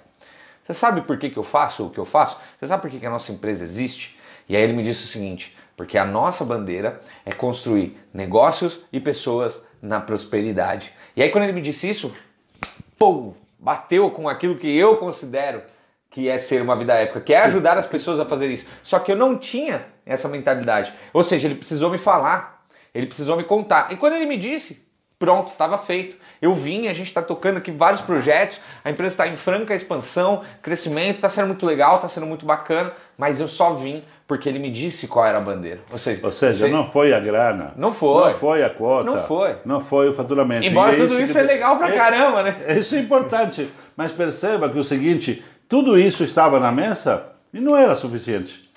Você 0.62 0.74
sabe 0.74 1.00
por 1.00 1.18
que, 1.18 1.30
que 1.30 1.38
eu 1.38 1.42
faço 1.42 1.86
o 1.86 1.90
que 1.90 1.98
eu 1.98 2.04
faço? 2.04 2.38
Você 2.58 2.66
sabe 2.68 2.82
por 2.82 2.90
que, 2.90 3.00
que 3.00 3.06
a 3.06 3.10
nossa 3.10 3.32
empresa 3.32 3.64
existe? 3.64 4.16
E 4.52 4.56
aí 4.56 4.64
ele 4.64 4.74
me 4.74 4.82
disse 4.82 5.04
o 5.04 5.08
seguinte: 5.08 5.56
Porque 5.74 5.96
a 5.96 6.04
nossa 6.04 6.44
bandeira 6.44 7.00
é 7.24 7.32
construir 7.32 7.98
negócios 8.12 8.80
e 8.92 9.00
pessoas 9.00 9.64
na 9.80 9.98
prosperidade. 9.98 10.92
E 11.16 11.22
aí 11.22 11.30
quando 11.30 11.44
ele 11.44 11.54
me 11.54 11.62
disse 11.62 11.88
isso, 11.88 12.14
pum, 12.98 13.32
bateu 13.58 14.10
com 14.10 14.28
aquilo 14.28 14.58
que 14.58 14.68
eu 14.68 14.98
considero 14.98 15.62
que 16.10 16.28
é 16.28 16.36
ser 16.36 16.60
uma 16.60 16.76
vida 16.76 16.92
épica, 16.92 17.22
que 17.22 17.32
é 17.32 17.40
ajudar 17.40 17.78
as 17.78 17.86
pessoas 17.86 18.20
a 18.20 18.26
fazer 18.26 18.48
isso. 18.48 18.66
Só 18.82 18.98
que 18.98 19.10
eu 19.10 19.16
não 19.16 19.38
tinha 19.38 19.86
essa 20.04 20.28
mentalidade. 20.28 20.92
Ou 21.14 21.24
seja, 21.24 21.48
ele 21.48 21.54
precisou 21.54 21.88
me 21.88 21.96
falar, 21.96 22.66
ele 22.94 23.06
precisou 23.06 23.38
me 23.38 23.44
contar. 23.44 23.90
E 23.90 23.96
quando 23.96 24.12
ele 24.12 24.26
me 24.26 24.36
disse, 24.36 24.86
pronto, 25.18 25.48
estava 25.48 25.78
feito. 25.78 26.18
Eu 26.42 26.52
vim, 26.52 26.88
a 26.88 26.92
gente 26.92 27.06
está 27.06 27.22
tocando 27.22 27.56
aqui 27.56 27.70
vários 27.70 28.02
projetos, 28.02 28.60
a 28.84 28.90
empresa 28.90 29.14
está 29.14 29.26
em 29.26 29.36
franca 29.36 29.74
expansão, 29.74 30.42
crescimento, 30.60 31.16
está 31.16 31.30
sendo 31.30 31.46
muito 31.46 31.64
legal, 31.64 31.96
está 31.96 32.08
sendo 32.08 32.26
muito 32.26 32.44
bacana, 32.44 32.92
mas 33.16 33.40
eu 33.40 33.48
só 33.48 33.72
vim 33.72 34.04
porque 34.26 34.48
ele 34.48 34.58
me 34.58 34.70
disse 34.70 35.06
qual 35.08 35.26
era 35.26 35.38
a 35.38 35.40
bandeira. 35.40 35.80
Ou 35.90 35.98
seja, 35.98 36.20
Ou 36.24 36.32
seja, 36.32 36.66
você- 36.66 36.72
não 36.72 36.87
foi 36.90 37.12
a 37.12 37.20
grana. 37.20 37.74
Não 37.76 37.92
foi. 37.92 38.30
Não 38.30 38.38
foi 38.38 38.62
a 38.62 38.70
quota. 38.70 39.04
Não 39.04 39.18
foi. 39.20 39.56
Não 39.64 39.80
foi 39.80 40.08
o 40.08 40.12
faturamento. 40.12 40.66
Embora 40.66 40.94
é 40.94 40.96
tudo 40.96 41.16
que 41.16 41.22
isso 41.24 41.38
é 41.38 41.42
legal 41.42 41.76
pra 41.76 41.88
é- 41.90 41.96
caramba, 41.96 42.42
né? 42.42 42.56
Isso 42.78 42.94
é 42.94 42.98
importante. 42.98 43.68
Mas 43.96 44.11
perceba 44.12 44.68
que 44.68 44.78
o 44.78 44.85
seguinte, 44.85 45.44
tudo 45.68 45.98
isso 45.98 46.24
estava 46.24 46.58
na 46.58 46.72
mesa 46.72 47.24
e 47.52 47.61
não 47.61 47.76
era 47.76 47.94
suficiente. 47.94 48.70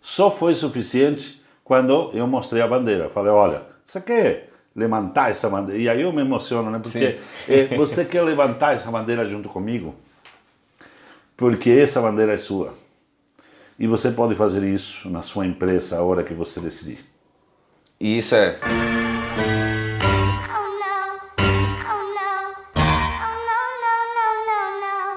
Só 0.00 0.30
foi 0.30 0.54
suficiente 0.54 1.42
quando 1.62 2.10
eu 2.14 2.26
mostrei 2.26 2.62
a 2.62 2.66
bandeira. 2.66 3.08
Falei, 3.10 3.30
olha, 3.32 3.62
você 3.84 4.00
quer 4.00 4.50
levantar 4.74 5.30
essa 5.30 5.48
bandeira? 5.50 5.80
E 5.80 5.88
aí 5.88 6.00
eu 6.02 6.12
me 6.12 6.22
emociono, 6.22 6.70
né? 6.70 6.80
Porque 6.82 7.18
eh, 7.48 7.76
você 7.76 8.04
quer 8.04 8.22
levantar 8.22 8.74
essa 8.74 8.90
bandeira 8.90 9.28
junto 9.28 9.48
comigo? 9.48 9.94
Porque 11.36 11.70
essa 11.70 12.00
bandeira 12.00 12.32
é 12.32 12.38
sua. 12.38 12.74
E 13.82 13.86
você 13.88 14.12
pode 14.12 14.36
fazer 14.36 14.62
isso 14.62 15.10
na 15.10 15.22
sua 15.22 15.44
empresa 15.44 15.98
a 15.98 16.02
hora 16.04 16.22
que 16.22 16.32
você 16.32 16.60
decidir. 16.60 17.04
E 17.98 18.16
isso 18.16 18.32
é. 18.36 18.56
Oh. 18.62 18.70
Oh. 21.84 21.98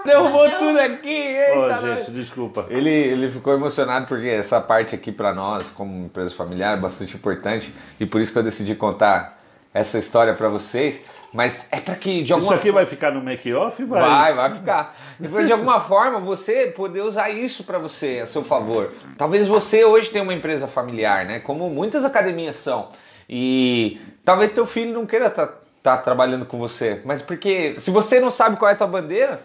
Oh. 0.01 0.07
Derrubou 0.07 0.49
tudo 0.49 0.79
aqui! 0.79 1.35
Ô, 1.55 1.67
Eita, 1.67 1.79
gente, 1.79 2.09
desculpa. 2.09 2.65
Ele, 2.71 2.89
ele 2.89 3.29
ficou 3.29 3.53
emocionado 3.53 4.07
porque 4.07 4.29
essa 4.29 4.59
parte 4.59 4.95
aqui 4.95 5.11
para 5.11 5.31
nós, 5.31 5.69
como 5.69 6.05
empresa 6.05 6.31
familiar, 6.31 6.75
é 6.75 6.81
bastante 6.81 7.15
importante 7.15 7.71
e 7.99 8.05
por 8.07 8.19
isso 8.19 8.31
que 8.31 8.39
eu 8.39 8.43
decidi 8.43 8.73
contar 8.73 9.39
essa 9.75 9.99
história 9.99 10.33
para 10.33 10.49
vocês. 10.49 10.99
Mas 11.35 11.67
é 11.69 11.81
para 11.81 11.95
que 11.95 12.23
de 12.23 12.31
alguma 12.31 12.53
Isso 12.53 12.59
aqui 12.61 12.71
vai 12.71 12.85
ficar 12.85 13.11
no 13.11 13.21
make-off? 13.21 13.83
Vai, 13.83 14.01
Vai, 14.01 14.33
vai 14.33 14.53
ficar. 14.53 14.95
Depois, 15.19 15.45
de 15.45 15.51
alguma 15.51 15.81
forma, 15.81 16.17
você 16.17 16.67
poder 16.67 17.01
usar 17.01 17.29
isso 17.29 17.65
para 17.65 17.77
você, 17.77 18.21
a 18.23 18.25
seu 18.25 18.41
favor. 18.41 18.93
Talvez 19.17 19.45
você 19.45 19.83
hoje 19.83 20.09
tenha 20.09 20.23
uma 20.23 20.33
empresa 20.33 20.65
familiar, 20.65 21.25
né? 21.25 21.39
Como 21.41 21.69
muitas 21.69 22.05
academias 22.05 22.55
são. 22.55 22.87
E 23.29 23.99
talvez 24.23 24.51
teu 24.51 24.65
filho 24.65 24.93
não 24.93 25.05
queira 25.05 25.27
estar 25.27 25.97
trabalhando 25.97 26.45
com 26.45 26.57
você. 26.57 27.01
Mas 27.03 27.21
porque 27.21 27.75
se 27.79 27.91
você 27.91 28.19
não 28.21 28.31
sabe 28.31 28.55
qual 28.55 28.69
é 28.69 28.73
a 28.73 28.77
tua 28.77 28.87
bandeira, 28.87 29.41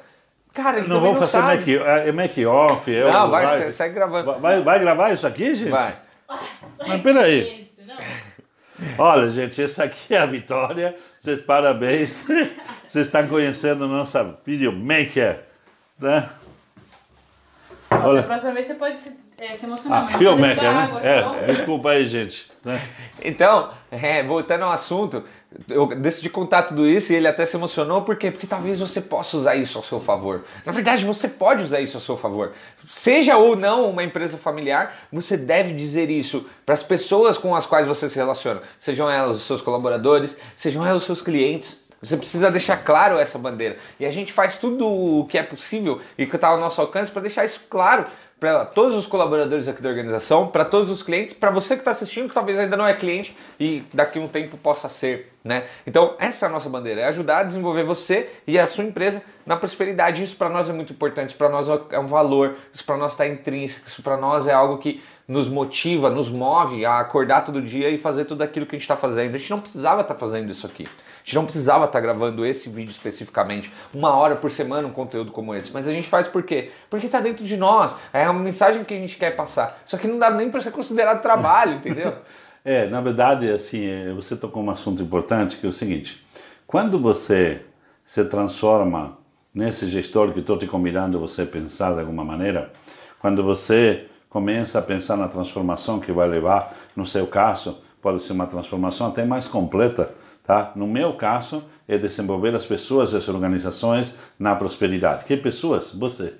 cara, 0.54 0.78
ele 0.78 0.86
Não 0.88 1.00
vou 1.00 1.12
não 1.14 1.20
fazer 1.20 1.32
sabe. 1.32 1.56
make- 1.56 1.76
é 1.82 2.12
make-off. 2.12 2.94
é 2.94 3.10
Não, 3.10 3.28
vai, 3.30 3.62
se- 3.64 3.72
segue 3.72 3.94
gravando. 3.96 4.38
Vai, 4.38 4.62
vai 4.62 4.78
gravar 4.78 5.10
isso 5.12 5.26
aqui, 5.26 5.52
gente? 5.54 5.70
Vai. 5.70 5.92
Mas 6.86 7.00
peraí. 7.02 7.68
Olha, 8.98 9.28
gente, 9.28 9.60
essa 9.62 9.84
aqui 9.84 10.14
é 10.14 10.18
a 10.18 10.26
Vitória. 10.26 10.96
Vocês 11.18 11.40
parabéns. 11.40 12.24
Vocês 12.86 13.06
estão 13.06 13.26
conhecendo 13.28 13.86
nossa 13.86 14.38
videomaker. 14.44 15.44
Né? 15.98 16.28
Da 17.90 18.06
Olha, 18.06 18.22
próxima 18.22 18.52
vez 18.52 18.66
você 18.66 18.74
pode 18.74 18.96
é, 19.40 19.54
se 19.54 19.64
emocionar 19.66 20.00
a 20.00 20.04
mais. 20.04 20.16
filmmaker, 20.16 20.54
Você 20.56 20.60
dá 20.64 20.72
né? 20.72 20.82
água, 20.82 21.00
tá 21.00 21.06
É, 21.08 21.22
bom? 21.22 21.46
desculpa 21.46 21.90
aí, 21.90 22.06
gente. 22.06 22.50
né? 22.64 22.80
Então, 23.24 23.70
é, 23.90 24.22
voltando 24.22 24.64
ao 24.64 24.70
assunto, 24.70 25.24
eu 25.68 25.86
decidi 25.96 26.28
contar 26.28 26.62
tudo 26.64 26.86
isso 26.86 27.12
e 27.12 27.16
ele 27.16 27.26
até 27.26 27.44
se 27.46 27.56
emocionou, 27.56 28.02
por 28.02 28.16
quê? 28.16 28.30
Porque 28.30 28.46
talvez 28.46 28.78
você 28.78 29.00
possa 29.00 29.36
usar 29.36 29.56
isso 29.56 29.78
ao 29.78 29.82
seu 29.84 30.00
favor. 30.00 30.44
Na 30.64 30.72
verdade, 30.72 31.04
você 31.04 31.26
pode 31.26 31.64
usar 31.64 31.80
isso 31.80 31.96
ao 31.96 32.00
seu 32.02 32.16
favor. 32.16 32.52
Seja 32.86 33.36
ou 33.36 33.56
não 33.56 33.88
uma 33.90 34.04
empresa 34.04 34.36
familiar, 34.38 34.94
você 35.12 35.36
deve 35.36 35.72
dizer 35.72 36.10
isso 36.10 36.46
para 36.66 36.74
as 36.74 36.82
pessoas 36.82 37.36
com 37.38 37.56
as 37.56 37.66
quais 37.66 37.86
você 37.86 38.08
se 38.10 38.16
relaciona. 38.16 38.60
Sejam 38.78 39.10
elas 39.10 39.36
os 39.38 39.42
seus 39.42 39.60
colaboradores, 39.62 40.36
sejam 40.54 40.86
elas 40.86 41.02
os 41.02 41.06
seus 41.06 41.22
clientes. 41.22 41.79
Você 42.02 42.16
precisa 42.16 42.50
deixar 42.50 42.78
claro 42.78 43.18
essa 43.18 43.38
bandeira. 43.38 43.76
E 43.98 44.06
a 44.06 44.10
gente 44.10 44.32
faz 44.32 44.58
tudo 44.58 44.86
o 44.88 45.26
que 45.26 45.36
é 45.36 45.42
possível 45.42 46.00
e 46.16 46.26
que 46.26 46.34
está 46.34 46.48
ao 46.48 46.58
nosso 46.58 46.80
alcance 46.80 47.10
para 47.10 47.22
deixar 47.22 47.44
isso 47.44 47.60
claro 47.68 48.06
para 48.40 48.64
todos 48.64 48.96
os 48.96 49.06
colaboradores 49.06 49.68
aqui 49.68 49.82
da 49.82 49.90
organização, 49.90 50.46
para 50.46 50.64
todos 50.64 50.88
os 50.88 51.02
clientes, 51.02 51.34
para 51.34 51.50
você 51.50 51.74
que 51.74 51.82
está 51.82 51.90
assistindo, 51.90 52.26
que 52.26 52.34
talvez 52.34 52.58
ainda 52.58 52.74
não 52.74 52.86
é 52.86 52.94
cliente 52.94 53.36
e 53.60 53.84
daqui 53.92 54.18
a 54.18 54.22
um 54.22 54.26
tempo 54.26 54.56
possa 54.56 54.88
ser, 54.88 55.30
né? 55.44 55.66
Então, 55.86 56.14
essa 56.18 56.46
é 56.46 56.48
a 56.48 56.50
nossa 56.50 56.70
bandeira, 56.70 57.02
é 57.02 57.04
ajudar 57.08 57.40
a 57.40 57.42
desenvolver 57.42 57.82
você 57.82 58.30
e 58.46 58.58
a 58.58 58.66
sua 58.66 58.84
empresa 58.84 59.22
na 59.44 59.56
prosperidade. 59.56 60.22
Isso 60.22 60.36
para 60.36 60.48
nós 60.48 60.70
é 60.70 60.72
muito 60.72 60.94
importante, 60.94 61.34
para 61.34 61.50
nós 61.50 61.68
é 61.90 61.98
um 61.98 62.06
valor, 62.06 62.56
isso 62.72 62.82
para 62.82 62.96
nós 62.96 63.12
está 63.12 63.28
intrínseco, 63.28 63.86
isso 63.86 64.02
para 64.02 64.16
nós 64.16 64.46
é 64.46 64.54
algo 64.54 64.78
que 64.78 65.02
nos 65.28 65.46
motiva, 65.46 66.08
nos 66.08 66.30
move 66.30 66.82
a 66.86 66.98
acordar 66.98 67.44
todo 67.44 67.60
dia 67.60 67.90
e 67.90 67.98
fazer 67.98 68.24
tudo 68.24 68.40
aquilo 68.40 68.64
que 68.64 68.74
a 68.74 68.78
gente 68.78 68.84
está 68.84 68.96
fazendo. 68.96 69.34
A 69.34 69.38
gente 69.38 69.50
não 69.50 69.60
precisava 69.60 70.00
estar 70.00 70.14
fazendo 70.14 70.50
isso 70.50 70.66
aqui. 70.66 70.88
A 71.20 71.24
gente 71.24 71.34
não 71.34 71.44
precisava 71.44 71.84
estar 71.84 72.00
gravando 72.00 72.44
esse 72.44 72.68
vídeo 72.68 72.90
especificamente, 72.90 73.72
uma 73.92 74.14
hora 74.14 74.36
por 74.36 74.50
semana 74.50 74.88
um 74.88 74.92
conteúdo 74.92 75.30
como 75.30 75.54
esse, 75.54 75.70
mas 75.72 75.86
a 75.86 75.92
gente 75.92 76.08
faz 76.08 76.26
por 76.26 76.42
quê? 76.42 76.70
Porque 76.88 77.06
está 77.06 77.20
dentro 77.20 77.44
de 77.44 77.56
nós, 77.56 77.94
é 78.12 78.28
uma 78.28 78.40
mensagem 78.40 78.84
que 78.84 78.94
a 78.94 78.96
gente 78.96 79.16
quer 79.16 79.36
passar. 79.36 79.82
Só 79.86 79.96
que 79.96 80.08
não 80.08 80.18
dá 80.18 80.30
nem 80.30 80.50
para 80.50 80.60
ser 80.60 80.70
considerado 80.70 81.22
trabalho, 81.22 81.74
entendeu? 81.74 82.14
É, 82.62 82.86
na 82.88 83.00
verdade, 83.00 83.50
assim, 83.50 83.86
é, 83.86 84.12
você 84.12 84.36
tocou 84.36 84.62
um 84.62 84.70
assunto 84.70 85.02
importante 85.02 85.56
que 85.56 85.64
é 85.64 85.68
o 85.70 85.72
seguinte: 85.72 86.22
quando 86.66 87.00
você 87.00 87.62
se 88.04 88.22
transforma 88.24 89.16
nesse 89.54 89.86
gestor 89.86 90.32
que 90.32 90.40
estou 90.40 90.58
te 90.58 90.66
convidando 90.66 91.18
você 91.18 91.46
pensar 91.46 91.94
de 91.94 92.00
alguma 92.00 92.22
maneira, 92.22 92.70
quando 93.18 93.42
você 93.42 94.06
começa 94.28 94.78
a 94.78 94.82
pensar 94.82 95.16
na 95.16 95.26
transformação 95.26 95.98
que 95.98 96.12
vai 96.12 96.28
levar, 96.28 96.74
no 96.94 97.04
seu 97.04 97.26
caso, 97.26 97.82
pode 98.00 98.22
ser 98.22 98.32
uma 98.32 98.46
transformação 98.46 99.06
até 99.06 99.24
mais 99.24 99.48
completa, 99.48 100.14
tá? 100.50 100.72
No 100.74 100.88
meu 100.88 101.12
caso, 101.12 101.62
é 101.86 101.96
desenvolver 101.96 102.52
as 102.56 102.64
pessoas 102.64 103.12
e 103.12 103.16
as 103.16 103.28
organizações 103.28 104.16
na 104.36 104.56
prosperidade. 104.56 105.24
Que 105.24 105.36
pessoas? 105.36 105.92
Você. 105.92 106.34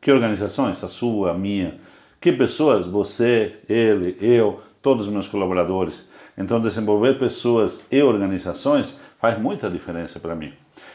Que 0.00 0.10
organizações? 0.10 0.82
A 0.82 0.88
sua, 0.88 1.32
a 1.32 1.34
minha. 1.34 1.76
Que 2.18 2.32
pessoas? 2.32 2.86
Você, 2.86 3.56
ele, 3.68 4.16
eu, 4.18 4.62
todos 4.80 5.08
os 5.08 5.12
meus 5.12 5.28
colaboradores. 5.28 6.08
Então, 6.38 6.58
desenvolver 6.58 7.18
pessoas 7.18 7.84
e 7.92 8.00
organizações 8.02 8.98
faz 9.18 9.38
muita 9.38 9.68
diferença 9.68 10.18
para 10.18 10.34
mim. 10.34 10.54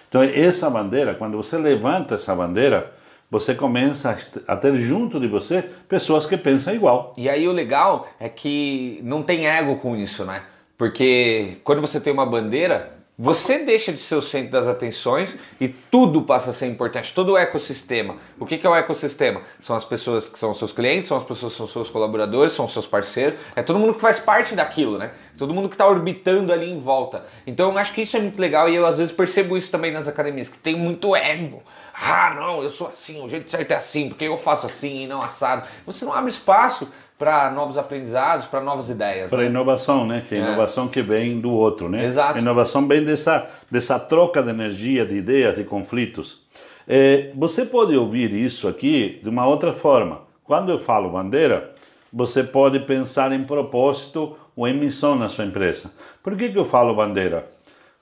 Então, 0.09 0.23
essa 0.23 0.71
bandeira, 0.71 1.13
quando 1.13 1.37
você 1.37 1.55
levanta 1.59 2.15
essa 2.15 2.33
bandeira, 2.33 2.93
você 3.29 3.53
começa 3.53 4.17
a 4.47 4.57
ter 4.57 4.73
junto 4.73 5.19
de 5.19 5.27
você 5.27 5.61
pessoas 5.87 6.25
que 6.25 6.37
pensam 6.37 6.73
igual. 6.73 7.13
E 7.15 7.29
aí 7.29 7.47
o 7.47 7.51
legal 7.51 8.07
é 8.19 8.27
que 8.27 8.99
não 9.03 9.21
tem 9.21 9.45
ego 9.45 9.75
com 9.77 9.95
isso, 9.95 10.25
né? 10.25 10.43
Porque 10.77 11.57
quando 11.63 11.81
você 11.81 11.99
tem 11.99 12.11
uma 12.11 12.25
bandeira, 12.25 12.93
você 13.17 13.59
deixa 13.59 13.93
de 13.93 13.99
ser 13.99 14.15
o 14.15 14.21
centro 14.23 14.51
das 14.51 14.67
atenções 14.67 15.35
e 15.61 15.67
tudo 15.67 16.23
passa 16.23 16.49
a 16.49 16.53
ser 16.53 16.65
importante, 16.65 17.13
todo 17.13 17.33
o 17.33 17.37
ecossistema. 17.37 18.17
O 18.39 18.45
que 18.45 18.59
é 18.65 18.69
o 18.69 18.75
ecossistema? 18.75 19.41
São 19.61 19.75
as 19.75 19.85
pessoas 19.85 20.27
que 20.27 20.39
são 20.39 20.55
seus 20.55 20.71
clientes, 20.71 21.09
são 21.09 21.17
as 21.17 21.23
pessoas 21.23 21.51
que 21.51 21.57
são 21.59 21.67
seus 21.67 21.91
colaboradores, 21.91 22.53
são 22.53 22.67
seus 22.67 22.87
parceiros, 22.87 23.39
é 23.55 23.61
todo 23.61 23.77
mundo 23.77 23.93
que 23.93 24.01
faz 24.01 24.19
parte 24.19 24.55
daquilo, 24.55 24.97
né? 24.97 25.11
Todo 25.37 25.53
mundo 25.53 25.69
que 25.69 25.75
está 25.75 25.87
orbitando 25.87 26.51
ali 26.51 26.67
em 26.71 26.79
volta. 26.79 27.23
Então 27.45 27.71
eu 27.71 27.77
acho 27.77 27.93
que 27.93 28.01
isso 28.01 28.17
é 28.17 28.19
muito 28.19 28.41
legal 28.41 28.67
e 28.67 28.75
eu 28.75 28.85
às 28.85 28.97
vezes 28.97 29.13
percebo 29.13 29.55
isso 29.55 29.69
também 29.69 29.91
nas 29.91 30.07
academias, 30.07 30.49
que 30.49 30.57
tem 30.57 30.75
muito 30.75 31.15
ego. 31.15 31.61
Ah, 31.93 32.33
não, 32.35 32.63
eu 32.63 32.69
sou 32.69 32.87
assim, 32.87 33.23
o 33.23 33.29
jeito 33.29 33.51
certo 33.51 33.71
é 33.71 33.75
assim, 33.75 34.09
porque 34.09 34.25
eu 34.25 34.37
faço 34.39 34.65
assim 34.65 35.03
e 35.03 35.07
não 35.07 35.21
assado. 35.21 35.67
Você 35.85 36.03
não 36.03 36.13
abre 36.13 36.31
espaço 36.31 36.89
para 37.17 37.51
novos 37.51 37.77
aprendizados, 37.77 38.45
para 38.45 38.61
novas 38.61 38.89
ideias. 38.89 39.29
Para 39.29 39.43
né? 39.43 39.45
inovação, 39.45 40.05
né? 40.05 40.23
Que 40.27 40.35
é 40.35 40.39
É. 40.39 40.41
inovação 40.41 40.87
que 40.87 41.01
vem 41.01 41.39
do 41.39 41.51
outro, 41.51 41.89
né? 41.89 42.05
Exato. 42.05 42.39
Inovação 42.39 42.87
vem 42.87 43.03
dessa, 43.03 43.47
dessa 43.69 43.99
troca 43.99 44.41
de 44.41 44.49
energia, 44.49 45.05
de 45.05 45.15
ideias, 45.15 45.55
de 45.55 45.63
conflitos. 45.63 46.43
É, 46.87 47.31
você 47.35 47.65
pode 47.65 47.95
ouvir 47.95 48.33
isso 48.33 48.67
aqui 48.67 49.19
de 49.23 49.29
uma 49.29 49.47
outra 49.47 49.71
forma. 49.71 50.21
Quando 50.43 50.71
eu 50.71 50.77
falo 50.77 51.09
bandeira, 51.09 51.71
você 52.11 52.43
pode 52.43 52.79
pensar 52.81 53.31
em 53.31 53.43
propósito 53.43 54.35
ou 54.55 54.67
em 54.67 54.73
missão 54.73 55.15
na 55.15 55.29
sua 55.29 55.45
empresa. 55.45 55.93
Por 56.21 56.35
que, 56.35 56.49
que 56.49 56.57
eu 56.57 56.65
falo 56.65 56.93
bandeira? 56.93 57.47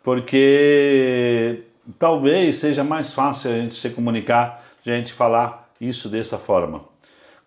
Porque 0.03 1.63
talvez 1.99 2.57
seja 2.57 2.83
mais 2.83 3.13
fácil 3.13 3.51
a 3.51 3.53
gente 3.53 3.75
se 3.75 3.89
comunicar, 3.91 4.63
a 4.85 4.89
gente 4.89 5.13
falar 5.13 5.69
isso 5.79 6.09
dessa 6.09 6.37
forma. 6.37 6.90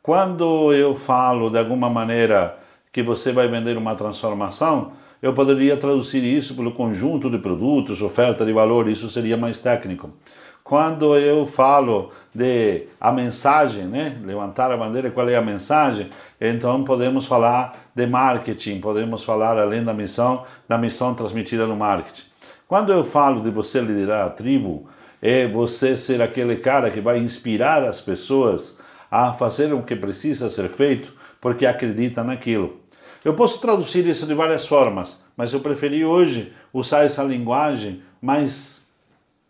Quando 0.04 0.70
eu 0.74 0.94
falo 0.94 1.48
de 1.48 1.58
alguma 1.58 1.88
maneira 1.88 2.58
que 2.92 3.02
você 3.02 3.32
vai 3.32 3.48
vender 3.48 3.74
uma 3.78 3.94
transformação, 3.94 4.92
eu 5.22 5.32
poderia 5.32 5.78
traduzir 5.78 6.22
isso 6.22 6.54
pelo 6.54 6.72
conjunto 6.72 7.30
de 7.30 7.38
produtos, 7.38 8.02
oferta 8.02 8.44
de 8.44 8.52
valor, 8.52 8.86
isso 8.86 9.08
seria 9.08 9.34
mais 9.38 9.58
técnico. 9.58 10.10
Quando 10.62 11.16
eu 11.16 11.46
falo 11.46 12.10
de 12.34 12.82
a 13.00 13.10
mensagem, 13.10 13.84
né, 13.84 14.20
levantar 14.22 14.70
a 14.70 14.76
bandeira, 14.76 15.10
qual 15.10 15.26
é 15.26 15.36
a 15.36 15.40
mensagem, 15.40 16.10
então 16.38 16.84
podemos 16.84 17.24
falar 17.24 17.74
de 17.94 18.06
marketing, 18.06 18.80
podemos 18.80 19.24
falar 19.24 19.56
além 19.56 19.82
da 19.82 19.94
missão, 19.94 20.42
da 20.68 20.76
missão 20.76 21.14
transmitida 21.14 21.64
no 21.66 21.76
marketing. 21.76 22.24
Quando 22.68 22.92
eu 22.92 23.04
falo 23.04 23.40
de 23.40 23.48
você 23.48 23.80
liderar 23.80 24.26
a 24.26 24.30
tribo, 24.30 24.86
é 25.22 25.48
você 25.48 25.96
ser 25.96 26.20
aquele 26.20 26.56
cara 26.56 26.90
que 26.90 27.00
vai 27.00 27.16
inspirar 27.16 27.82
as 27.82 28.02
pessoas 28.02 28.84
a 29.14 29.32
fazer 29.32 29.72
o 29.72 29.84
que 29.84 29.94
precisa 29.94 30.50
ser 30.50 30.68
feito 30.68 31.14
porque 31.40 31.66
acredita 31.66 32.24
naquilo. 32.24 32.80
Eu 33.24 33.34
posso 33.34 33.60
traduzir 33.60 34.04
isso 34.08 34.26
de 34.26 34.34
várias 34.34 34.66
formas, 34.66 35.22
mas 35.36 35.52
eu 35.52 35.60
preferi 35.60 36.04
hoje 36.04 36.52
usar 36.72 37.04
essa 37.04 37.22
linguagem 37.22 38.02
mais 38.20 38.88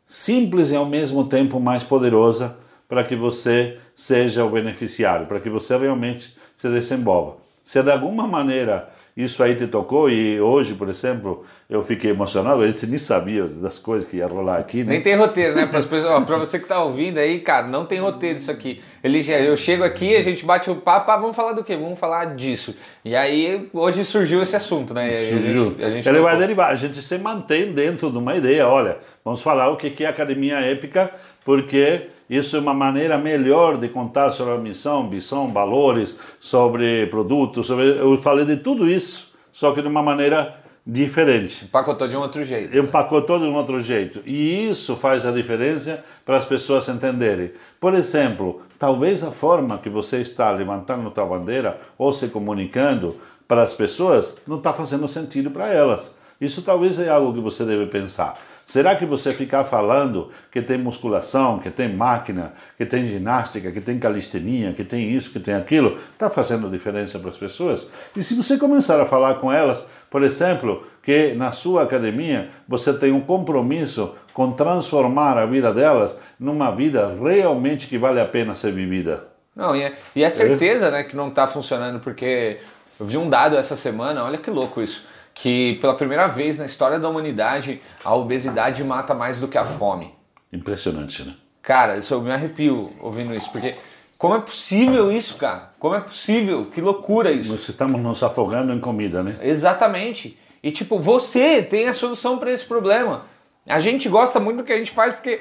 simples 0.06 0.70
e 0.70 0.76
ao 0.76 0.84
mesmo 0.84 1.24
tempo 1.24 1.58
mais 1.58 1.82
poderosa 1.82 2.54
para 2.86 3.02
que 3.04 3.16
você 3.16 3.78
seja 3.96 4.44
o 4.44 4.50
beneficiário, 4.50 5.24
para 5.24 5.40
que 5.40 5.48
você 5.48 5.74
realmente 5.78 6.36
se 6.54 6.68
desenvolva. 6.68 7.38
Se 7.64 7.82
de 7.82 7.90
alguma 7.90 8.28
maneira 8.28 8.90
isso 9.16 9.42
aí 9.44 9.54
te 9.54 9.66
tocou 9.68 10.10
e 10.10 10.40
hoje, 10.40 10.74
por 10.74 10.88
exemplo, 10.88 11.44
eu 11.70 11.82
fiquei 11.82 12.10
emocionado, 12.10 12.62
a 12.62 12.66
gente 12.66 12.84
nem 12.86 12.98
sabia 12.98 13.44
das 13.44 13.78
coisas 13.78 14.08
que 14.08 14.16
ia 14.16 14.26
rolar 14.26 14.58
aqui, 14.58 14.78
né? 14.82 14.92
Nem 14.94 15.00
tem 15.02 15.14
roteiro, 15.14 15.54
né? 15.54 15.66
Para 15.66 16.36
você 16.38 16.58
que 16.58 16.66
tá 16.66 16.82
ouvindo 16.82 17.18
aí, 17.18 17.40
cara, 17.40 17.68
não 17.68 17.86
tem 17.86 18.00
roteiro 18.00 18.38
isso 18.38 18.50
aqui. 18.50 18.82
Ele, 19.04 19.24
eu 19.46 19.56
chego 19.56 19.84
aqui, 19.84 20.16
a 20.16 20.22
gente 20.22 20.44
bate 20.44 20.68
o 20.68 20.76
papo, 20.76 21.10
ah, 21.12 21.16
vamos 21.16 21.36
falar 21.36 21.52
do 21.52 21.62
quê? 21.62 21.76
Vamos 21.76 21.98
falar 21.98 22.34
disso. 22.34 22.74
E 23.04 23.14
aí 23.14 23.68
hoje 23.72 24.04
surgiu 24.04 24.42
esse 24.42 24.56
assunto, 24.56 24.92
né? 24.92 25.04
Aí 25.04 25.16
a 25.28 25.30
Surgiu. 25.30 25.64
gente- 25.70 25.84
a 25.84 25.90
gente 25.90 26.08
Ele 26.08 26.20
vai 26.20 26.36
derivar, 26.36 26.70
a 26.72 26.76
gente 26.76 27.00
se 27.00 27.18
mantém 27.18 27.72
dentro 27.72 28.10
de 28.10 28.18
uma 28.18 28.34
ideia. 28.34 28.66
Olha, 28.66 28.98
vamos 29.24 29.42
falar 29.42 29.70
o 29.70 29.76
que 29.76 29.90
que 29.90 30.04
é 30.04 30.08
academia 30.08 30.56
épica, 30.56 31.10
porque 31.44 32.08
isso 32.28 32.56
é 32.56 32.60
uma 32.60 32.74
maneira 32.74 33.18
melhor 33.18 33.76
de 33.76 33.88
contar 33.88 34.30
sobre 34.30 34.54
a 34.54 34.58
missão, 34.58 35.08
visão, 35.08 35.52
valores, 35.52 36.18
sobre 36.40 37.06
produtos. 37.06 37.66
Sobre... 37.66 37.98
Eu 37.98 38.16
falei 38.16 38.44
de 38.44 38.56
tudo 38.56 38.88
isso, 38.88 39.32
só 39.52 39.72
que 39.72 39.82
de 39.82 39.88
uma 39.88 40.02
maneira 40.02 40.64
diferente. 40.86 41.66
Pacotou 41.66 42.06
de 42.06 42.16
um 42.16 42.20
outro 42.20 42.44
jeito. 42.44 42.76
Empacotou 42.76 43.38
de 43.38 43.46
um 43.46 43.54
outro 43.54 43.80
jeito. 43.80 44.20
E 44.26 44.68
isso 44.68 44.96
faz 44.96 45.24
a 45.24 45.32
diferença 45.32 46.04
para 46.24 46.36
as 46.36 46.44
pessoas 46.44 46.88
entenderem. 46.88 47.52
Por 47.80 47.94
exemplo, 47.94 48.62
talvez 48.78 49.22
a 49.22 49.30
forma 49.30 49.78
que 49.78 49.88
você 49.88 50.18
está 50.18 50.50
levantando 50.50 51.08
a 51.08 51.10
tua 51.10 51.24
bandeira 51.24 51.78
ou 51.96 52.12
se 52.12 52.28
comunicando 52.28 53.16
para 53.48 53.62
as 53.62 53.72
pessoas 53.72 54.38
não 54.46 54.58
está 54.58 54.72
fazendo 54.72 55.08
sentido 55.08 55.50
para 55.50 55.72
elas. 55.72 56.14
Isso 56.40 56.62
talvez 56.62 56.98
é 56.98 57.08
algo 57.08 57.32
que 57.32 57.40
você 57.40 57.64
deve 57.64 57.86
pensar. 57.86 58.38
Será 58.64 58.96
que 58.96 59.04
você 59.04 59.32
ficar 59.32 59.64
falando 59.64 60.30
que 60.50 60.62
tem 60.62 60.78
musculação, 60.78 61.58
que 61.58 61.70
tem 61.70 61.92
máquina, 61.92 62.52
que 62.76 62.86
tem 62.86 63.06
ginástica, 63.06 63.70
que 63.70 63.80
tem 63.80 63.98
calistenia, 63.98 64.72
que 64.72 64.84
tem 64.84 65.10
isso, 65.10 65.30
que 65.30 65.40
tem 65.40 65.54
aquilo, 65.54 65.98
está 66.12 66.30
fazendo 66.30 66.70
diferença 66.70 67.18
para 67.18 67.30
as 67.30 67.36
pessoas? 67.36 67.90
E 68.16 68.22
se 68.22 68.34
você 68.34 68.56
começar 68.56 69.00
a 69.00 69.04
falar 69.04 69.34
com 69.34 69.52
elas, 69.52 69.86
por 70.08 70.22
exemplo, 70.22 70.86
que 71.02 71.34
na 71.34 71.52
sua 71.52 71.82
academia 71.82 72.48
você 72.66 72.92
tem 72.94 73.12
um 73.12 73.20
compromisso 73.20 74.14
com 74.32 74.50
transformar 74.52 75.36
a 75.36 75.44
vida 75.44 75.72
delas 75.72 76.16
numa 76.40 76.70
vida 76.70 77.14
realmente 77.20 77.86
que 77.86 77.98
vale 77.98 78.20
a 78.20 78.26
pena 78.26 78.54
ser 78.54 78.72
vivida. 78.72 79.28
Não, 79.54 79.76
e 79.76 79.82
é, 79.82 79.92
e 80.16 80.24
é 80.24 80.30
certeza, 80.30 80.90
né, 80.90 81.04
que 81.04 81.14
não 81.14 81.30
tá 81.30 81.46
funcionando, 81.46 82.00
porque 82.00 82.58
eu 82.98 83.06
vi 83.06 83.16
um 83.16 83.28
dado 83.28 83.56
essa 83.56 83.76
semana, 83.76 84.24
olha 84.24 84.38
que 84.38 84.50
louco 84.50 84.82
isso, 84.82 85.06
que 85.34 85.74
pela 85.80 85.96
primeira 85.96 86.28
vez 86.28 86.56
na 86.56 86.64
história 86.64 86.98
da 86.98 87.08
humanidade 87.08 87.82
a 88.04 88.14
obesidade 88.14 88.84
mata 88.84 89.12
mais 89.12 89.40
do 89.40 89.48
que 89.48 89.58
a 89.58 89.64
fome. 89.64 90.14
Impressionante, 90.52 91.24
né? 91.24 91.34
Cara, 91.60 91.98
isso 91.98 92.14
eu 92.14 92.20
me 92.20 92.30
arrepio 92.30 92.92
ouvindo 93.00 93.34
isso, 93.34 93.50
porque 93.50 93.74
como 94.16 94.36
é 94.36 94.40
possível 94.40 95.10
isso, 95.10 95.36
cara? 95.36 95.72
Como 95.78 95.94
é 95.94 96.00
possível? 96.00 96.66
Que 96.66 96.80
loucura 96.80 97.32
isso. 97.32 97.50
Nós 97.50 97.68
estamos 97.68 98.00
nos 98.00 98.22
afogando 98.22 98.72
em 98.72 98.80
comida, 98.80 99.22
né? 99.22 99.38
Exatamente. 99.42 100.38
E 100.62 100.70
tipo, 100.70 100.98
você 100.98 101.62
tem 101.62 101.88
a 101.88 101.94
solução 101.94 102.38
para 102.38 102.52
esse 102.52 102.64
problema. 102.64 103.22
A 103.66 103.80
gente 103.80 104.08
gosta 104.08 104.38
muito 104.38 104.58
do 104.58 104.64
que 104.64 104.72
a 104.72 104.78
gente 104.78 104.92
faz 104.92 105.14
porque 105.14 105.40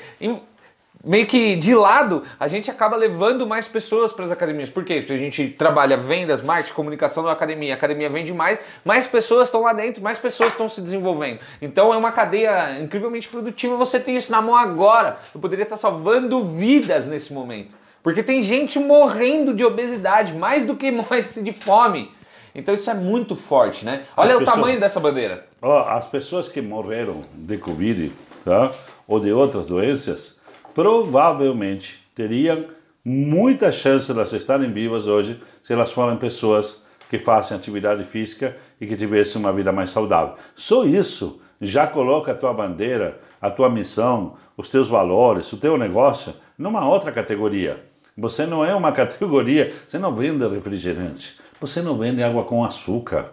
meio 1.04 1.28
que 1.28 1.56
de 1.58 1.76
lado 1.76 2.24
a 2.40 2.48
gente 2.48 2.72
acaba 2.72 2.96
levando 2.96 3.46
mais 3.46 3.68
pessoas 3.68 4.14
para 4.14 4.24
as 4.26 4.32
academias. 4.32 4.70
Por 4.70 4.86
quê? 4.86 5.00
Porque 5.00 5.14
a 5.14 5.18
gente 5.18 5.50
trabalha 5.50 5.98
vendas, 5.98 6.42
marketing, 6.42 6.74
comunicação 6.74 7.24
na 7.24 7.32
academia. 7.32 7.74
A 7.74 7.78
academia 7.78 8.10
vende 8.10 8.34
mais, 8.34 8.58
mais 8.86 9.06
pessoas 9.06 9.48
estão 9.50 9.62
lá 9.62 9.74
dentro, 9.74 10.02
mais 10.02 10.18
pessoas 10.18 10.54
estão 10.54 10.70
se 10.70 10.80
desenvolvendo. 10.82 11.40
Então 11.62 11.94
é 11.94 11.98
uma 11.98 12.12
cadeia 12.12 12.80
incrivelmente 12.80 13.28
produtiva. 13.28 13.76
Você 13.76 14.00
tem 14.00 14.16
isso 14.16 14.32
na 14.32 14.42
mão 14.42 14.56
agora. 14.56 15.18
Eu 15.36 15.42
poderia 15.42 15.64
estar 15.64 15.78
salvando 15.78 16.44
vidas 16.46 17.06
nesse 17.06 17.34
momento. 17.34 17.76
Porque 18.02 18.22
tem 18.24 18.44
gente 18.44 18.80
morrendo 18.80 19.54
de 19.54 19.64
obesidade 19.64 20.34
mais 20.34 20.66
do 20.66 20.76
que 20.76 20.92
morre 20.92 21.22
de 21.22 21.54
fome. 21.54 22.12
Então 22.56 22.74
isso 22.74 22.90
é 22.90 22.94
muito 22.94 23.36
forte, 23.36 23.84
né? 23.84 24.04
Olha 24.16 24.30
As 24.32 24.36
o 24.36 24.40
pessoas- 24.40 24.56
tamanho 24.58 24.80
dessa 24.80 25.00
bandeira. 25.00 25.48
Ó, 25.62 25.90
as 25.90 26.06
pessoas 26.06 26.48
que 26.48 26.62
morreram 26.62 27.24
de 27.34 27.58
Covid 27.58 28.12
tá? 28.46 28.72
ou 29.08 29.20
de 29.20 29.32
outras 29.32 29.66
doenças 29.66 30.43
provavelmente 30.74 32.04
teriam 32.16 32.66
muita 33.04 33.72
chance 33.72 34.06
de 34.06 34.12
elas 34.12 34.34
estarem 34.34 34.72
vivas 34.72 35.08
hoje 35.08 35.40
se 35.62 35.74
elas 35.74 35.92
forem 35.92 36.18
pessoas 36.18 36.84
que 37.10 37.20
fazem 37.20 37.56
atividade 37.56 38.04
física 38.04 38.56
e 38.80 38.88
que 38.88 38.96
tivessem 38.96 39.40
uma 39.40 39.54
vida 39.54 39.72
mais 39.72 39.90
saudável. 39.90 40.36
Só 40.56 40.86
isso 40.86 41.40
já 41.62 41.86
coloca 41.86 42.32
a 42.32 42.36
tua 42.36 42.54
bandeira, 42.54 43.20
a 43.42 43.50
tua 43.50 43.70
missão, 43.70 44.36
os 44.58 44.68
teus 44.68 44.90
valores, 44.90 45.52
o 45.54 45.58
teu 45.58 45.78
negócio 45.78 46.34
numa 46.58 46.88
outra 46.88 47.12
categoria. 47.12 47.84
Você 48.18 48.46
não 48.46 48.64
é 48.64 48.74
uma 48.74 48.92
categoria, 48.94 49.72
você 49.88 49.98
não 50.00 50.14
vende 50.16 50.48
refrigerante, 50.48 51.38
você 51.60 51.82
não 51.82 51.98
vende 51.98 52.24
água 52.24 52.44
com 52.44 52.64
açúcar. 52.64 53.32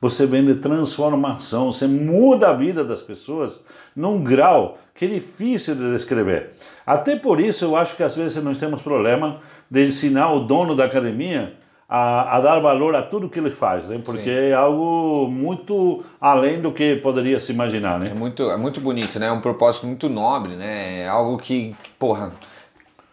Você 0.00 0.26
vende 0.26 0.56
transformação, 0.56 1.72
você 1.72 1.86
muda 1.86 2.48
a 2.48 2.52
vida 2.52 2.84
das 2.84 3.00
pessoas 3.00 3.60
num 3.94 4.20
grau 4.20 4.76
que 4.94 5.04
é 5.06 5.08
difícil 5.08 5.74
de 5.74 5.90
descrever. 5.92 6.50
Até 6.86 7.16
por 7.16 7.40
isso 7.40 7.64
eu 7.64 7.76
acho 7.76 7.96
que 7.96 8.02
às 8.02 8.14
vezes 8.14 8.42
nós 8.42 8.58
temos 8.58 8.82
problema 8.82 9.40
de 9.70 9.86
ensinar 9.86 10.32
o 10.32 10.40
dono 10.40 10.74
da 10.74 10.84
academia 10.84 11.54
a, 11.88 12.36
a 12.36 12.40
dar 12.40 12.58
valor 12.58 12.94
a 12.94 13.02
tudo 13.02 13.28
que 13.28 13.38
ele 13.38 13.50
faz, 13.50 13.88
né? 13.88 14.00
porque 14.02 14.30
é 14.30 14.54
algo 14.54 15.28
muito 15.30 16.02
além 16.20 16.60
do 16.60 16.72
que 16.72 16.96
poderia 16.96 17.38
se 17.38 17.52
imaginar. 17.52 17.96
É 17.96 18.08
Né? 18.08 18.14
muito, 18.14 18.50
é 18.50 18.56
muito 18.56 18.80
bonito, 18.80 19.18
né? 19.18 19.26
É 19.26 19.32
um 19.32 19.40
propósito 19.42 19.86
muito 19.86 20.08
nobre, 20.08 20.56
né? 20.56 21.00
É 21.00 21.08
algo 21.08 21.36
que, 21.36 21.76
que, 21.82 21.90
porra, 21.98 22.32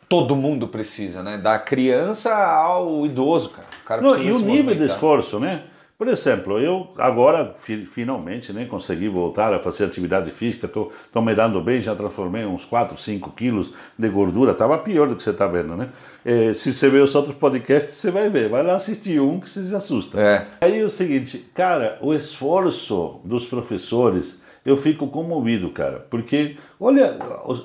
todo 0.07 0.35
mundo 0.35 0.67
precisa, 0.67 1.21
né? 1.21 1.37
Da 1.37 1.59
criança 1.59 2.33
ao 2.33 3.05
idoso, 3.05 3.49
cara. 3.49 3.67
O 3.83 3.85
cara 3.85 4.01
Não, 4.01 4.17
e 4.21 4.31
o 4.31 4.39
nível 4.39 4.73
de 4.75 4.85
esforço, 4.85 5.39
né? 5.39 5.63
Por 5.99 6.07
exemplo, 6.07 6.57
eu 6.57 6.87
agora 6.97 7.53
fi- 7.57 7.85
finalmente 7.85 8.53
né, 8.53 8.63
consegui 8.63 9.09
voltar 9.09 9.53
a 9.53 9.59
fazer 9.59 9.83
atividade 9.83 10.31
física, 10.31 10.65
estou 10.65 11.21
me 11.21 11.35
dando 11.35 11.59
bem, 11.59 11.81
já 11.81 11.93
transformei 11.93 12.45
uns 12.45 12.63
4, 12.63 12.95
5 12.95 13.31
quilos 13.31 13.73
de 13.97 14.07
gordura, 14.07 14.53
estava 14.53 14.77
pior 14.77 15.09
do 15.09 15.15
que 15.17 15.21
você 15.21 15.31
está 15.31 15.45
vendo, 15.45 15.75
né? 15.75 15.89
Eh, 16.23 16.53
se 16.53 16.73
você 16.73 16.89
ver 16.89 17.03
os 17.03 17.13
outros 17.15 17.35
podcasts, 17.35 17.95
você 17.95 18.11
vai 18.11 18.29
ver, 18.29 18.47
vai 18.47 18.63
lá 18.63 18.75
assistir 18.75 19.19
um 19.19 19.41
que 19.41 19.49
você 19.49 19.61
se 19.61 19.75
assusta. 19.75 20.21
É. 20.21 20.45
Aí 20.61 20.79
é 20.79 20.85
o 20.85 20.89
seguinte, 20.89 21.45
cara, 21.53 21.97
o 22.01 22.13
esforço 22.13 23.19
dos 23.25 23.45
professores, 23.45 24.41
eu 24.65 24.77
fico 24.77 25.05
comovido, 25.09 25.69
cara, 25.69 26.07
porque 26.09 26.55
olha 26.79 27.13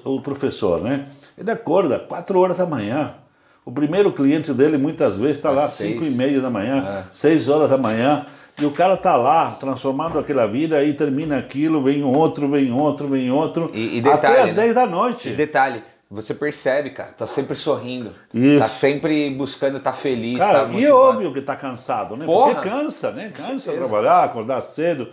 o, 0.05 0.17
o 0.17 0.21
professor, 0.21 0.83
né? 0.83 1.07
Ele 1.39 1.53
acorda 1.53 2.01
4 2.01 2.37
horas 2.41 2.57
da 2.57 2.67
manhã. 2.67 3.15
O 3.65 3.73
primeiro 3.73 4.13
cliente 4.13 4.53
dele 4.53 4.77
muitas 4.77 5.17
vezes 5.17 5.39
está 5.39 5.51
lá 5.51 5.65
às 5.65 5.73
seis. 5.73 5.93
5 5.93 6.05
e 6.05 6.11
meia 6.11 6.41
da 6.41 6.51
manhã, 6.51 6.85
É. 6.87 7.05
6 7.11 7.49
horas 7.49 7.71
da 7.71 7.79
manhã, 7.79 8.27
e 8.61 8.67
o 8.67 8.71
cara 8.71 8.97
tá 8.97 9.17
lá 9.17 9.53
transformando 9.53 10.19
aquela 10.19 10.47
vida, 10.47 10.77
aí 10.77 10.93
termina 10.93 11.39
aquilo, 11.39 11.83
vem 11.83 12.03
outro, 12.05 12.49
vem 12.49 12.71
outro, 12.73 13.09
vem 13.09 13.31
outro, 13.31 13.71
E- 13.73 13.99
e 13.99 14.01
detalhe, 14.03 14.35
até 14.35 14.43
às 14.43 14.55
né? 14.55 14.63
10 14.65 14.75
da 14.75 14.87
noite. 14.87 15.31
E 15.31 15.33
detalhe, 15.35 15.83
você 16.11 16.35
percebe, 16.35 16.91
cara, 16.91 17.11
tá 17.13 17.27
sempre 17.27 17.57
sorrindo. 17.57 18.13
Isso. 18.35 18.59
Tá 18.61 18.67
sempre 18.67 19.31
buscando 19.31 19.79
estar 19.79 19.95
feliz. 19.95 20.39
Cara, 20.39 20.67
tá 20.67 20.73
e 20.75 20.85
é 20.85 20.93
óbvio 20.93 21.33
que 21.33 21.41
tá 21.41 21.57
cansado, 21.57 22.17
né? 22.19 22.27
Porra. 22.27 22.55
Porque 22.57 22.69
cansa, 22.69 23.11
né? 23.13 23.33
Cansa 23.35 23.73
trabalhar, 23.73 24.23
acordar 24.25 24.61
cedo, 24.61 25.09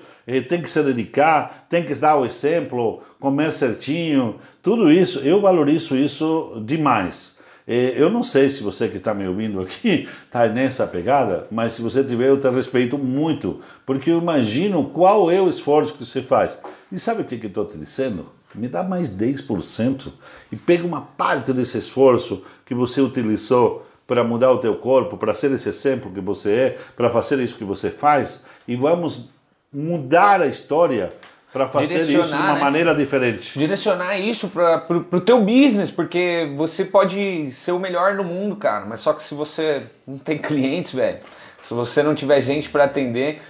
tem 0.50 0.62
que 0.62 0.70
se 0.70 0.84
dedicar, 0.84 1.66
tem 1.70 1.84
que 1.86 1.96
dar 1.96 2.18
o 2.18 2.26
exemplo, 2.26 3.02
comer 3.18 3.54
certinho, 3.54 4.36
tudo 4.62 4.92
isso, 4.92 5.20
eu 5.20 5.40
valorizo 5.42 5.96
isso 5.96 6.62
demais. 6.66 7.40
Eu 7.68 8.10
não 8.10 8.24
sei 8.24 8.50
se 8.50 8.64
você 8.64 8.88
que 8.88 8.98
está 8.98 9.14
me 9.14 9.28
ouvindo 9.28 9.62
aqui 9.62 10.08
está 10.24 10.48
nessa 10.50 10.88
pegada, 10.88 11.48
mas 11.52 11.74
se 11.74 11.82
você 11.82 12.04
tiver, 12.04 12.30
eu 12.30 12.40
te 12.40 12.50
respeito 12.50 12.98
muito, 12.98 13.60
porque 13.86 14.10
eu 14.12 14.18
imagino 14.18 14.86
qual 14.90 15.30
é 15.30 15.40
o 15.40 15.50
esforço 15.50 15.94
que 15.94 16.06
você 16.06 16.22
faz. 16.22 16.60
E 16.92 17.00
sabe 17.00 17.22
o 17.22 17.26
que 17.26 17.38
que 17.38 17.46
eu 17.46 17.50
estou 17.50 17.66
te 17.66 17.78
dizendo? 17.78 18.26
Me 18.54 18.68
dá 18.68 18.84
mais 18.84 19.10
10% 19.10 20.12
e 20.52 20.56
pega 20.56 20.86
uma 20.86 21.02
parte 21.02 21.54
desse 21.54 21.78
esforço 21.78 22.44
que 22.66 22.74
você 22.74 23.00
utilizou 23.00 23.86
para 24.06 24.24
mudar 24.26 24.52
o 24.52 24.58
teu 24.58 24.76
corpo, 24.76 25.16
para 25.16 25.34
ser 25.34 25.52
esse 25.52 25.70
exemplo 25.70 26.12
que 26.12 26.20
você 26.20 26.52
é, 26.52 26.78
para 26.98 27.10
fazer 27.10 27.40
isso 27.40 27.56
que 27.56 27.64
você 27.64 27.90
faz, 27.90 28.44
e 28.68 28.76
vamos 28.76 29.30
mudar 29.72 30.42
a 30.42 30.48
história 30.48 31.14
para 31.52 31.68
fazer 31.68 32.00
isso 32.00 32.30
de 32.30 32.36
uma 32.36 32.54
né? 32.54 32.60
maneira 32.60 32.96
diferente. 32.96 33.60
direcionar 33.60 34.18
isso 34.18 34.48
para 34.48 34.78
pro, 34.78 35.04
pro 35.04 35.20
teu 35.20 35.42
business, 35.42 35.92
porque 35.92 36.50
você 36.56 36.86
pode 36.86 37.52
ser 37.52 37.74
o 37.74 37.80
melhor 37.80 38.16
no 38.16 38.24
mundo, 38.24 38.56
cara, 38.56 38.86
mas 38.86 39.02
só 39.02 39.12
que 39.12 39.22
se 39.22 39.34
você 39.34 39.84
não 40.08 40.18
tem 40.18 40.38
clientes, 40.40 40.94
velho, 40.94 41.20
se 41.62 41.74
você 41.74 42.02
não 42.02 42.16
tiver 42.16 42.40
gente 42.40 42.70
para 42.70 42.86
atender, 42.86 43.42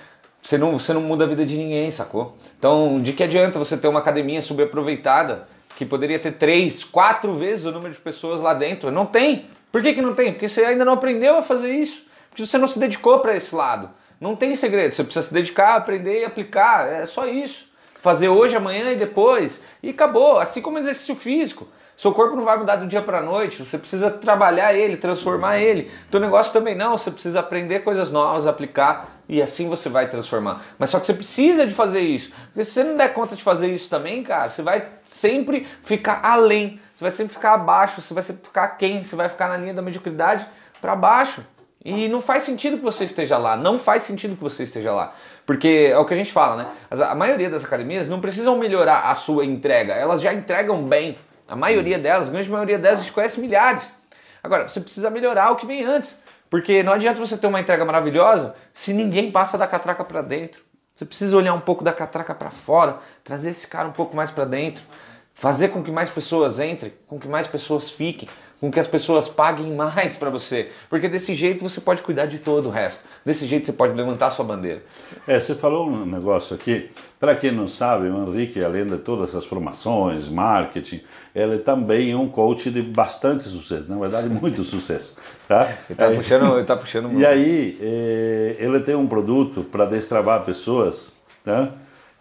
você 0.41 0.57
não, 0.57 0.77
você 0.77 0.93
não 0.93 1.01
muda 1.01 1.25
a 1.25 1.27
vida 1.27 1.45
de 1.45 1.55
ninguém, 1.55 1.91
sacou? 1.91 2.35
Então, 2.57 2.99
de 3.01 3.13
que 3.13 3.23
adianta 3.23 3.59
você 3.59 3.77
ter 3.77 3.87
uma 3.87 3.99
academia 3.99 4.41
subaproveitada 4.41 5.47
que 5.77 5.85
poderia 5.85 6.17
ter 6.17 6.33
três, 6.33 6.83
quatro 6.83 7.35
vezes 7.35 7.65
o 7.65 7.71
número 7.71 7.93
de 7.93 7.99
pessoas 7.99 8.41
lá 8.41 8.53
dentro? 8.53 8.91
Não 8.91 9.05
tem. 9.05 9.45
Por 9.71 9.81
que, 9.81 9.93
que 9.93 10.01
não 10.01 10.13
tem? 10.13 10.31
Porque 10.31 10.49
você 10.49 10.65
ainda 10.65 10.83
não 10.83 10.93
aprendeu 10.93 11.37
a 11.37 11.43
fazer 11.43 11.73
isso. 11.73 12.05
Porque 12.29 12.45
você 12.45 12.57
não 12.57 12.67
se 12.67 12.77
dedicou 12.77 13.19
para 13.19 13.35
esse 13.35 13.53
lado. 13.55 13.89
Não 14.19 14.35
tem 14.35 14.55
segredo. 14.55 14.93
Você 14.93 15.03
precisa 15.03 15.27
se 15.27 15.33
dedicar, 15.33 15.75
aprender 15.75 16.21
e 16.21 16.25
aplicar. 16.25 16.87
É 16.87 17.05
só 17.05 17.27
isso 17.27 17.70
fazer 18.01 18.29
hoje, 18.29 18.55
amanhã 18.55 18.91
e 18.91 18.95
depois. 18.95 19.61
E 19.81 19.89
acabou. 19.89 20.39
Assim 20.39 20.61
como 20.61 20.79
exercício 20.79 21.15
físico. 21.15 21.67
Seu 21.95 22.11
corpo 22.11 22.35
não 22.35 22.43
vai 22.43 22.57
mudar 22.57 22.77
do 22.77 22.87
dia 22.87 23.01
para 23.01 23.21
noite, 23.21 23.63
você 23.63 23.77
precisa 23.77 24.09
trabalhar 24.09 24.73
ele, 24.73 24.97
transformar 24.97 25.59
ele. 25.59 25.91
Teu 26.09 26.19
negócio 26.19 26.51
também 26.51 26.73
não, 26.73 26.97
você 26.97 27.11
precisa 27.11 27.39
aprender 27.39 27.81
coisas 27.81 28.09
novas, 28.09 28.47
aplicar 28.47 29.19
e 29.29 29.39
assim 29.39 29.69
você 29.69 29.87
vai 29.87 30.09
transformar. 30.09 30.63
Mas 30.79 30.89
só 30.89 30.99
que 30.99 31.05
você 31.05 31.13
precisa 31.13 31.67
de 31.67 31.75
fazer 31.75 31.99
isso. 31.99 32.33
Porque 32.47 32.65
se 32.65 32.71
você 32.71 32.83
não 32.83 32.97
der 32.97 33.13
conta 33.13 33.35
de 33.35 33.43
fazer 33.43 33.67
isso 33.67 33.87
também, 33.87 34.23
cara, 34.23 34.49
você 34.49 34.63
vai 34.63 34.87
sempre 35.05 35.67
ficar 35.83 36.21
além, 36.23 36.79
você 36.95 37.03
vai 37.03 37.11
sempre 37.11 37.35
ficar 37.35 37.53
abaixo, 37.53 38.01
você 38.01 38.15
vai 38.15 38.23
sempre 38.23 38.45
ficar 38.45 38.67
quem, 38.69 39.03
você 39.03 39.15
vai 39.15 39.29
ficar 39.29 39.47
na 39.47 39.57
linha 39.57 39.75
da 39.75 39.81
mediocridade 39.83 40.47
para 40.81 40.95
baixo. 40.95 41.45
E 41.85 42.07
não 42.09 42.21
faz 42.21 42.43
sentido 42.43 42.77
que 42.77 42.83
você 42.83 43.03
esteja 43.03 43.37
lá, 43.37 43.55
não 43.55 43.79
faz 43.79 44.03
sentido 44.03 44.35
que 44.35 44.43
você 44.43 44.63
esteja 44.63 44.91
lá. 44.91 45.15
Porque 45.45 45.89
é 45.91 45.97
o 45.97 46.05
que 46.05 46.13
a 46.13 46.17
gente 46.17 46.31
fala, 46.31 46.55
né? 46.55 46.67
A 46.89 47.15
maioria 47.15 47.49
das 47.49 47.65
academias 47.65 48.07
não 48.07 48.21
precisam 48.21 48.57
melhorar 48.57 49.09
a 49.09 49.15
sua 49.15 49.45
entrega, 49.45 49.93
elas 49.93 50.21
já 50.21 50.33
entregam 50.33 50.83
bem. 50.83 51.17
A 51.47 51.55
maioria 51.55 51.99
delas, 51.99 52.29
a 52.29 52.31
grande 52.31 52.49
maioria 52.49 52.77
delas, 52.77 52.99
a 52.99 53.03
gente 53.03 53.11
conhece 53.11 53.39
milhares. 53.41 53.91
Agora, 54.41 54.67
você 54.67 54.79
precisa 54.79 55.09
melhorar 55.09 55.51
o 55.51 55.55
que 55.55 55.65
vem 55.65 55.83
antes. 55.83 56.17
Porque 56.49 56.83
não 56.83 56.91
adianta 56.91 57.25
você 57.25 57.37
ter 57.37 57.47
uma 57.47 57.61
entrega 57.61 57.85
maravilhosa 57.85 58.55
se 58.73 58.93
ninguém 58.93 59.31
passa 59.31 59.57
da 59.57 59.65
catraca 59.65 60.03
para 60.03 60.21
dentro. 60.21 60.61
Você 60.93 61.05
precisa 61.05 61.37
olhar 61.37 61.53
um 61.53 61.61
pouco 61.61 61.83
da 61.83 61.93
catraca 61.93 62.35
para 62.35 62.51
fora, 62.51 62.99
trazer 63.23 63.51
esse 63.51 63.65
cara 63.67 63.87
um 63.87 63.93
pouco 63.93 64.15
mais 64.15 64.29
para 64.29 64.43
dentro, 64.43 64.83
fazer 65.33 65.69
com 65.69 65.81
que 65.81 65.89
mais 65.89 66.09
pessoas 66.09 66.59
entrem, 66.59 66.93
com 67.07 67.17
que 67.17 67.27
mais 67.27 67.47
pessoas 67.47 67.89
fiquem, 67.89 68.27
com 68.61 68.71
que 68.71 68.79
as 68.79 68.85
pessoas 68.85 69.27
paguem 69.27 69.75
mais 69.75 70.15
para 70.15 70.29
você. 70.29 70.69
Porque 70.87 71.09
desse 71.09 71.33
jeito 71.33 71.67
você 71.67 71.81
pode 71.81 72.03
cuidar 72.03 72.27
de 72.27 72.37
todo 72.37 72.67
o 72.67 72.69
resto. 72.69 73.03
Desse 73.25 73.47
jeito 73.47 73.65
você 73.65 73.73
pode 73.73 73.93
levantar 73.95 74.27
a 74.27 74.31
sua 74.31 74.45
bandeira. 74.45 74.83
É, 75.27 75.39
você 75.39 75.55
falou 75.55 75.89
um 75.89 76.05
negócio 76.05 76.55
aqui, 76.55 76.91
para 77.19 77.35
quem 77.35 77.51
não 77.51 77.67
sabe, 77.67 78.07
o 78.07 78.27
Henrique, 78.29 78.63
além 78.63 78.85
de 78.85 78.97
todas 78.99 79.33
as 79.33 79.45
formações, 79.45 80.29
marketing, 80.29 81.01
ele 81.33 81.57
também 81.57 82.11
é 82.11 82.15
um 82.15 82.29
coach 82.29 82.69
de 82.69 82.83
bastante 82.83 83.43
sucesso, 83.45 83.85
na 83.89 83.97
verdade, 83.97 84.29
muito 84.29 84.63
sucesso. 84.63 85.15
Tá? 85.47 85.73
Ele 85.89 85.97
tá 85.97 86.05
Aí- 86.05 86.15
puxando, 86.15 86.55
ele 86.55 86.63
tá 86.65 86.75
puxando 86.77 87.19
E 87.19 87.25
aí, 87.25 87.77
eh, 87.81 88.57
ele 88.59 88.79
tem 88.81 88.93
um 88.95 89.07
produto 89.07 89.63
para 89.63 89.85
destravar 89.85 90.43
pessoas, 90.45 91.11
tá? 91.43 91.71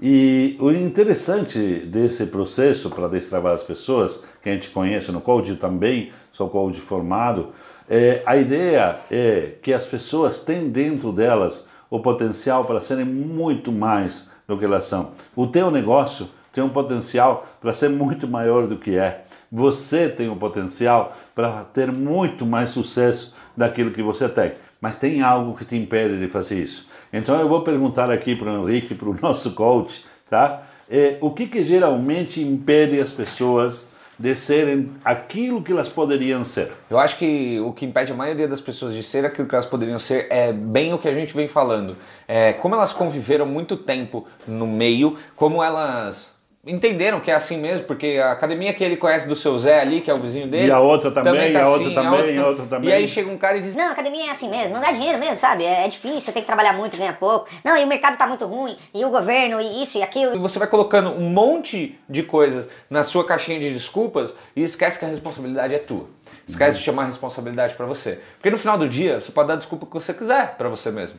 E 0.03 0.57
o 0.59 0.71
interessante 0.73 1.59
desse 1.59 2.27
processo 2.27 2.89
para 2.89 3.07
destravar 3.07 3.53
as 3.53 3.63
pessoas, 3.63 4.23
que 4.43 4.49
a 4.49 4.53
gente 4.53 4.71
conhece 4.71 5.13
no 5.13 5.21
coach 5.21 5.55
também, 5.57 6.11
sou 6.33 6.49
coach 6.49 6.81
formado, 6.81 7.49
é, 7.89 8.23
a 8.25 8.37
ideia 8.37 8.99
é 9.11 9.55
que 9.61 9.73
as 9.75 9.85
pessoas 9.85 10.39
têm 10.39 10.71
dentro 10.71 11.13
delas 11.13 11.69
o 11.91 12.01
potencial 12.01 12.65
para 12.65 12.81
serem 12.81 13.05
muito 13.05 13.71
mais 13.71 14.31
do 14.47 14.57
que 14.57 14.65
elas 14.65 14.85
são. 14.85 15.11
O 15.37 15.47
teu 15.47 15.71
negócio 15.71 16.31
tem 16.53 16.65
um 16.65 16.69
potencial 16.69 17.47
para 17.61 17.73
ser 17.73 17.91
muito 17.91 18.27
maior 18.27 18.67
do 18.67 18.77
que 18.77 18.97
é. 18.97 19.25
Você 19.53 20.09
tem 20.09 20.29
um 20.29 20.37
potencial 20.37 21.15
para 21.35 21.65
ter 21.65 21.93
muito 21.93 22.47
mais 22.47 22.71
sucesso 22.71 23.35
daquilo 23.57 23.91
que 23.91 24.03
você 24.03 24.29
tem. 24.29 24.53
Mas 24.81 24.97
tem 24.97 25.21
algo 25.21 25.57
que 25.57 25.65
te 25.65 25.77
impede 25.77 26.19
de 26.19 26.29
fazer 26.29 26.63
isso. 26.63 26.89
Então 27.13 27.39
eu 27.41 27.49
vou 27.49 27.63
perguntar 27.63 28.11
aqui 28.11 28.37
para 28.37 28.61
o 28.61 28.69
Henrique, 28.69 28.95
para 28.95 29.09
o 29.09 29.17
nosso 29.21 29.53
coach, 29.53 30.05
tá? 30.29 30.63
É, 30.89 31.19
o 31.21 31.31
que, 31.31 31.47
que 31.47 31.63
geralmente 31.63 32.41
impede 32.41 33.01
as 33.01 33.13
pessoas 33.13 33.89
de 34.19 34.35
serem 34.35 34.91
aquilo 35.03 35.63
que 35.63 35.73
elas 35.73 35.89
poderiam 35.89 36.45
ser? 36.45 36.71
Eu 36.91 36.99
acho 36.99 37.17
que 37.17 37.59
o 37.61 37.73
que 37.73 37.87
impede 37.87 38.13
a 38.13 38.15
maioria 38.15 38.47
das 38.47 38.61
pessoas 38.61 38.95
de 38.95 39.03
ser 39.03 39.25
aquilo 39.25 39.49
que 39.49 39.55
elas 39.55 39.67
poderiam 39.67 39.99
ser 39.99 40.27
é 40.31 40.53
bem 40.53 40.93
o 40.93 40.99
que 40.99 41.09
a 41.09 41.13
gente 41.13 41.35
vem 41.35 41.49
falando. 41.49 41.97
É, 42.29 42.53
como 42.53 42.75
elas 42.75 42.93
conviveram 42.93 43.47
muito 43.47 43.79
tempo 43.79 44.27
no 44.47 44.67
meio, 44.67 45.17
como 45.35 45.63
elas 45.63 46.39
entenderam 46.67 47.21
que 47.21 47.31
é 47.31 47.35
assim 47.35 47.59
mesmo, 47.59 47.87
porque 47.87 48.21
a 48.23 48.33
academia 48.33 48.75
que 48.75 48.85
ele 48.85 48.97
conhece 48.97 49.27
do 49.27 49.35
seu 49.35 49.59
Zé 49.59 49.81
ali, 49.81 50.01
que 50.01 50.11
é 50.11 50.15
o 50.15 50.19
vizinho 50.19 50.47
dele. 50.47 50.69
E 50.69 50.71
a 50.71 50.79
outra 50.81 51.11
também, 51.11 51.53
tá 51.53 51.63
a 51.63 51.69
outra 51.69 51.87
assim, 51.87 51.95
também, 51.95 52.39
a 52.39 52.47
outra 52.47 52.67
também. 52.67 52.91
E 52.91 52.93
aí 52.93 53.09
chega 53.09 53.31
um 53.31 53.39
cara 53.39 53.57
e 53.57 53.61
diz: 53.61 53.75
Não, 53.75 53.91
academia 53.91 54.27
é 54.27 54.31
assim 54.31 54.51
mesmo, 54.51 54.75
não 54.75 54.81
dá 54.81 54.93
dinheiro 54.93 55.19
mesmo, 55.19 55.37
sabe? 55.37 55.65
É, 55.65 55.85
é 55.85 55.89
difícil, 55.89 56.21
você 56.21 56.33
tem 56.33 56.43
que 56.43 56.47
trabalhar 56.47 56.75
muito, 56.75 56.97
ganhar 56.97 57.19
pouco. 57.19 57.49
Não, 57.65 57.77
e 57.77 57.85
o 57.85 57.89
mercado 57.89 58.17
tá 58.19 58.27
muito 58.27 58.45
ruim, 58.45 58.77
e 58.93 59.05
o 59.05 59.11
governo, 59.11 59.61
e 59.61 59.83
isso 59.83 59.99
e 59.99 60.03
aquilo. 60.03 60.35
E 60.35 60.39
você 60.39 60.59
vai 60.59 60.69
colocando 60.69 61.11
um 61.11 61.31
monte 61.31 61.99
de 62.09 62.23
coisas 62.23 62.69
na 62.91 63.05
sua 63.05 63.25
caixinha 63.25 63.59
de 63.59 63.73
desculpas 63.73 64.35
e 64.55 64.63
esquece 64.63 64.99
que 64.99 65.05
a 65.05 65.09
responsabilidade 65.09 65.75
é 65.75 65.79
tua. 65.79 66.07
Esquece 66.47 66.79
de 66.79 66.85
chamar 66.85 67.05
a 67.05 67.07
responsabilidade 67.07 67.75
pra 67.75 67.87
você. 67.87 68.21
Porque 68.37 68.51
no 68.51 68.59
final 68.59 68.77
do 68.77 68.89
dia, 68.89 69.21
você 69.21 69.31
pode 69.31 69.49
dar 69.49 69.55
a 69.55 69.57
desculpa 69.57 69.87
que 69.87 69.93
você 69.93 70.13
quiser 70.13 70.57
pra 70.57 70.69
você 70.69 70.91
mesmo. 70.91 71.19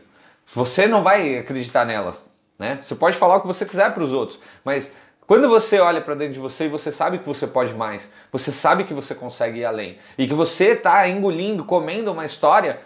Você 0.54 0.88
não 0.88 1.04
vai 1.04 1.38
acreditar 1.38 1.86
nelas, 1.86 2.22
né? 2.60 2.80
Você 2.82 2.96
pode 2.96 3.16
falar 3.16 3.38
o 3.38 3.42
que 3.42 3.48
você 3.48 3.66
quiser 3.66 3.94
pros 3.94 4.12
outros, 4.12 4.40
mas 4.66 4.94
quando 5.32 5.48
você 5.48 5.80
olha 5.80 6.02
pra 6.02 6.14
dentro 6.14 6.34
de 6.34 6.40
você 6.42 6.66
e 6.66 6.68
você 6.68 6.92
sabe 6.92 7.18
que 7.18 7.26
você 7.26 7.48
pode 7.48 7.74
mais, 7.74 8.12
você 8.30 8.52
sabe 8.52 8.84
que 8.84 8.94
você 8.94 9.16
consegue 9.16 9.60
ir 9.60 9.64
além 9.64 9.98
e 10.18 10.28
que 10.28 10.34
você 10.34 10.76
tá 10.76 11.08
engolindo, 11.08 11.64
comendo 11.64 12.12
uma 12.12 12.26
história 12.26 12.82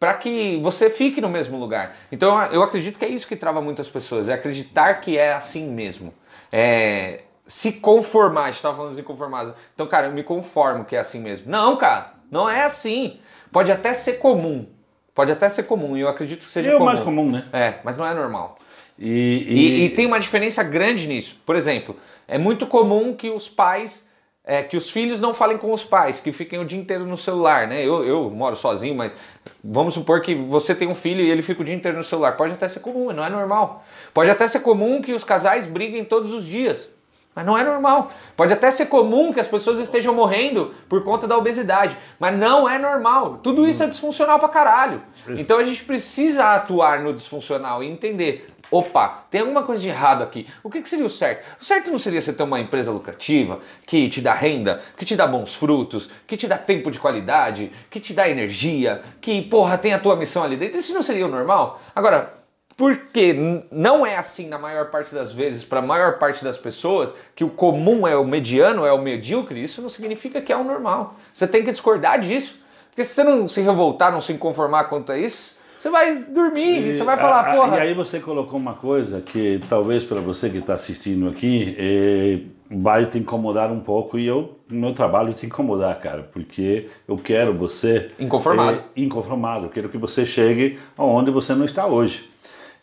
para 0.00 0.14
que 0.14 0.58
você 0.62 0.88
fique 0.88 1.20
no 1.20 1.28
mesmo 1.28 1.58
lugar. 1.58 1.94
Então 2.10 2.44
eu 2.44 2.62
acredito 2.62 2.98
que 2.98 3.04
é 3.04 3.08
isso 3.08 3.28
que 3.28 3.36
trava 3.36 3.60
muitas 3.60 3.90
pessoas, 3.90 4.30
é 4.30 4.32
acreditar 4.32 5.02
que 5.02 5.18
é 5.18 5.34
assim 5.34 5.68
mesmo. 5.68 6.14
É 6.50 7.24
se 7.46 7.72
conformar, 7.72 8.44
a 8.44 8.50
gente 8.52 8.62
tava 8.62 8.78
falando 8.78 8.94
de 8.94 9.00
inconformados. 9.02 9.52
Então, 9.74 9.86
cara, 9.86 10.06
eu 10.06 10.12
me 10.12 10.22
conformo 10.22 10.86
que 10.86 10.96
é 10.96 11.00
assim 11.00 11.20
mesmo. 11.20 11.50
Não, 11.50 11.76
cara, 11.76 12.14
não 12.30 12.48
é 12.48 12.62
assim. 12.62 13.20
Pode 13.52 13.70
até 13.70 13.92
ser 13.92 14.14
comum. 14.14 14.66
Pode 15.14 15.30
até 15.30 15.46
ser 15.50 15.64
comum, 15.64 15.94
e 15.94 16.00
eu 16.00 16.08
acredito 16.08 16.38
que 16.38 16.50
seja 16.50 16.70
É 16.70 16.74
o 16.74 16.78
comum. 16.78 16.86
mais 16.86 17.00
comum, 17.00 17.30
né? 17.30 17.44
É, 17.52 17.74
mas 17.84 17.98
não 17.98 18.06
é 18.06 18.14
normal. 18.14 18.56
E, 19.02 19.46
E, 19.48 19.84
e 19.84 19.90
tem 19.90 20.06
uma 20.06 20.20
diferença 20.20 20.62
grande 20.62 21.06
nisso. 21.06 21.40
Por 21.44 21.56
exemplo, 21.56 21.96
é 22.28 22.38
muito 22.38 22.66
comum 22.66 23.14
que 23.14 23.28
os 23.28 23.48
pais 23.48 24.10
é, 24.44 24.62
que 24.62 24.76
os 24.76 24.90
filhos 24.90 25.20
não 25.20 25.32
falem 25.32 25.56
com 25.56 25.72
os 25.72 25.84
pais, 25.84 26.18
que 26.18 26.32
fiquem 26.32 26.58
o 26.58 26.64
dia 26.64 26.78
inteiro 26.78 27.06
no 27.06 27.16
celular, 27.16 27.68
né? 27.68 27.80
Eu, 27.86 28.02
eu 28.02 28.30
moro 28.30 28.56
sozinho, 28.56 28.94
mas 28.94 29.16
vamos 29.62 29.94
supor 29.94 30.20
que 30.20 30.34
você 30.34 30.74
tem 30.74 30.88
um 30.88 30.94
filho 30.94 31.20
e 31.20 31.30
ele 31.30 31.42
fica 31.42 31.62
o 31.62 31.64
dia 31.64 31.74
inteiro 31.74 31.96
no 31.96 32.02
celular. 32.02 32.36
Pode 32.36 32.52
até 32.52 32.68
ser 32.68 32.80
comum, 32.80 33.12
não 33.12 33.24
é 33.24 33.30
normal. 33.30 33.84
Pode 34.12 34.30
até 34.30 34.48
ser 34.48 34.60
comum 34.60 35.00
que 35.00 35.12
os 35.12 35.22
casais 35.22 35.66
briguem 35.66 36.04
todos 36.04 36.32
os 36.32 36.44
dias. 36.44 36.88
Mas 37.34 37.46
não 37.46 37.56
é 37.56 37.64
normal. 37.64 38.12
Pode 38.36 38.52
até 38.52 38.70
ser 38.70 38.86
comum 38.86 39.32
que 39.32 39.40
as 39.40 39.46
pessoas 39.46 39.78
estejam 39.78 40.12
morrendo 40.12 40.74
por 40.86 41.02
conta 41.02 41.26
da 41.26 41.38
obesidade, 41.38 41.96
mas 42.18 42.36
não 42.36 42.68
é 42.68 42.78
normal. 42.78 43.38
Tudo 43.42 43.66
isso 43.66 43.82
é 43.82 43.86
disfuncional 43.86 44.38
pra 44.38 44.50
caralho. 44.50 45.00
Então 45.28 45.58
a 45.58 45.64
gente 45.64 45.82
precisa 45.84 46.54
atuar 46.54 47.00
no 47.00 47.14
disfuncional 47.14 47.82
e 47.82 47.88
entender. 47.88 48.48
Opa, 48.72 49.26
tem 49.30 49.42
alguma 49.42 49.64
coisa 49.64 49.82
de 49.82 49.90
errado 49.90 50.22
aqui. 50.22 50.48
O 50.62 50.70
que, 50.70 50.80
que 50.80 50.88
seria 50.88 51.04
o 51.04 51.10
certo? 51.10 51.44
O 51.60 51.64
certo 51.64 51.90
não 51.90 51.98
seria 51.98 52.22
você 52.22 52.32
ter 52.32 52.42
uma 52.42 52.58
empresa 52.58 52.90
lucrativa, 52.90 53.60
que 53.86 54.08
te 54.08 54.22
dá 54.22 54.32
renda, 54.32 54.80
que 54.96 55.04
te 55.04 55.14
dá 55.14 55.26
bons 55.26 55.54
frutos, 55.54 56.08
que 56.26 56.38
te 56.38 56.46
dá 56.48 56.56
tempo 56.56 56.90
de 56.90 56.98
qualidade, 56.98 57.70
que 57.90 58.00
te 58.00 58.14
dá 58.14 58.26
energia, 58.30 59.02
que, 59.20 59.42
porra, 59.42 59.76
tem 59.76 59.92
a 59.92 59.98
tua 59.98 60.16
missão 60.16 60.42
ali 60.42 60.56
dentro. 60.56 60.78
Isso 60.78 60.94
não 60.94 61.02
seria 61.02 61.26
o 61.26 61.28
normal? 61.28 61.82
Agora, 61.94 62.32
porque 62.74 63.36
não 63.70 64.06
é 64.06 64.16
assim 64.16 64.48
na 64.48 64.58
maior 64.58 64.90
parte 64.90 65.14
das 65.14 65.34
vezes, 65.34 65.62
para 65.64 65.80
a 65.80 65.82
maior 65.82 66.18
parte 66.18 66.42
das 66.42 66.56
pessoas, 66.56 67.12
que 67.36 67.44
o 67.44 67.50
comum 67.50 68.08
é 68.08 68.16
o 68.16 68.24
mediano, 68.24 68.86
é 68.86 68.92
o 68.92 68.98
medíocre, 68.98 69.62
isso 69.62 69.82
não 69.82 69.90
significa 69.90 70.40
que 70.40 70.50
é 70.50 70.56
o 70.56 70.64
normal. 70.64 71.16
Você 71.34 71.46
tem 71.46 71.62
que 71.62 71.70
discordar 71.70 72.18
disso. 72.20 72.62
Porque 72.88 73.04
se 73.04 73.14
você 73.14 73.24
não 73.24 73.48
se 73.48 73.60
revoltar, 73.60 74.10
não 74.10 74.20
se 74.20 74.32
conformar 74.34 74.84
quanto 74.84 75.12
a 75.12 75.18
isso, 75.18 75.58
você 75.82 75.90
vai 75.90 76.14
dormir 76.16 76.78
e 76.86 76.96
você 76.96 77.02
vai 77.02 77.16
falar, 77.16 77.40
ah, 77.40 77.56
porra. 77.56 77.76
E 77.78 77.80
aí 77.80 77.94
você 77.94 78.20
colocou 78.20 78.56
uma 78.56 78.74
coisa 78.74 79.20
que 79.20 79.60
talvez 79.68 80.04
para 80.04 80.20
você 80.20 80.48
que 80.48 80.58
está 80.58 80.74
assistindo 80.74 81.28
aqui 81.28 81.74
eh, 81.76 82.38
vai 82.70 83.06
te 83.06 83.18
incomodar 83.18 83.72
um 83.72 83.80
pouco 83.80 84.16
e 84.16 84.24
eu, 84.24 84.60
meu 84.70 84.92
trabalho, 84.92 85.34
te 85.34 85.44
incomodar, 85.44 85.98
cara, 85.98 86.22
porque 86.22 86.88
eu 87.08 87.18
quero 87.18 87.52
você 87.52 88.12
Inconformado. 88.16 88.78
eh, 88.78 88.82
inconformado. 89.02 89.66
Eu 89.66 89.70
quero 89.70 89.88
que 89.88 89.98
você 89.98 90.24
chegue 90.24 90.78
aonde 90.96 91.32
você 91.32 91.52
não 91.52 91.64
está 91.64 91.84
hoje. 91.84 92.30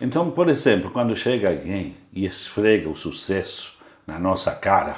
Então, 0.01 0.29
por 0.29 0.49
exemplo, 0.49 0.91
quando 0.91 1.15
chega 1.15 1.47
alguém 1.51 1.95
e 2.11 2.25
esfrega 2.25 2.89
o 2.89 2.97
sucesso 2.97 3.77
na 4.05 4.19
nossa 4.19 4.51
cara, 4.51 4.97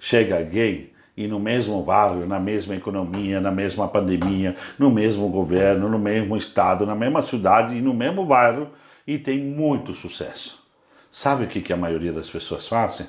chega 0.00 0.36
alguém 0.38 0.90
e 1.18 1.26
no 1.26 1.40
mesmo 1.40 1.82
bairro, 1.82 2.24
na 2.24 2.38
mesma 2.38 2.76
economia, 2.76 3.40
na 3.40 3.50
mesma 3.50 3.88
pandemia, 3.88 4.54
no 4.78 4.88
mesmo 4.88 5.28
governo, 5.28 5.88
no 5.88 5.98
mesmo 5.98 6.36
estado, 6.36 6.86
na 6.86 6.94
mesma 6.94 7.20
cidade 7.22 7.76
e 7.76 7.80
no 7.80 7.92
mesmo 7.92 8.24
bairro 8.24 8.68
e 9.04 9.18
tem 9.18 9.40
muito 9.40 9.96
sucesso. 9.96 10.64
Sabe 11.10 11.42
o 11.42 11.46
que, 11.48 11.60
que 11.60 11.72
a 11.72 11.76
maioria 11.76 12.12
das 12.12 12.30
pessoas 12.30 12.68
fazem? 12.68 13.08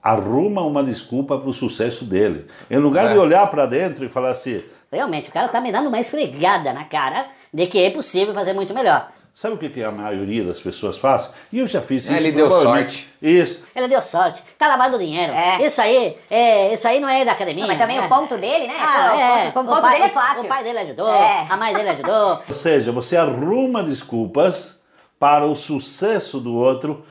Arruma 0.00 0.62
uma 0.62 0.84
desculpa 0.84 1.36
para 1.36 1.50
o 1.50 1.52
sucesso 1.52 2.04
dele. 2.04 2.46
Em 2.70 2.78
lugar 2.78 3.10
de 3.12 3.18
olhar 3.18 3.44
para 3.48 3.66
dentro 3.66 4.04
e 4.04 4.08
falar 4.08 4.30
assim, 4.30 4.62
Realmente, 4.92 5.28
o 5.28 5.32
cara 5.32 5.48
tá 5.48 5.60
me 5.60 5.72
dando 5.72 5.88
uma 5.88 5.98
esfregada 5.98 6.72
na 6.72 6.84
cara 6.84 7.26
de 7.52 7.66
que 7.66 7.78
é 7.78 7.90
possível 7.90 8.32
fazer 8.32 8.52
muito 8.52 8.72
melhor. 8.72 9.10
Sabe 9.40 9.54
o 9.54 9.58
que, 9.58 9.70
que 9.70 9.82
a 9.82 9.90
maioria 9.90 10.44
das 10.44 10.60
pessoas 10.60 10.98
faz? 10.98 11.32
E 11.50 11.60
eu 11.60 11.66
já 11.66 11.80
fiz 11.80 12.10
É, 12.10 12.12
isso. 12.14 12.22
ele 12.26 12.32
deu 12.32 12.50
sorte. 12.50 13.08
Isso. 13.22 13.64
Ele 13.74 13.88
deu 13.88 14.02
sorte, 14.02 14.42
tá 14.58 14.68
lavando 14.68 14.98
dinheiro. 14.98 15.32
É. 15.32 15.64
Isso 15.64 15.80
aí, 15.80 16.16
é, 16.30 16.74
isso 16.74 16.86
aí 16.86 17.00
não 17.00 17.08
é 17.08 17.24
da 17.24 17.32
academia. 17.32 17.62
Não, 17.62 17.68
mas 17.68 17.78
também 17.78 17.98
né? 17.98 18.04
o 18.04 18.08
ponto 18.08 18.36
dele, 18.36 18.66
né? 18.66 18.74
Ah, 18.78 19.20
é. 19.46 19.48
O 19.48 19.52
ponto, 19.52 19.66
o 19.68 19.70
O 19.70 19.74
ponto 19.76 19.80
pai- 19.82 19.92
dele 19.92 20.04
é 20.04 20.08
fácil. 20.10 20.44
O 20.44 20.48
pai 20.48 20.62
dele 20.62 20.78
ajudou, 20.80 21.08
É. 21.08 21.46
a 21.48 21.56
mãe 21.56 21.72
dele 21.74 21.88
ajudou. 21.88 22.38
Ou 22.48 22.54
seja, 22.54 22.92
você 22.92 23.16
arruma 23.16 23.82
desculpas 23.82 24.80
para 25.18 25.46
o 25.46 25.54
sucesso 25.56 26.38
do 26.38 26.54
outro 26.54 27.02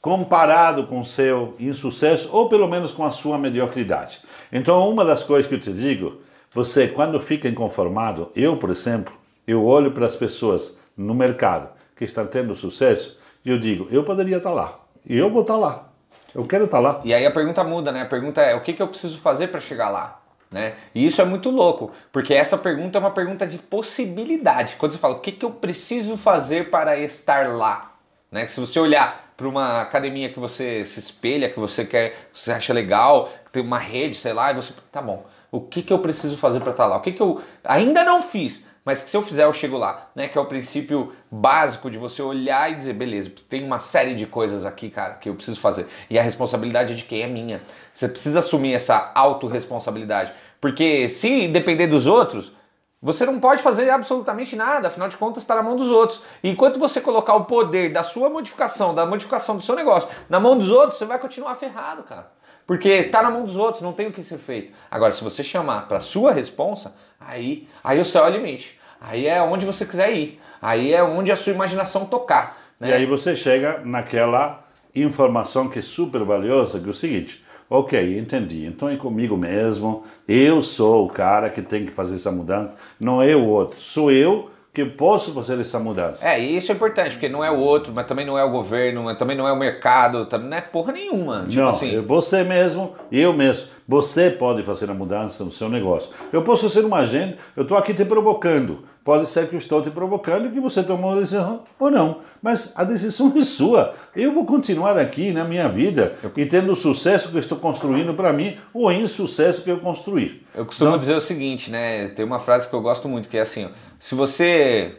comparado 0.00 0.84
com 0.86 1.00
o 1.00 1.04
seu 1.04 1.54
insucesso 1.60 2.28
ou 2.32 2.48
pelo 2.48 2.68
menos 2.68 2.92
com 2.92 3.04
a 3.04 3.10
sua 3.10 3.38
mediocridade. 3.38 4.20
Então, 4.52 4.88
uma 4.88 5.04
das 5.04 5.22
coisas 5.22 5.46
que 5.48 5.54
eu 5.54 5.60
te 5.60 5.72
digo, 5.72 6.20
você 6.54 6.88
quando 6.88 7.20
fica 7.20 7.48
inconformado, 7.48 8.30
eu, 8.34 8.56
por 8.56 8.70
exemplo, 8.70 9.14
eu 9.46 9.64
olho 9.64 9.92
para 9.92 10.06
as 10.06 10.16
pessoas 10.16 10.76
no 10.96 11.14
mercado 11.14 11.70
que 11.96 12.04
estão 12.04 12.26
tendo 12.26 12.54
sucesso 12.54 13.20
eu 13.44 13.58
digo, 13.58 13.88
eu 13.90 14.04
poderia 14.04 14.36
estar 14.36 14.52
lá. 14.52 14.78
E 15.04 15.18
eu 15.18 15.30
vou 15.30 15.42
estar 15.42 15.56
lá. 15.56 15.88
Eu 16.34 16.46
quero 16.46 16.64
estar 16.64 16.78
lá. 16.78 17.00
E 17.04 17.12
aí 17.12 17.26
a 17.26 17.30
pergunta 17.30 17.62
muda, 17.64 17.90
né? 17.90 18.02
A 18.02 18.06
pergunta 18.06 18.40
é: 18.40 18.54
o 18.54 18.62
que, 18.62 18.72
que 18.72 18.80
eu 18.80 18.88
preciso 18.88 19.18
fazer 19.18 19.48
para 19.48 19.60
chegar 19.60 19.90
lá? 19.90 20.20
Né? 20.50 20.74
E 20.94 21.06
isso 21.06 21.20
é 21.20 21.24
muito 21.24 21.48
louco, 21.48 21.92
porque 22.12 22.34
essa 22.34 22.58
pergunta 22.58 22.98
é 22.98 23.00
uma 23.00 23.10
pergunta 23.10 23.46
de 23.46 23.56
possibilidade. 23.56 24.76
Quando 24.76 24.92
você 24.92 24.98
fala 24.98 25.14
o 25.14 25.20
que, 25.20 25.32
que 25.32 25.44
eu 25.46 25.50
preciso 25.50 26.14
fazer 26.16 26.68
para 26.70 26.98
estar 26.98 27.48
lá, 27.48 27.92
né? 28.30 28.46
Se 28.46 28.60
você 28.60 28.78
olhar 28.78 29.32
para 29.34 29.48
uma 29.48 29.80
academia 29.80 30.28
que 30.28 30.38
você 30.38 30.84
se 30.84 31.00
espelha, 31.00 31.48
que 31.48 31.58
você 31.58 31.86
quer, 31.86 32.28
que 32.30 32.38
você 32.38 32.52
acha 32.52 32.72
legal, 32.72 33.30
que 33.46 33.50
tem 33.50 33.62
uma 33.62 33.78
rede, 33.78 34.14
sei 34.14 34.34
lá, 34.34 34.50
e 34.50 34.54
você, 34.54 34.74
tá 34.92 35.00
bom, 35.00 35.24
o 35.50 35.60
que, 35.60 35.82
que 35.82 35.92
eu 35.92 35.98
preciso 35.98 36.36
fazer 36.36 36.60
para 36.60 36.72
estar 36.72 36.86
lá? 36.86 36.98
O 36.98 37.00
que, 37.00 37.12
que 37.12 37.22
eu 37.22 37.42
ainda 37.64 38.04
não 38.04 38.20
fiz, 38.20 38.62
mas 38.84 39.02
que 39.02 39.10
se 39.10 39.16
eu 39.16 39.22
fizer 39.22 39.44
eu 39.44 39.52
chego 39.52 39.76
lá, 39.76 40.10
né? 40.14 40.26
Que 40.28 40.36
é 40.36 40.40
o 40.40 40.46
princípio 40.46 41.12
básico 41.30 41.90
de 41.90 41.98
você 41.98 42.20
olhar 42.20 42.70
e 42.70 42.74
dizer, 42.74 42.92
beleza, 42.92 43.30
tem 43.48 43.64
uma 43.64 43.78
série 43.78 44.14
de 44.14 44.26
coisas 44.26 44.64
aqui, 44.64 44.90
cara, 44.90 45.14
que 45.14 45.28
eu 45.28 45.34
preciso 45.34 45.60
fazer. 45.60 45.86
E 46.10 46.18
a 46.18 46.22
responsabilidade 46.22 46.94
de 46.94 47.04
quem 47.04 47.22
é 47.22 47.26
minha. 47.26 47.62
Você 47.94 48.08
precisa 48.08 48.40
assumir 48.40 48.74
essa 48.74 49.12
autorresponsabilidade. 49.14 50.32
Porque 50.60 51.08
se 51.08 51.48
depender 51.48 51.86
dos 51.86 52.06
outros, 52.06 52.52
você 53.00 53.26
não 53.26 53.40
pode 53.40 53.62
fazer 53.62 53.90
absolutamente 53.90 54.54
nada, 54.54 54.86
afinal 54.86 55.08
de 55.08 55.16
contas 55.16 55.42
está 55.42 55.56
na 55.56 55.62
mão 55.62 55.74
dos 55.74 55.90
outros. 55.90 56.22
E 56.42 56.48
enquanto 56.48 56.78
você 56.78 57.00
colocar 57.00 57.34
o 57.34 57.44
poder 57.44 57.92
da 57.92 58.04
sua 58.04 58.30
modificação, 58.30 58.94
da 58.94 59.04
modificação 59.04 59.56
do 59.56 59.62
seu 59.62 59.74
negócio, 59.74 60.08
na 60.28 60.38
mão 60.38 60.56
dos 60.56 60.70
outros, 60.70 60.98
você 60.98 61.04
vai 61.04 61.18
continuar 61.18 61.56
ferrado, 61.56 62.04
cara. 62.04 62.30
Porque 62.66 63.04
tá 63.04 63.22
na 63.22 63.30
mão 63.30 63.44
dos 63.44 63.56
outros, 63.56 63.82
não 63.82 63.92
tem 63.92 64.06
o 64.06 64.12
que 64.12 64.22
ser 64.22 64.38
feito. 64.38 64.72
Agora, 64.90 65.12
se 65.12 65.22
você 65.22 65.42
chamar 65.42 65.88
para 65.88 66.00
sua 66.00 66.32
responsa, 66.32 66.94
aí, 67.20 67.68
aí 67.82 68.00
o 68.00 68.04
céu 68.04 68.26
é 68.26 68.30
o 68.30 68.32
limite. 68.32 68.78
Aí 69.00 69.26
é 69.26 69.42
onde 69.42 69.66
você 69.66 69.84
quiser 69.84 70.12
ir. 70.14 70.34
Aí 70.60 70.92
é 70.92 71.02
onde 71.02 71.32
a 71.32 71.36
sua 71.36 71.52
imaginação 71.52 72.06
tocar. 72.06 72.56
Né? 72.78 72.90
E 72.90 72.92
aí 72.92 73.06
você 73.06 73.34
chega 73.34 73.80
naquela 73.84 74.64
informação 74.94 75.68
que 75.68 75.78
é 75.78 75.82
super 75.82 76.22
valiosa, 76.24 76.78
que 76.78 76.86
é 76.86 76.90
o 76.90 76.94
seguinte, 76.94 77.44
ok, 77.68 78.18
entendi, 78.18 78.66
então 78.66 78.88
é 78.88 78.96
comigo 78.96 79.36
mesmo, 79.36 80.04
eu 80.28 80.60
sou 80.62 81.06
o 81.06 81.08
cara 81.08 81.48
que 81.48 81.62
tem 81.62 81.86
que 81.86 81.90
fazer 81.90 82.16
essa 82.16 82.30
mudança, 82.30 82.74
não 83.00 83.22
é 83.22 83.34
o 83.34 83.46
outro, 83.46 83.80
sou 83.80 84.10
eu 84.10 84.50
que 84.72 84.86
posso 84.86 85.34
fazer 85.34 85.60
essa 85.60 85.78
mudança. 85.78 86.26
É, 86.26 86.40
e 86.40 86.56
isso 86.56 86.72
é 86.72 86.74
importante, 86.74 87.12
porque 87.12 87.28
não 87.28 87.44
é 87.44 87.50
o 87.50 87.58
outro, 87.58 87.92
mas 87.92 88.06
também 88.06 88.24
não 88.24 88.38
é 88.38 88.44
o 88.44 88.50
governo, 88.50 89.02
mas 89.02 89.18
também 89.18 89.36
não 89.36 89.46
é 89.46 89.52
o 89.52 89.56
mercado, 89.56 90.24
também 90.24 90.48
não 90.48 90.56
é 90.56 90.62
porra 90.62 90.92
nenhuma. 90.94 91.44
Tipo 91.46 91.60
não, 91.60 91.68
assim. 91.68 91.96
é 91.96 92.00
você 92.00 92.42
mesmo, 92.42 92.94
eu 93.10 93.34
mesmo. 93.34 93.68
Você 93.86 94.30
pode 94.30 94.62
fazer 94.62 94.90
a 94.90 94.94
mudança 94.94 95.44
no 95.44 95.50
seu 95.50 95.68
negócio. 95.68 96.10
Eu 96.32 96.42
posso 96.42 96.70
ser 96.70 96.86
um 96.86 96.94
agente, 96.94 97.36
eu 97.54 97.64
estou 97.64 97.76
aqui 97.76 97.92
te 97.92 98.04
provocando. 98.04 98.82
Pode 99.04 99.26
ser 99.26 99.48
que 99.48 99.54
eu 99.54 99.58
estou 99.58 99.82
te 99.82 99.90
provocando 99.90 100.46
e 100.46 100.50
que 100.50 100.60
você 100.60 100.82
tomou 100.82 101.10
uma 101.10 101.18
decisão 101.20 101.64
ou 101.78 101.90
não. 101.90 102.18
Mas 102.40 102.72
a 102.76 102.84
decisão 102.84 103.32
é 103.36 103.42
sua. 103.42 103.92
Eu 104.14 104.32
vou 104.32 104.44
continuar 104.46 104.96
aqui 104.96 105.32
na 105.32 105.44
minha 105.44 105.68
vida 105.68 106.14
e 106.36 106.46
tendo 106.46 106.72
o 106.72 106.76
sucesso 106.76 107.28
que 107.28 107.34
eu 107.34 107.40
estou 107.40 107.58
construindo 107.58 108.14
para 108.14 108.32
mim 108.32 108.56
ou 108.72 108.86
o 108.86 108.92
insucesso 108.92 109.62
que 109.62 109.70
eu 109.70 109.80
construir. 109.80 110.46
Eu 110.54 110.64
costumo 110.64 110.90
Então, 110.90 111.00
dizer 111.00 111.16
o 111.16 111.20
seguinte, 111.20 111.68
né? 111.70 112.08
Tem 112.08 112.24
uma 112.24 112.38
frase 112.38 112.68
que 112.68 112.74
eu 112.74 112.80
gosto 112.80 113.08
muito, 113.08 113.28
que 113.28 113.36
é 113.36 113.40
assim, 113.40 113.64
ó, 113.64 113.68
se 113.98 114.14
você 114.14 114.98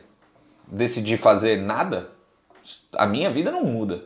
decidir 0.67 1.15
fazer 1.17 1.61
nada, 1.61 2.09
a 2.97 3.05
minha 3.05 3.31
vida 3.31 3.51
não 3.51 3.63
muda. 3.63 4.01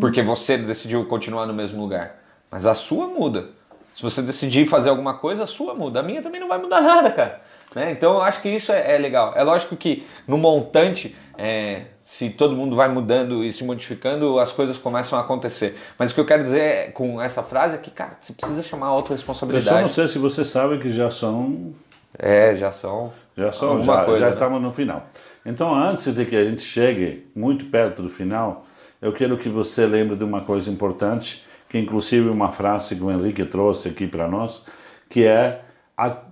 Porque 0.00 0.22
você 0.22 0.56
decidiu 0.56 1.04
continuar 1.06 1.46
no 1.46 1.52
mesmo 1.52 1.80
lugar. 1.80 2.16
Mas 2.50 2.64
a 2.64 2.74
sua 2.74 3.08
muda. 3.08 3.48
Se 3.94 4.02
você 4.02 4.22
decidir 4.22 4.66
fazer 4.66 4.88
alguma 4.88 5.14
coisa, 5.18 5.44
a 5.44 5.46
sua 5.46 5.74
muda. 5.74 6.00
A 6.00 6.02
minha 6.02 6.22
também 6.22 6.40
não 6.40 6.48
vai 6.48 6.58
mudar 6.58 6.80
nada, 6.80 7.10
cara. 7.10 7.42
Né? 7.74 7.90
Então 7.92 8.14
eu 8.14 8.22
acho 8.22 8.42
que 8.42 8.48
isso 8.48 8.70
é, 8.72 8.94
é 8.94 8.98
legal. 8.98 9.32
É 9.34 9.42
lógico 9.42 9.76
que 9.76 10.06
no 10.28 10.36
montante, 10.36 11.16
é, 11.38 11.82
se 12.00 12.28
todo 12.30 12.54
mundo 12.54 12.76
vai 12.76 12.88
mudando 12.88 13.42
e 13.42 13.52
se 13.52 13.64
modificando, 13.64 14.38
as 14.38 14.52
coisas 14.52 14.76
começam 14.78 15.18
a 15.18 15.22
acontecer. 15.22 15.76
Mas 15.98 16.10
o 16.10 16.14
que 16.14 16.20
eu 16.20 16.26
quero 16.26 16.42
dizer 16.42 16.60
é- 16.60 16.90
com 16.90 17.20
essa 17.20 17.42
frase 17.42 17.76
é 17.76 17.78
que, 17.78 17.90
cara, 17.90 18.16
você 18.20 18.32
precisa 18.34 18.62
chamar 18.62 18.86
a 18.86 18.90
eu 18.90 18.94
autorresponsabilidade. 18.94 19.64
só 19.66 19.80
não 19.80 19.88
sei 19.88 20.06
se 20.08 20.18
você 20.18 20.44
sabe 20.44 20.78
que 20.78 20.90
já 20.90 21.10
são 21.10 21.72
É, 22.18 22.54
já 22.56 22.70
são. 22.70 23.10
Já, 23.36 23.50
são, 23.52 23.82
já, 23.82 24.04
coisa, 24.04 24.20
já 24.20 24.26
né? 24.26 24.32
estamos 24.32 24.60
no 24.60 24.70
final. 24.70 25.06
Então, 25.46 25.74
antes 25.74 26.12
de 26.14 26.24
que 26.26 26.36
a 26.36 26.44
gente 26.44 26.60
chegue 26.62 27.26
muito 27.34 27.64
perto 27.64 28.02
do 28.02 28.10
final, 28.10 28.60
eu 29.00 29.12
quero 29.14 29.38
que 29.38 29.48
você 29.48 29.86
lembre 29.86 30.14
de 30.14 30.22
uma 30.22 30.42
coisa 30.42 30.70
importante, 30.70 31.42
que 31.70 31.78
inclusive 31.78 32.28
uma 32.28 32.52
frase 32.52 32.94
que 32.96 33.02
o 33.02 33.10
Henrique 33.10 33.46
trouxe 33.46 33.88
aqui 33.88 34.06
para 34.06 34.28
nós, 34.28 34.62
que 35.08 35.24
é 35.24 35.62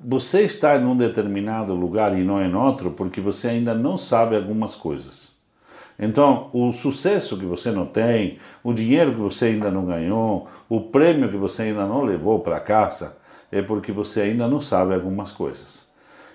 você 0.04 0.42
está 0.42 0.76
em 0.76 0.84
um 0.84 0.96
determinado 0.96 1.74
lugar 1.74 2.18
e 2.18 2.22
não 2.22 2.42
em 2.42 2.54
outro 2.54 2.90
porque 2.90 3.20
você 3.20 3.48
ainda 3.48 3.74
não 3.74 3.96
sabe 3.96 4.36
algumas 4.36 4.74
coisas. 4.74 5.38
Então, 5.98 6.48
o 6.54 6.72
sucesso 6.72 7.36
que 7.36 7.44
você 7.44 7.70
não 7.70 7.84
tem, 7.84 8.38
o 8.64 8.72
dinheiro 8.72 9.12
que 9.12 9.20
você 9.20 9.46
ainda 9.46 9.70
não 9.70 9.84
ganhou, 9.84 10.48
o 10.66 10.80
prêmio 10.80 11.28
que 11.28 11.36
você 11.36 11.64
ainda 11.64 11.84
não 11.86 12.02
levou 12.02 12.40
para 12.40 12.58
casa, 12.58 13.18
é 13.52 13.60
porque 13.60 13.92
você 13.92 14.22
ainda 14.22 14.48
não 14.48 14.62
sabe 14.62 14.94
algumas 14.94 15.30
coisas. 15.30 15.90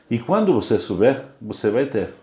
E 0.08 0.20
quando 0.20 0.54
você 0.54 0.78
souber, 0.78 1.24
você 1.42 1.72
vai 1.72 1.88
ter. 1.88 2.14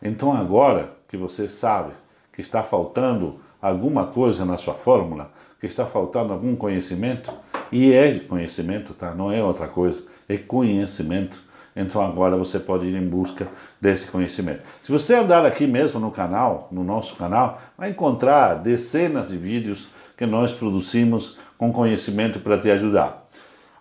Então, 0.00 0.32
agora 0.32 0.92
que 1.08 1.16
você 1.16 1.48
sabe 1.48 1.92
que 2.32 2.40
está 2.40 2.62
faltando 2.62 3.40
alguma 3.60 4.06
coisa 4.06 4.44
na 4.44 4.56
sua 4.56 4.74
fórmula, 4.74 5.32
que 5.58 5.66
está 5.66 5.86
faltando 5.86 6.32
algum 6.32 6.54
conhecimento, 6.54 7.32
E 7.70 7.92
é 7.92 8.18
conhecimento, 8.20 8.94
tá? 8.94 9.14
Não 9.14 9.30
é 9.30 9.42
outra 9.42 9.66
coisa. 9.66 10.04
É 10.28 10.36
conhecimento. 10.36 11.42
Então 11.74 12.00
agora 12.00 12.36
você 12.36 12.58
pode 12.58 12.86
ir 12.86 12.96
em 12.96 13.06
busca 13.06 13.46
desse 13.80 14.06
conhecimento. 14.06 14.62
Se 14.82 14.90
você 14.90 15.14
andar 15.14 15.44
aqui 15.44 15.66
mesmo 15.66 16.00
no 16.00 16.10
canal, 16.10 16.68
no 16.72 16.82
nosso 16.82 17.16
canal, 17.16 17.60
vai 17.76 17.90
encontrar 17.90 18.54
dezenas 18.54 19.28
de 19.28 19.36
vídeos 19.36 19.88
que 20.16 20.24
nós 20.24 20.52
produzimos 20.52 21.36
com 21.58 21.70
conhecimento 21.70 22.40
para 22.40 22.58
te 22.58 22.70
ajudar. 22.70 23.28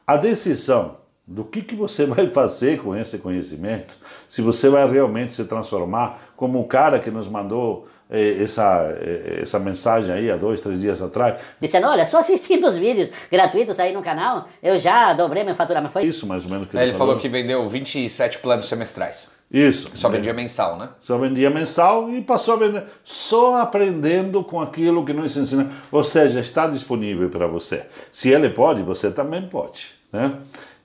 A 0.06 0.18
decisão 0.18 0.98
do 1.28 1.44
que, 1.44 1.62
que 1.62 1.76
você 1.76 2.06
vai 2.08 2.28
fazer 2.28 2.82
com 2.82 2.96
esse 2.96 3.18
conhecimento, 3.18 3.98
se 4.28 4.42
você 4.42 4.70
vai 4.70 4.88
realmente 4.90 5.34
se 5.34 5.46
transformar 5.46 6.20
como 6.36 6.60
o 6.60 6.66
cara 6.66 7.00
que 7.00 7.10
nos 7.10 7.28
mandou 7.28 7.88
eh, 8.10 8.44
essa, 8.44 8.96
eh, 9.00 9.40
essa 9.42 9.60
mensagem 9.60 10.14
aí 10.14 10.30
há 10.30 10.38
dois, 10.38 10.62
três 10.62 10.82
dias 10.82 11.02
atrás, 11.02 11.42
Dizendo, 11.60 11.88
olha, 11.88 12.06
só 12.06 12.20
assistindo 12.20 12.68
os 12.68 12.78
vídeos 12.78 13.10
gratuitos 13.32 13.80
aí 13.80 13.94
no 13.94 14.02
canal, 14.02 14.48
eu 14.62 14.78
já 14.78 15.14
dobrei 15.14 15.44
meu 15.44 15.56
faturamento. 15.56 15.94
Foi 15.94 16.04
isso 16.04 16.28
mais 16.28 16.46
ou 16.46 16.52
menos 16.52 16.68
que 16.68 16.78
Aí 16.78 16.90
ele 16.90 16.98
falou 16.98 17.18
que 17.18 17.28
vendeu 17.28 17.68
27 17.68 18.40
planos 18.40 18.68
semestrais. 18.68 19.34
Isso. 19.52 19.92
Só 19.94 20.10
vendia 20.10 20.34
mensal, 20.34 20.78
né? 20.78 20.90
Só 21.00 21.18
vendia 21.18 21.50
mensal 21.50 22.12
e 22.12 22.22
passou 22.22 22.56
a 22.56 22.58
vender, 22.58 22.84
só 23.04 23.62
aprendendo 23.62 24.44
com 24.44 24.60
aquilo 24.60 25.06
que 25.06 25.14
nós 25.14 25.38
ensinamos. 25.38 25.74
Ou 25.92 26.04
seja, 26.04 26.40
está 26.40 26.68
disponível 26.68 27.30
para 27.30 27.46
você. 27.48 27.86
Se 28.12 28.30
ele 28.30 28.50
pode, 28.50 28.82
você 28.82 29.12
também 29.12 29.44
pode. 29.44 29.92
Né? 30.12 30.34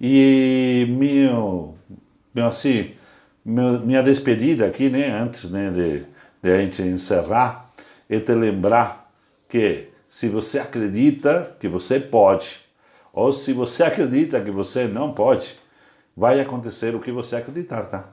E 0.01 0.87
meu, 0.91 1.75
meu, 2.35 2.47
assim, 2.47 2.93
meu- 3.45 3.81
minha 3.81 4.03
despedida 4.03 4.67
aqui, 4.67 4.89
né, 4.89 5.11
antes 5.11 5.51
né, 5.51 5.71
de, 5.71 6.05
de 6.43 6.51
a 6.51 6.59
gente 6.59 6.83
encerrar, 6.83 7.71
é 8.09 8.19
te 8.19 8.33
lembrar 8.33 9.11
que 9.49 9.89
se 10.09 10.29
você 10.29 10.59
acredita 10.59 11.57
que 11.61 11.69
você 11.69 12.01
pode, 12.01 12.61
ou 13.13 13.33
se 13.33 13.53
você 13.53 13.83
acredita 13.83 14.41
que 14.41 14.51
você 14.51 14.87
não 14.87 15.13
pode, 15.13 15.59
vai 16.17 16.41
acontecer 16.41 16.95
o 16.95 17.01
que 17.01 17.13
você 17.13 17.37
acreditar, 17.37 17.83
tá? 17.87 18.09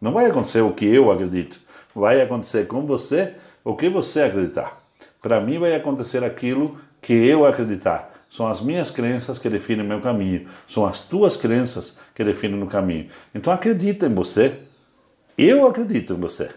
Não 0.00 0.12
vai 0.12 0.26
acontecer 0.26 0.60
o 0.60 0.72
que 0.72 0.84
eu 0.86 1.10
acredito. 1.10 1.60
Vai 1.94 2.20
acontecer 2.20 2.66
com 2.66 2.86
você 2.86 3.34
o 3.64 3.74
que 3.74 3.88
você 3.88 4.22
acreditar. 4.22 4.82
Para 5.22 5.40
mim 5.40 5.58
vai 5.58 5.74
acontecer 5.74 6.22
aquilo 6.22 6.78
que 7.00 7.12
eu 7.12 7.46
acreditar. 7.46 8.12
São 8.34 8.48
as 8.48 8.60
minhas 8.60 8.90
crenças 8.90 9.38
que 9.38 9.48
definem 9.48 9.86
meu 9.86 10.00
caminho. 10.00 10.44
São 10.66 10.84
as 10.84 10.98
tuas 10.98 11.36
crenças 11.36 12.00
que 12.12 12.24
definem 12.24 12.60
o 12.60 12.66
caminho. 12.66 13.06
Então 13.32 13.52
acredita 13.52 14.06
em 14.06 14.12
você. 14.12 14.58
Eu 15.38 15.64
acredito 15.68 16.14
em 16.14 16.16
você. 16.16 16.50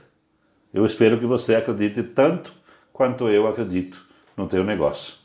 Eu 0.74 0.88
espero 0.88 1.20
que 1.20 1.26
você 1.28 1.54
acredite 1.54 2.02
tanto 2.02 2.52
quanto 2.92 3.30
eu 3.30 3.48
acredito 3.48 4.04
no 4.36 4.48
teu 4.48 4.64
negócio. 4.64 5.18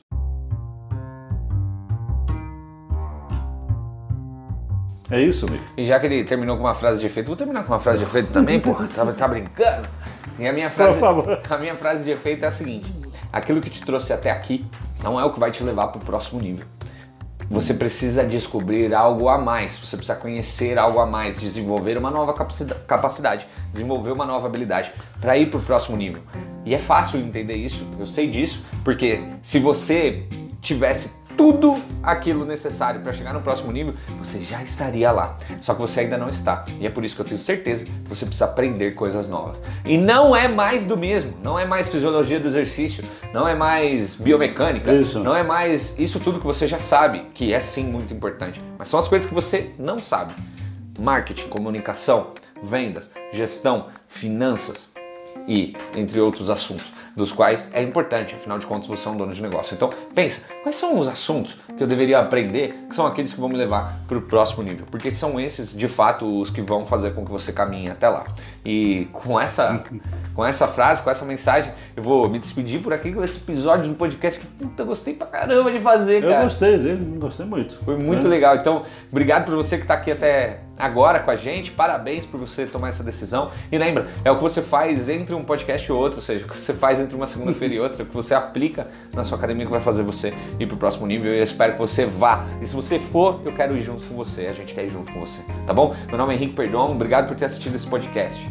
É 5.11 5.23
isso, 5.23 5.51
Nick. 5.51 5.65
E 5.79 5.87
já 5.87 5.99
que 5.99 6.05
ele 6.05 6.23
terminou 6.25 6.59
com 6.59 6.65
uma 6.65 6.75
frase 6.75 7.01
de 7.01 7.07
efeito, 7.07 7.29
vou 7.29 7.37
terminar 7.37 7.65
com 7.65 7.73
uma 7.73 7.81
frase 7.81 8.01
de 8.01 8.05
efeito 8.05 8.31
também, 8.31 8.61
porra. 8.61 8.87
Tá, 8.95 9.11
tá 9.11 9.27
brincando? 9.27 9.89
E 10.39 10.47
a 10.47 10.53
minha 10.53 10.71
frase, 10.71 11.01
favor. 11.01 11.41
a 11.49 11.57
minha 11.57 11.77
frase 11.77 12.05
de 12.05 12.11
efeito 12.11 12.45
é 12.45 12.49
a 12.49 12.53
seguinte: 12.53 12.93
aquilo 13.33 13.61
que 13.61 13.71
te 13.71 13.81
trouxe 13.81 14.13
até 14.13 14.31
aqui 14.31 14.65
não 15.03 15.19
é 15.19 15.25
o 15.25 15.31
que 15.31 15.41
vai 15.41 15.51
te 15.51 15.63
levar 15.65 15.89
para 15.89 16.01
o 16.01 16.05
próximo 16.05 16.41
nível. 16.41 16.67
Você 17.51 17.75
precisa 17.75 18.25
descobrir 18.25 18.95
algo 18.95 19.29
a 19.29 19.37
mais, 19.37 19.77
você 19.77 19.97
precisa 19.97 20.19
conhecer 20.19 20.79
algo 20.79 21.01
a 21.01 21.07
mais, 21.07 21.41
desenvolver 21.41 21.99
uma 21.99 22.11
nova 22.11 22.33
capacida- 22.33 22.77
capacidade, 22.87 23.47
desenvolver 23.73 24.11
uma 24.11 24.25
nova 24.25 24.47
habilidade 24.47 24.93
para 25.21 25.37
ir 25.37 25.51
para 25.51 25.59
o 25.59 25.63
próximo 25.63 25.97
nível. 25.97 26.23
E 26.65 26.75
é 26.75 26.79
fácil 26.79 27.21
entender 27.21 27.57
isso, 27.57 27.87
eu 27.99 28.07
sei 28.07 28.31
disso, 28.31 28.65
porque 28.85 29.23
se 29.43 29.59
você 29.59 30.27
tivesse 30.63 31.22
tudo 31.43 31.75
aquilo 32.05 32.45
necessário 32.45 33.01
para 33.01 33.13
chegar 33.13 33.33
no 33.33 33.41
próximo 33.41 33.73
nível, 33.73 33.95
você 34.17 34.39
já 34.45 34.63
estaria 34.63 35.11
lá. 35.11 35.37
Só 35.61 35.75
que 35.75 35.81
você 35.81 36.01
ainda 36.01 36.17
não 36.17 36.29
está. 36.29 36.65
E 36.79 36.87
é 36.87 36.91
por 36.91 37.05
isso 37.05 37.17
que 37.17 37.21
eu 37.21 37.25
tenho 37.25 37.39
certeza 37.39 37.85
que 37.85 37.91
você 38.09 38.25
precisa 38.25 38.45
aprender 38.45 38.93
coisas 38.93 39.27
novas. 39.27 39.61
E 39.85 39.99
não 39.99 40.37
é 40.37 40.47
mais 40.47 40.87
do 40.87 40.97
mesmo, 40.97 41.35
não 41.43 41.59
é 41.59 41.65
mais 41.65 41.89
fisiologia 41.89 42.39
do 42.39 42.47
exercício, 42.47 43.05
não 43.35 43.49
é 43.49 43.57
mais 43.57 44.15
biomecânica, 44.15 44.93
Isso. 44.93 45.19
não 45.19 45.35
é 45.35 45.43
mais 45.43 45.99
isso 45.99 46.21
tudo 46.21 46.39
que 46.39 46.47
você 46.47 46.69
já 46.69 46.79
sabe, 46.79 47.27
que 47.35 47.53
é 47.53 47.59
sim 47.59 47.87
muito 47.87 48.15
importante, 48.15 48.63
mas 48.79 48.87
são 48.87 49.01
as 49.01 49.09
coisas 49.09 49.29
que 49.29 49.35
você 49.35 49.73
não 49.77 49.99
sabe. 49.99 50.33
Marketing, 50.97 51.49
comunicação, 51.49 52.35
vendas, 52.63 53.11
gestão, 53.33 53.89
finanças 54.07 54.92
e 55.47 55.75
entre 55.95 56.21
outros 56.21 56.51
assuntos, 56.51 56.93
dos 57.17 57.33
quais 57.33 57.69
é 57.73 57.83
importante, 57.83 58.35
afinal 58.35 58.59
de 58.59 58.67
contas 58.67 58.89
você 58.89 59.07
é 59.09 59.11
um 59.11 59.17
dono 59.17 59.33
de 59.33 59.43
negócio. 59.43 59.75
Então, 59.75 59.91
pensa, 60.15 60.47
quais 60.63 60.77
são 60.77 60.99
os 60.99 61.07
assuntos 61.09 61.57
que 61.77 61.83
eu 61.83 61.87
deveria 61.87 62.19
aprender, 62.21 62.75
que 62.89 62.95
são 62.95 63.07
aqueles 63.07 63.33
que 63.33 63.41
vão 63.41 63.49
me 63.49 63.57
levar 63.57 64.01
para 64.09 64.17
o 64.17 64.23
próximo 64.23 64.63
nível? 64.63 64.87
Porque 64.91 65.11
são 65.11 65.39
esses, 65.39 65.77
de 65.77 65.89
fato, 65.89 66.41
os 66.41 66.49
que 66.49 66.63
vão 66.63 66.87
fazer 66.87 67.13
com 67.15 67.25
que 67.25 67.31
você 67.31 67.53
caminhe 67.53 67.91
até 67.91 68.09
lá. 68.09 68.25
E 68.65 69.09
com 69.13 69.39
essa, 69.39 69.83
com 70.35 70.45
essa 70.45 70.67
frase, 70.67 71.03
com 71.03 71.11
essa 71.11 71.25
mensagem, 71.25 71.73
eu 71.97 72.03
vou 72.03 72.29
me 72.29 72.39
despedir 72.39 72.81
por 72.81 72.93
aqui 72.93 73.13
com 73.13 73.23
esse 73.23 73.39
episódio 73.39 73.89
do 73.89 73.95
podcast 73.95 74.41
que 74.41 74.47
puta, 74.47 74.83
eu 74.83 74.87
gostei 74.87 75.15
pra 75.15 75.27
caramba 75.27 75.71
de 75.71 75.81
fazer, 75.81 76.23
Eu 76.23 76.31
cara. 76.31 76.45
gostei, 76.45 76.77
né? 76.79 76.99
gostei 77.19 77.47
muito. 77.47 77.77
Foi 77.85 77.97
muito 77.97 78.25
né? 78.25 78.31
legal. 78.31 78.57
Então, 78.57 78.85
obrigado 79.11 79.45
por 79.45 79.55
você 79.55 79.77
que 79.77 79.83
está 79.83 79.95
aqui 79.95 80.11
até 80.11 80.61
agora 80.83 81.21
com 81.21 81.31
a 81.31 81.37
gente. 81.37 81.71
Parabéns 81.71 82.27
por 82.27 82.39
você 82.39 82.67
tomar 82.67 82.89
essa 82.89 83.05
decisão. 83.05 83.51
E 83.71 83.79
lembra, 83.79 84.09
é 84.25 84.31
o 84.31 84.37
que 84.37 84.43
você 84.43 84.61
faz 84.61 85.09
entre 85.09 85.35
um 85.35 85.45
podcast 85.45 85.89
e 85.89 85.93
outro, 85.93 86.19
ou 86.19 86.25
seja, 86.25 86.45
o 86.45 86.49
que 86.49 86.59
você 86.59 86.75
faz 86.75 86.99
entre 86.99 87.15
uma 87.15 87.27
segunda-feira 87.27 87.75
e 87.75 87.81
outra, 87.81 88.03
o 88.03 88.07
que 88.07 88.15
você 88.15 88.35
aplica 88.35 88.89
na 89.15 89.23
sua 89.23 89.39
academia 89.39 89.65
que 89.65 89.71
vai 89.71 89.81
fazer 89.81 90.03
você 90.03 90.35
ir 90.59 90.67
pro 90.67 90.77
próximo 90.77 91.07
nível. 91.07 91.33
E 91.33 91.39
eu 91.39 91.43
espero 91.43 91.75
que 91.75 91.79
você 91.79 92.05
vá. 92.05 92.45
E 92.61 92.67
se 92.67 92.75
você 92.75 92.99
for, 92.99 93.41
eu 93.45 93.53
quero 93.53 93.77
ir 93.77 93.83
junto 93.83 94.03
com 94.05 94.15
você. 94.17 94.47
A 94.47 94.53
gente 94.53 94.75
quer 94.75 94.85
ir 94.85 94.91
junto 94.91 95.13
com 95.13 95.21
você, 95.21 95.41
tá 95.67 95.73
bom? 95.73 95.95
Meu 96.09 96.19
nome 96.19 96.35
é 96.35 96.37
Henrique 96.37 96.55
Perdomo. 96.55 96.93
Obrigado 96.93 97.29
por 97.29 97.37
ter 97.37 97.45
assistido 97.45 97.77
esse 97.77 97.87
podcast. 97.87 98.45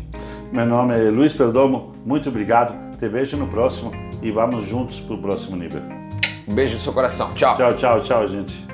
Meu 0.51 0.65
nome 0.65 0.93
é 0.93 1.09
Luiz 1.09 1.33
Perdomo, 1.33 1.93
muito 2.05 2.29
obrigado. 2.29 2.73
Te 2.97 3.07
vejo 3.07 3.37
no 3.37 3.47
próximo 3.47 3.91
e 4.21 4.31
vamos 4.31 4.63
juntos 4.65 4.99
para 4.99 5.15
o 5.15 5.21
próximo 5.21 5.55
nível. 5.55 5.81
Um 6.47 6.53
beijo 6.53 6.73
no 6.73 6.79
seu 6.79 6.93
coração. 6.93 7.33
Tchau. 7.33 7.55
Tchau, 7.55 7.73
tchau, 7.73 8.01
tchau, 8.01 8.27
gente. 8.27 8.70